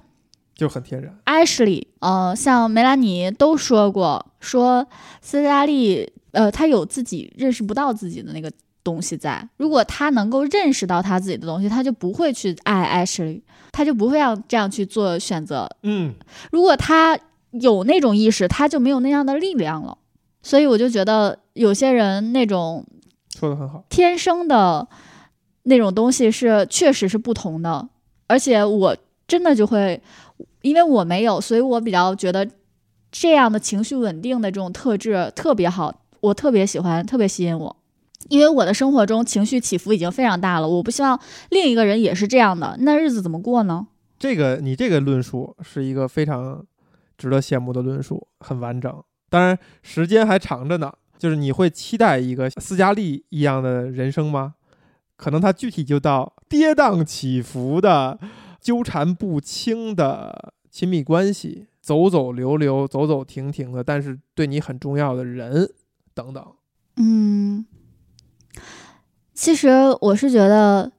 [0.56, 1.14] 就很天然。
[1.26, 4.88] Ashley，呃，像梅兰妮都说过，说
[5.22, 8.50] 斯嘉丽，呃，他有自己认识不到自己的那个
[8.82, 9.46] 东西在。
[9.58, 13.42] 如果他能够认识到他自己的东西，他就不会去爱 Ashley，
[13.74, 15.70] 他就不会让这样去做选择。
[15.84, 16.16] 嗯，
[16.54, 17.20] 如果他
[17.52, 19.98] 有那种意识，他就没有那样的力量了。
[20.42, 22.86] 所以我就觉得有些人那种
[23.38, 23.84] 说的很好。
[23.90, 24.88] 天生的
[25.66, 27.88] 那种东西是确实是不同的，
[28.28, 28.96] 而且我
[29.28, 30.02] 真的就会，
[30.62, 32.48] 因为我没有，所以我比较觉得
[33.12, 37.76] 这样的情绪稳定的这种特质特别好，我特别喜欢，特别吸引我。
[38.30, 41.20] 因为我的生活中情绪起伏已经非常大了，我不希望
[41.50, 43.88] 另一个人也是这样的，那日子怎么过呢？
[44.18, 46.66] 这个你这个论述是一个非常
[47.18, 49.04] 值得羡慕的论述，很完整。
[49.30, 50.94] 当然，时间还长着呢。
[51.18, 54.56] 就是你会期待一个斯嘉丽一样的人生吗？
[55.16, 58.20] 可能他具体就到跌宕起伏的、
[58.60, 65.70] 纠缠不清的亲密关系，走走留留、走走停停的，但是对你很重要的人
[66.14, 66.46] 等等。
[66.98, 67.66] 嗯，
[69.34, 69.70] 其实
[70.02, 70.92] 我是觉得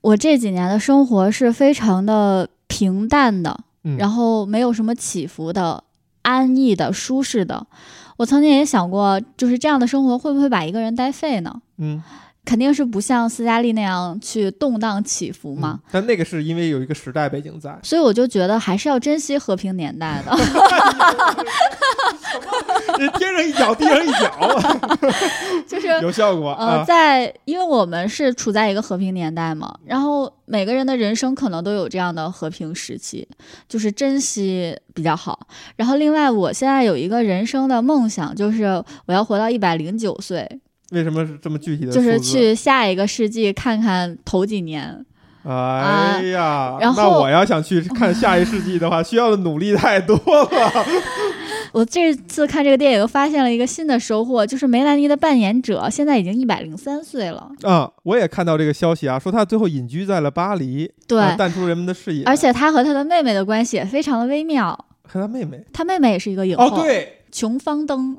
[0.00, 5.84] 我这几年的生活是非常的平淡的，嗯，然后没有什么起伏的、
[6.22, 7.66] 安逸的、舒适的。
[8.16, 11.62] 我曾经也想过，就是这样的生活会不会把一个人带废呢？
[11.78, 12.02] 嗯，
[12.44, 15.80] 肯定是不像斯嘉丽那样去动荡起伏嘛。
[15.84, 17.78] 嗯但那个是因为有一个时代背景在。
[17.82, 20.36] 所以我就觉得还是要珍惜和平年代的。
[23.18, 24.28] 天上一脚，地上一脚，
[25.66, 26.84] 就是 有效果呃，啊。
[26.84, 33.26] 在因为我们是处在一个和平年代嘛，然后每个人的人生可能都有这样的和平时期，
[33.68, 35.46] 就是珍惜比较好。
[35.76, 38.64] 然后另外，我现在有一个人生的梦想，就是
[39.06, 40.60] 我要活到一百零九岁，
[40.90, 41.92] 为什么是这么具体的？
[41.92, 45.04] 就是去下一个世纪看看头几年。
[45.42, 50.84] 哎呀，然后那我要想去看下一世纪的话，需要的努力太多了。
[51.72, 57.48] 我这次看这个电影，发现了一个新的收获，就是梅兰妮的扮演者现在已经一百零三岁了。
[57.62, 62.24] 啊，我也看到这个消息啊，说她最后隐居在了巴黎，对，啊淡出人们的视野。
[62.24, 64.76] 而且她和她的妹妹的关系也非常的微妙。
[65.04, 68.16] 和她妹妹，她妹妹也是一个影后，哦，对，琼芳登，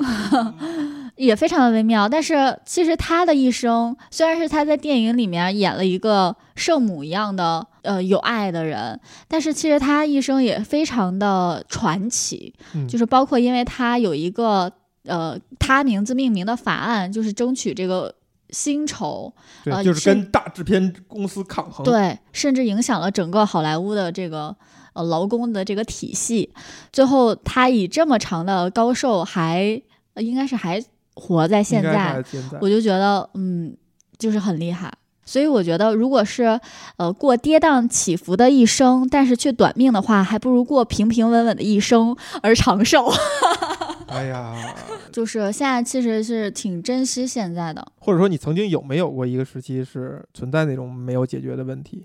[1.15, 2.07] 也非常的微妙。
[2.07, 14.71] 但是其实他的一生，虽然是他在电影里面演了一个圣母一样的呃有爱的人，但是其实他一生也非常的传奇，嗯就是包括因为他有一个
[15.05, 18.13] 呃他名字命名的法案，就是争取这个
[18.49, 19.33] 薪酬，
[19.63, 24.55] 对，呃就是是跟大制片公司抗衡。，对，甚至影响了整个好莱坞的这个
[24.93, 26.51] 呃劳工的这个体系。
[26.91, 29.81] 最后，他以这么长的高寿还，
[30.13, 30.83] 呃应该是还
[31.15, 32.57] 活在现在，现在。
[32.61, 33.75] 我就觉得嗯，
[34.17, 34.91] 就是很厉害。
[35.23, 36.59] 所以我觉得，如果是
[36.97, 43.07] 呃过跌宕起伏的一生，但是却短命的话，还不如过平平稳稳的一生而长寿。
[44.07, 44.75] 哎呀，
[45.13, 47.85] 就是现在其实是挺珍惜现在的。
[47.99, 52.03] 或者说你曾经有没有过一个时期是存在那种没有解决的问题，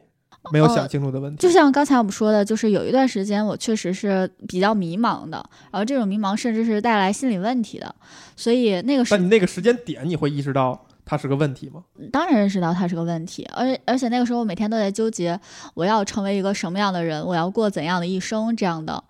[0.53, 1.41] 没有想清楚的问题？
[1.41, 5.37] 就像刚才我们说的，就是有一段时间我确实是比较迷茫的，
[5.71, 7.95] 然后这种迷茫甚至是带来心理问题的，
[8.37, 11.85] 所以那个时但你那个时间点，你会意识到它是个问题吗？
[12.13, 15.39] 当然认识到它是个问题，而而且那个时候我每天都在纠结，
[15.75, 19.03] 我要成为一个什么样的人，我要过怎样的一生，这样的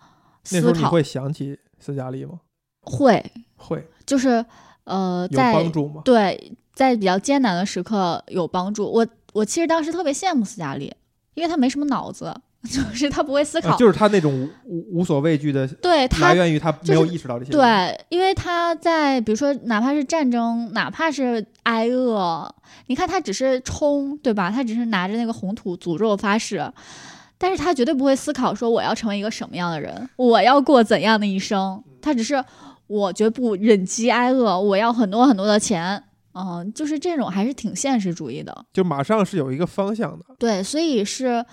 [0.45, 2.41] 思考那时候你会想起斯嘉丽吗？
[2.83, 3.25] 会
[3.57, 4.45] 会就是
[4.85, 6.03] 呃有在帮助吗？
[6.05, 8.87] 对在比较艰难的时刻有帮助。
[8.87, 10.95] 我我其实当时特别羡慕斯嘉丽，
[11.37, 12.35] 因为他没什么脑子，
[12.67, 14.33] 就是他不会思考，啊就是他那种
[14.65, 17.53] 无无无所畏惧的，对他来源于他没有意识到这些。
[17.53, 22.53] 对，因为他在比如说，哪怕是战争，哪怕是挨饿，
[22.87, 24.51] 你看他只是冲，对吧？
[24.51, 26.69] 他只是拿着那个红土诅咒发誓，
[27.39, 31.81] 但是他绝对不会思考说我要成为一个什么样的人，我要过怎样的一生。
[32.01, 32.43] 他只是
[32.87, 36.03] 我绝不忍饥挨饿，我要很多很多的钱。
[36.37, 38.67] 嗯，就是这种还是挺现实主义的。
[38.73, 40.25] 就马上是有一个方向的。
[40.39, 41.45] 对，所以是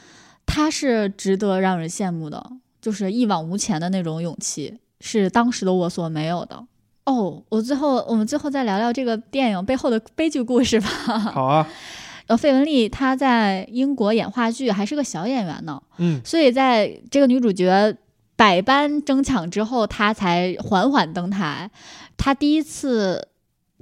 [0.45, 2.43] 他是值得让人羡慕的，
[2.81, 6.65] 就是一往无前的那种勇气，是当时的我所没有的。
[7.05, 10.87] 哦，我最后我们最后再聊聊这个电影背后的悲剧故事吧。
[10.87, 11.67] 好啊，
[12.27, 17.95] 呃，费雯丽她在英国演话剧还是个小演员呢，嗯，所以在这个女主角
[18.37, 21.69] 百般争抢之后，她才缓缓登台。
[22.15, 23.27] 她第一次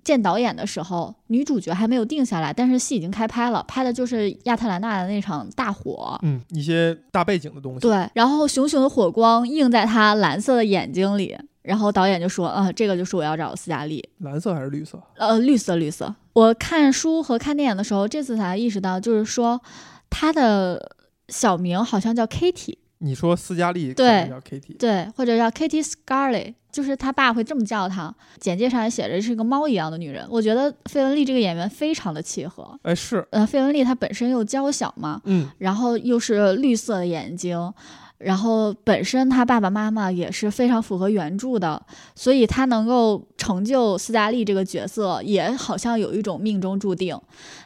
[0.03, 6.17] 见导演的时候，女主角还没有定下来，但是戏已经开拍了，拍的就是亚特兰大的那场大火。
[6.23, 7.79] 嗯，一些大背景的东西。
[7.79, 15.01] 对，然后熊熊的火光映在她蓝色的眼睛里，然后导演就说：“啊、这个就是我要找的斯嘉丽。”蓝色还是绿色？
[15.17, 16.13] 呃，绿色绿色。
[16.33, 19.61] 我看书和看电影的时候，这次才意识到，就是说
[20.09, 20.95] 她的
[21.27, 28.13] 小名好像叫 Kitty，你说斯嘉丽对叫 Kitty，对，或者叫 Kitty Scarlet，就是她爸会这么叫她。
[28.39, 30.25] 简介上也写着是一个猫一样的女人。
[30.29, 32.79] 我觉得费雯丽这个演员非常的契合。
[32.83, 37.73] 哎是，呃，费雯丽她本身又娇小嘛，嗯，然后又是绿色的眼睛，
[38.19, 41.83] 然后本身他爸爸妈妈也是非常符合原著的，
[42.13, 47.19] 所以他能够成就斯嘉丽这个角色，也好像有一种命中注定。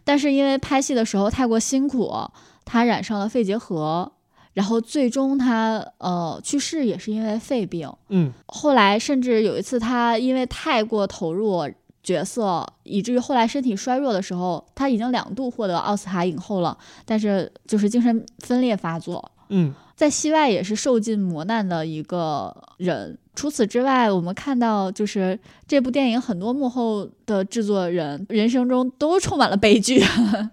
[0.05, 2.13] 但是因为拍戏的时候太过辛苦，
[2.63, 4.09] 他染上了肺结核，
[4.55, 7.87] 然后最终他呃去世也是因为肺病。
[8.09, 11.69] 嗯，后来甚至有一次他因为太过投入。
[12.05, 23.17] 角色，以至于后来身体衰弱的时候，他已经两度获得奥斯卡影后了，但是就是精神分裂发作，嗯，在戏外也是受尽磨难的一个人。
[23.33, 29.99] 除此之外，我们看到就是这部电影很多幕后的制作人人生中都充满了悲剧。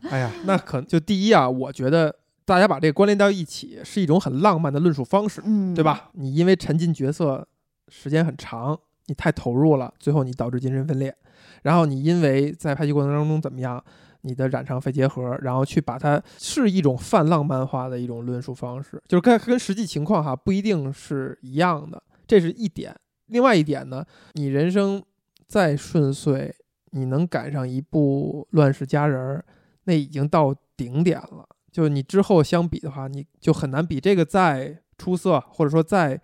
[0.09, 5.85] 哎呀，那可就第一啊，我觉得大家把这个关联到一起是一种很浪漫的论述方式，嗯，对？
[5.85, 6.10] 吧？
[6.14, 7.47] 你因为沉浸角色
[7.89, 11.14] 时间很长，你太投入了，最后你导致精神分裂，
[11.62, 13.82] 然后你因为在拍戏过程当中怎么样，
[14.23, 22.94] 你的染上肺结核，然后去把它是一种泛浪漫化的一种论述方式，就是跟跟实际情况哈不一定是一样的，这是一点。
[23.27, 24.05] 另外一点呢，
[24.35, 25.02] 你人生
[25.47, 26.55] 再顺遂，
[26.90, 29.44] 你能赶上一部《乱世佳人》儿，
[29.85, 31.47] 那已经到顶点了。
[31.73, 36.20] 就你之后相比的话，你就很难比这个再出色，或者说再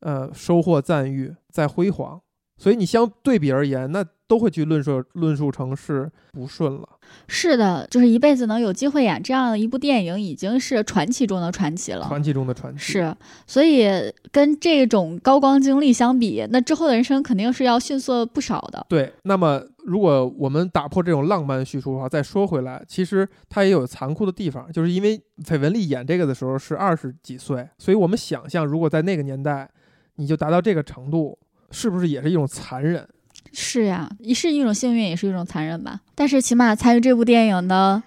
[0.00, 2.20] 呃收获赞誉、再辉煌。
[2.58, 6.86] 所以你相对比而言，那都会去论述论述成是不顺了。
[7.26, 12.04] 是的，就是一辈子能有机会演这样一部电影，已经是传奇中的传奇了。
[12.06, 12.80] 传奇中的传奇。
[12.80, 13.16] 是，
[13.46, 13.88] 所以
[14.30, 18.84] 跟这种高光经历相比，那之后的人生肯定是要逊色不少的。
[18.90, 29.70] 对，那么如果我们打破这种浪漫叙述的话，再说回来，其实它也有残酷的地方，就是因为绯闻丽演这个的时候是二十几岁，所以我们想象，如果在那个年代
[30.16, 31.38] 你就达到这个程度，
[31.70, 33.08] 是不是也是一种残忍？
[33.52, 36.00] 是呀，也是一种幸运，也是一种残忍吧。
[36.14, 38.02] 但是起码参与这部电影的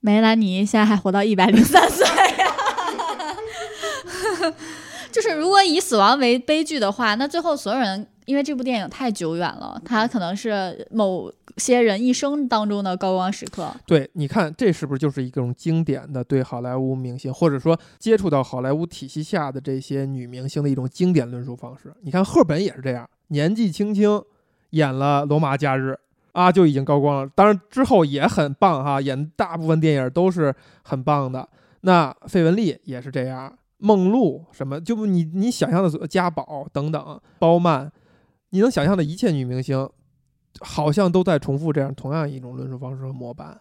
[0.00, 2.54] 梅兰妮现在还活到一百零三岁呀。
[5.10, 13.70] 就是如果以死亡为悲剧的话，那最后所有人因为这部电影太久远了，它可能是某些人一生当中的高光时刻。
[13.86, 21.94] 对，你看这是不是就是一种经典的对好莱坞明星，或者说接触到好莱坞体系下的这些女明星的一种经典论述方式？
[22.02, 24.22] 你看赫本也是这样，年纪轻轻
[24.70, 25.90] 演了《罗马假日》
[26.32, 27.30] 啊，就已经高光了。
[27.34, 30.52] 当然之后也很棒哈，演大部分电影都是
[30.82, 31.48] 很棒的。
[31.82, 37.92] 那费雯丽也是这样，梦露什么，就你你想象的所嘉宝等等，包曼，
[38.54, 39.90] 你能想象的一切女明星，
[40.60, 43.60] 好像都在重复这样同样一种论述方式和模板，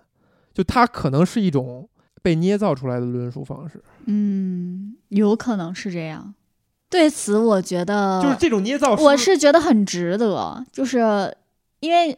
[0.54, 1.90] 就它可能是一种
[2.22, 6.36] 被捏造出来的论述方式，嗯，有可能是这样。
[6.92, 8.94] 对此，我觉得就是这种捏造。
[8.98, 11.36] 我是觉得很值得，就是
[11.80, 12.16] 因为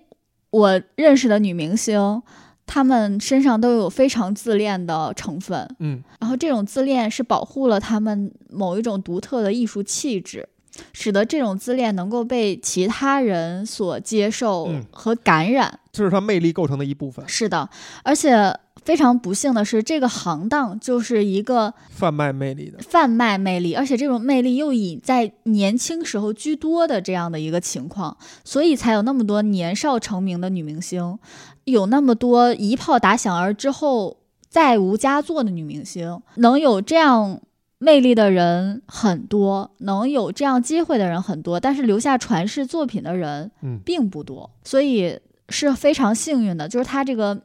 [0.49, 2.21] 我认识的女明星，
[2.65, 10.45] 她们身上都有非常自恋的成分，嗯，然后这种自恋是保护了她们某一种独特的艺术气质，
[10.93, 15.79] 使得这种自恋能够被其他人所接受嗯和感染。
[15.91, 17.69] 这是它魅力构成的一部分，是的，
[18.03, 18.53] 而且
[18.83, 22.77] 非常不幸的是，这个行当就是一个贩卖魅力的。
[22.79, 31.17] 贩卖魅力，而且这种魅力又以在年轻时候居多的这样的一个情况，所以才有那么多年少成名的女明星，
[31.63, 34.17] 有那么多一炮打响而之后
[34.49, 37.39] 再无佳作的女明星，能有这样
[37.77, 45.19] 魅力的人很多，能有这样机会的人很多，但是留下传世作品的人嗯，并不多，所以
[45.49, 47.41] 是非常幸运的，就是它这个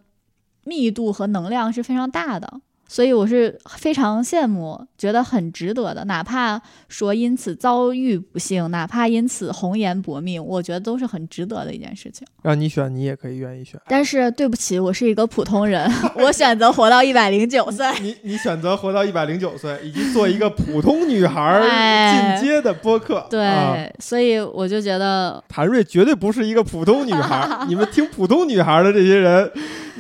[0.65, 2.61] 密度和能量是非常大的，
[2.93, 6.05] 所以我是非常羡慕，觉得很值得的。
[6.07, 12.27] 哪怕说因此遭遇不幸，哪怕因此红颜薄命，我觉得都是很值得的一件事情。
[12.43, 13.81] 让你选，你也可以愿意选。
[13.87, 15.89] 但是对不起，我是一个普通人，
[16.19, 17.87] 我选择活到一百零九岁。
[18.01, 21.63] 你你选择活到一百零九岁，以及做一个普通女孩
[22.41, 23.25] 进阶的播客。
[23.31, 29.49] 对，啊所以我就觉得，谭瑞绝对不是一个普通女孩儿， 你们听普通女孩儿的这些人，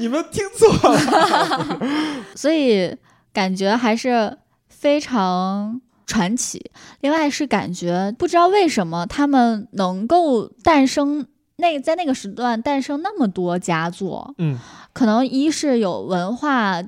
[0.01, 1.78] 你们听错了。
[2.35, 2.97] 所以
[3.32, 6.70] 感觉还是非常传奇。
[7.01, 14.59] 另外是感觉不知道为什么他们能够诞生那在那个时段诞生那么多佳作，嗯，
[14.93, 16.82] 可能一是有文化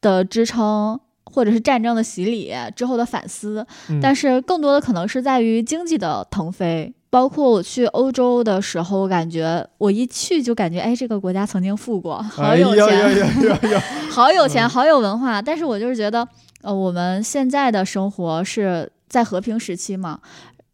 [0.00, 1.00] 的支撑。
[1.32, 6.92] 或者是战争的洗礼之后的反思，嗯但是更多的可能是在于经济的腾飞。
[7.10, 13.40] 包括我去欧洲的时候，我感觉我一去就感觉，哎，这个国家曾经富过，好哎有钱！
[14.08, 15.42] 好有钱，嗯好有文化。
[15.42, 16.26] 但是我就是觉得，
[16.62, 20.20] 呃，我们现在的生活是在和平时期嘛，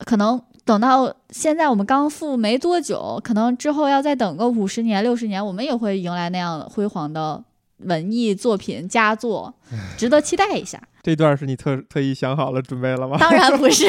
[0.04, 7.42] 可能等到现在我们刚富没多久，可能之后要再等个五十年、六十年，我们也会迎来那样辉煌的
[7.78, 9.54] 文艺作品佳作，
[9.96, 10.78] 值得期待一下。
[11.06, 13.16] 这段是你特特意想好了准备了吗？
[13.20, 13.86] 当然不是，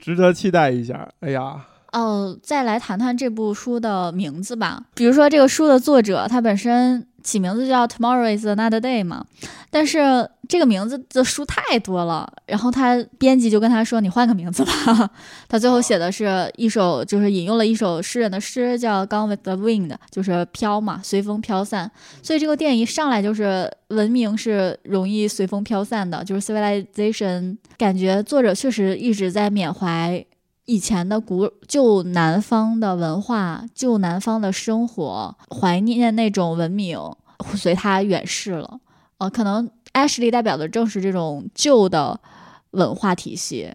[0.00, 1.06] 值得期待一下。
[1.20, 4.84] 哎呀，哦，再来谈谈这部书的名字吧。
[4.94, 9.24] 比如说，这个书的作者他本身起名字叫《Tomorrow Is Another Day》嘛，
[9.70, 15.10] 但是这个名字的书太多了，然后他编辑就跟他说：“你换个名字吧。
[15.48, 21.90] ”他最后写的是一首，就是引用了一首诗人的诗，叫《Gone with the Wind》，就是飘嘛，随风飘散。
[22.22, 27.58] 所以这个电影一上来就是文明是容易随风飘散的，就是 civilization。
[27.76, 30.24] 感觉作者确实一直在缅怀。
[30.68, 36.98] 以前的古旧南方的文化，旧南方的生活，怀念那种文明，
[37.56, 38.78] 随他远逝了。
[39.16, 42.20] 呃，可能 Ashley 代表的正是这种旧的
[42.72, 43.72] 文化体系，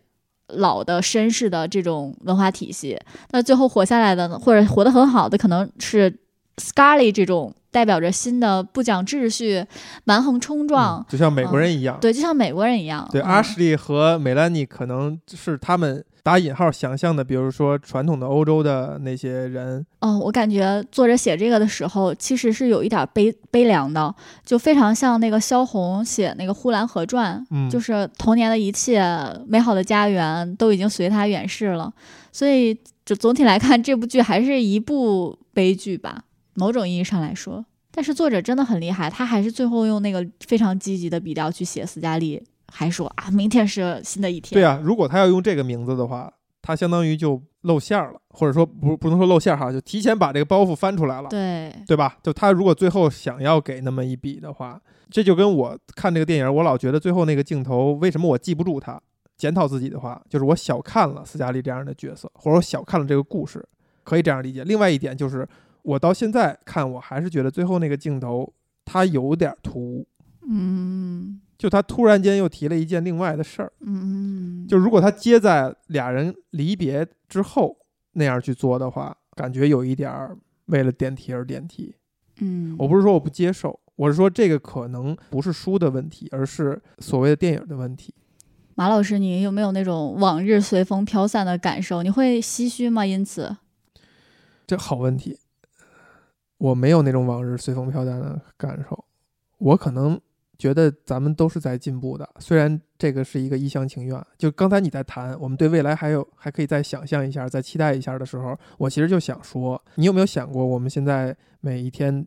[0.50, 3.00] 老的绅士的这种文化体系。
[3.32, 6.20] 那最后活下来的，或者活得很好的，可能是
[6.58, 9.66] scarley 这种代表着新的不讲秩序、
[10.04, 11.98] 蛮横冲撞，就像美国人一样。
[12.00, 13.10] 对，就像美国人一样。
[13.12, 16.06] 对，Ashley 和美兰妮可能是他们。
[16.24, 29.04] 打引号想象的，比如说传统的欧洲的那些人，哦，我感觉作者写这个的时候，其实是有一点悲悲凉的，就非常像那个萧红写那个《呼兰河传》，嗯，就是童年的一切
[29.46, 31.94] 美好的家园都已经随他远逝了，
[32.32, 32.74] 所以
[33.06, 36.24] 就总体来看，这部剧还是一部悲剧吧，
[36.54, 37.66] 某种意义上来说。
[37.92, 42.42] 但是作者真的很厉害，他还是最后用那个非常积极的笔调去写斯嘉丽。
[42.74, 44.60] 还说啊，明天是新的一天。
[44.60, 51.30] 对啊，如果他要用这个名字的话，他相当于就露馅儿了，或者说不不能说露馅儿哈，就提前把这个包袱翻出来了。
[51.30, 52.18] 对，对吧？
[52.24, 59.00] 就他如果最后想要给那么一笔的话，这就跟我看这个电影，我老觉得最后那个镜头为什么我记不住他？
[59.38, 63.64] 检讨自己的话，就是我小看了斯嘉丽这样的角色，或者我小看了这个故事，
[64.04, 64.64] 可以这样理解。
[64.64, 65.48] 另外一点就是，
[65.82, 68.52] 我到现在看，我还是觉得最后那个镜头
[68.86, 70.08] 它有点突兀。
[70.48, 71.42] 嗯。
[71.64, 77.78] 就他突然间又提了一件另外的事儿，嗯，就如果他接在俩人离别之后
[78.12, 81.96] 那样去做的话，感觉有一点儿为了点题而点题，
[82.42, 88.14] 嗯，我不是说我不接受，我是说这个可能不是书的问题，而是所谓的电影的问题。
[88.76, 92.04] 马老师，你有没有那种往日随风飘散的感受？
[92.04, 93.06] 你会唏嘘吗？
[93.06, 93.56] 因此，
[94.68, 95.40] 这好问题，
[96.58, 99.06] 我没有那种往日随风飘散的感受，
[99.60, 100.20] 我可能。
[100.64, 104.26] 觉得咱们都是在进步的，虽然这个是一个一厢情愿。
[104.38, 112.26] 就刚才你在谈，我们对未来还有还可以再想象一下，再期待一下的时候，我其实就想说，你有没有想过，我们现在每一天，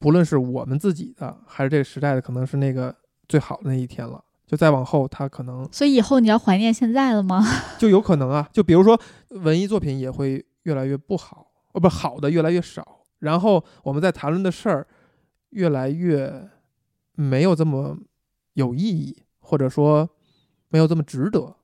[0.00, 2.92] 不论是我们自己的，还是这个时代的，可能是那个
[3.28, 4.24] 最好的那一天了。
[4.44, 5.64] 就再往后，它可能……
[5.70, 7.46] 所以以后你要怀念现在了吗？
[7.78, 8.48] 就有可能啊。
[8.52, 13.02] 就比如说，文艺作品也会越来越不好，哦，不好的越来越少。
[13.20, 14.84] 然后我们在谈论的事儿，
[15.50, 16.50] 越来越。
[17.20, 17.98] 没有这么
[18.52, 20.08] 有意义，或者说
[20.68, 21.56] 没有这么值得。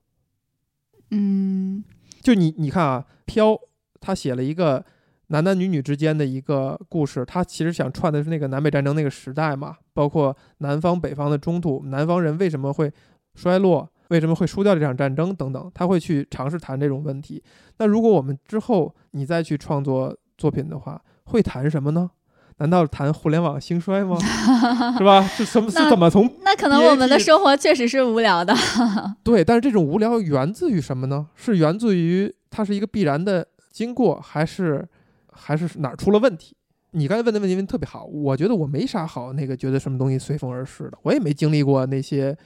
[1.11, 1.81] 嗯，
[2.21, 3.57] 就你你看啊，飘
[4.01, 4.83] 他写了一个
[5.27, 12.91] 男男女女之间的一个故事，他其实想串的是那个南北战争那个时代嘛，包括南方北方的冲突，南方人为什么会
[13.35, 17.41] 衰落，为什么会输掉这场战争等等，他会去尝试谈这种问题。
[17.77, 22.11] 那如果我们之后你再去创作作品的话，会谈什么呢？
[22.57, 24.17] 难道谈互联网兴衰吗？
[24.97, 25.21] 是吧？
[25.27, 25.69] 是什么？
[25.69, 26.29] 是怎么从？
[26.41, 28.55] 那可能我们的生活确实是无聊的。
[29.23, 31.27] 对，但是这种无聊源自于什么呢？
[31.35, 34.87] 是源自于它是一个必然的经过，还是
[35.33, 36.55] 还是哪儿出了问题？
[36.91, 42.37] 你刚才问的问题问特别好，我觉得我没啥好那个觉得什么东西随风而逝的，我也没经历过那些，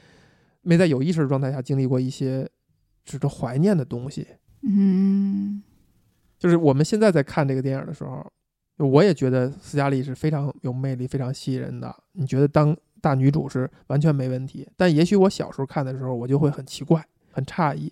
[0.63, 2.49] 没在有意识的状态下经历过一些
[3.05, 4.25] 值得怀念的东西。
[4.63, 5.61] 嗯，
[6.39, 8.25] 就是我们现在在看这个电影的时候。
[8.85, 11.93] 我也觉得斯嘉丽是非常有魅力、非常吸引人的。
[12.13, 17.91] 你觉得当大女主是完全没问题，但也许我小时候看的时候，我就会很奇怪、很诧异。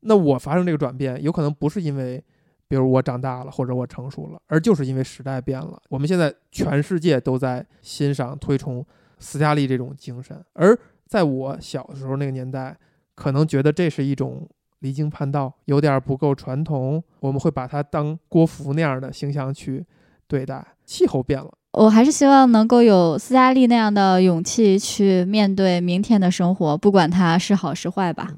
[0.00, 2.22] 那我发生这个转变，有可能不是因为，
[2.68, 5.80] 比如我长大了或者我成熟了，而就是因为时代变了。
[5.88, 8.84] 我们现在全世界都在欣赏、推崇
[9.18, 12.76] 斯嘉丽这种精神，而在我小时候那个年代，
[13.14, 14.46] 可能觉得这是一种
[14.80, 17.02] 离经叛道，有点不够传统。
[17.20, 19.82] 我们会把它当郭芙那样的形象去。
[20.30, 28.30] 对待气候变了，我还是希望能够有斯嘉丽那样的勇气去面对明天的生活，不管它是好是坏吧。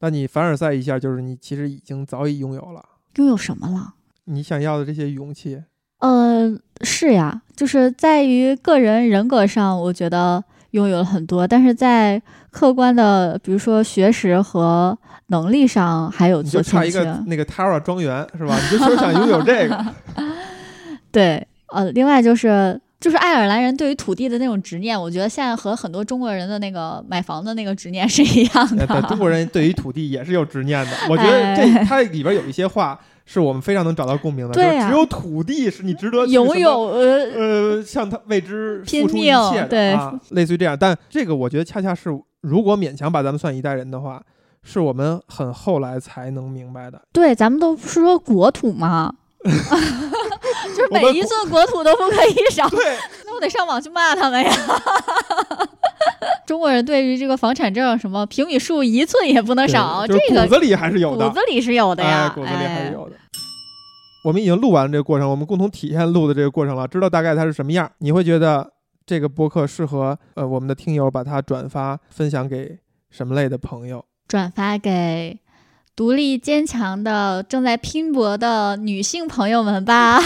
[0.00, 2.84] 那你凡尔赛一下，就是你其实已经早已拥有了，
[3.14, 3.94] 拥有什么了？
[4.24, 5.62] 你想要的这些勇气？
[6.00, 12.20] 呃，是呀，就是在于个人人格上，我觉得拥有了很多，但是在
[12.50, 14.96] 客观的，比如说学识和
[15.28, 18.54] 能力上，还有就差一个那个 Tara 庄园是吧？
[18.58, 19.94] 你就说想拥有这个。
[21.16, 28.86] 对，呃，另外就是就是爱尔兰人对于土地的那种执念，我觉得现在和很多中国人的那个买房的那个执念是一样的。
[29.08, 30.92] 中国人对于土地也是有执念的。
[31.08, 39.34] 我觉得这哎它里边有一些话是我们非常能找到共鸣的，就是只有土地是你值得拥有呃，呃，向他为之付出一拼命
[39.68, 40.76] 切啊，类似于这样。
[40.78, 42.10] 但这个我觉得恰恰是，
[42.42, 44.22] 如果勉强把咱们算一代人的话，
[44.62, 47.00] 是我们很后来才能明白的。
[47.10, 49.14] 对，咱们都不是说国土吗？
[50.76, 52.84] 就是每一寸国土都不可以少，对，
[53.24, 54.50] 那我得上网去骂他们呀。
[56.46, 63.16] 中国人对于这个房产证什么平米数一寸也不能少，这个骨子里还是有的骨，子里是有的呀，哎，骨子里还哎是有的。
[64.24, 67.90] 我们已经录完了这个过程，我们共同体验录的这个过程了，知道大概它是什么样。
[67.98, 68.72] 你会觉得
[69.04, 72.78] 这个播客适合呃我们的听友把它转发分享给
[73.10, 74.04] 什么类的朋友？
[74.28, 75.38] 转发给
[75.96, 80.18] 独立坚强的正在拼搏的女性朋友们吧。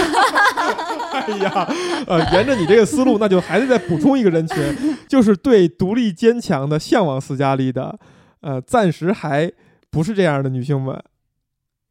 [1.12, 1.72] 哎呀，
[2.08, 4.56] 呃，沿着你这个思路，那就还得再补充一个人群，
[5.08, 7.96] 就是对独立坚强的向往斯嘉丽的，
[8.40, 9.50] 呃，暂时还
[9.90, 11.00] 不是这样的女性们。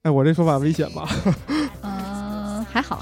[0.04, 1.08] 哎，我这说法危险吧？
[1.82, 3.00] 嗯， 还好。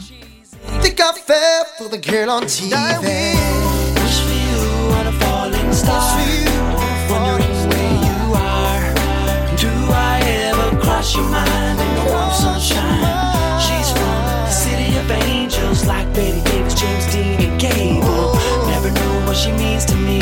[11.16, 13.60] Your mind in the warm sunshine?
[13.66, 18.34] She's from the city of angels, like Betty Davis, James Dean, and Gable.
[18.68, 20.20] Never know what she means to me.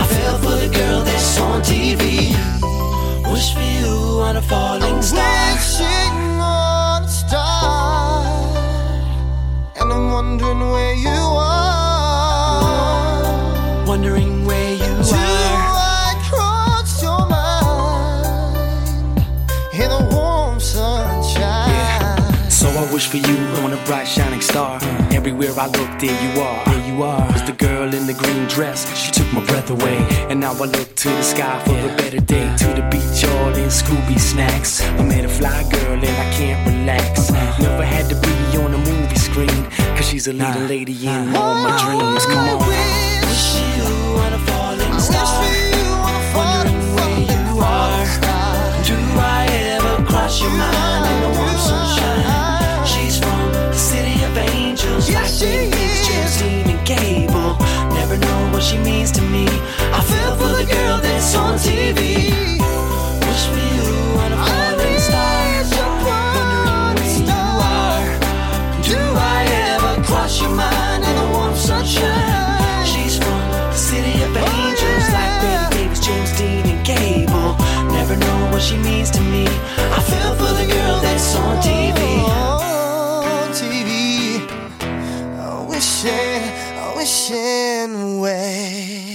[0.00, 2.34] I fell for the girl that's on TV.
[3.32, 5.54] Wish for you on a falling star.
[5.54, 8.24] Wishing on a star.
[9.80, 11.15] And I'm wondering where you
[23.86, 24.78] bright shining star.
[25.12, 26.64] Everywhere I look, there you are.
[26.64, 27.24] There you are.
[27.32, 28.80] Was the girl in the green dress?
[28.98, 29.98] She took my breath away.
[30.28, 32.52] And now I look to the sky for a better day.
[32.58, 34.82] To the beach, all in Scooby snacks.
[34.82, 37.30] I met a fly girl and I can't relax.
[37.60, 39.70] Never had to be on a movie screen.
[39.96, 42.26] Cause she's a leading lady in all my dreams.
[42.26, 42.95] Come on.
[55.46, 57.52] same as Justine and Cable.
[57.98, 59.46] Never know what she means to me.
[59.98, 62.00] I fell for the girl that's on TV.
[63.76, 63.96] You
[64.34, 65.36] a falling star.
[66.10, 67.48] Wondering where you
[67.78, 68.08] are.
[68.90, 69.00] Do
[69.34, 69.40] I
[69.72, 72.84] ever cross your mind in the warm sunshine?
[72.92, 73.42] She's from
[73.74, 77.50] the city of angels, like Betty James Dean, and Cable.
[77.98, 79.44] Never know what she means to me.
[79.98, 82.15] I fell for the girl that's on TV.
[87.26, 89.05] kitchen way.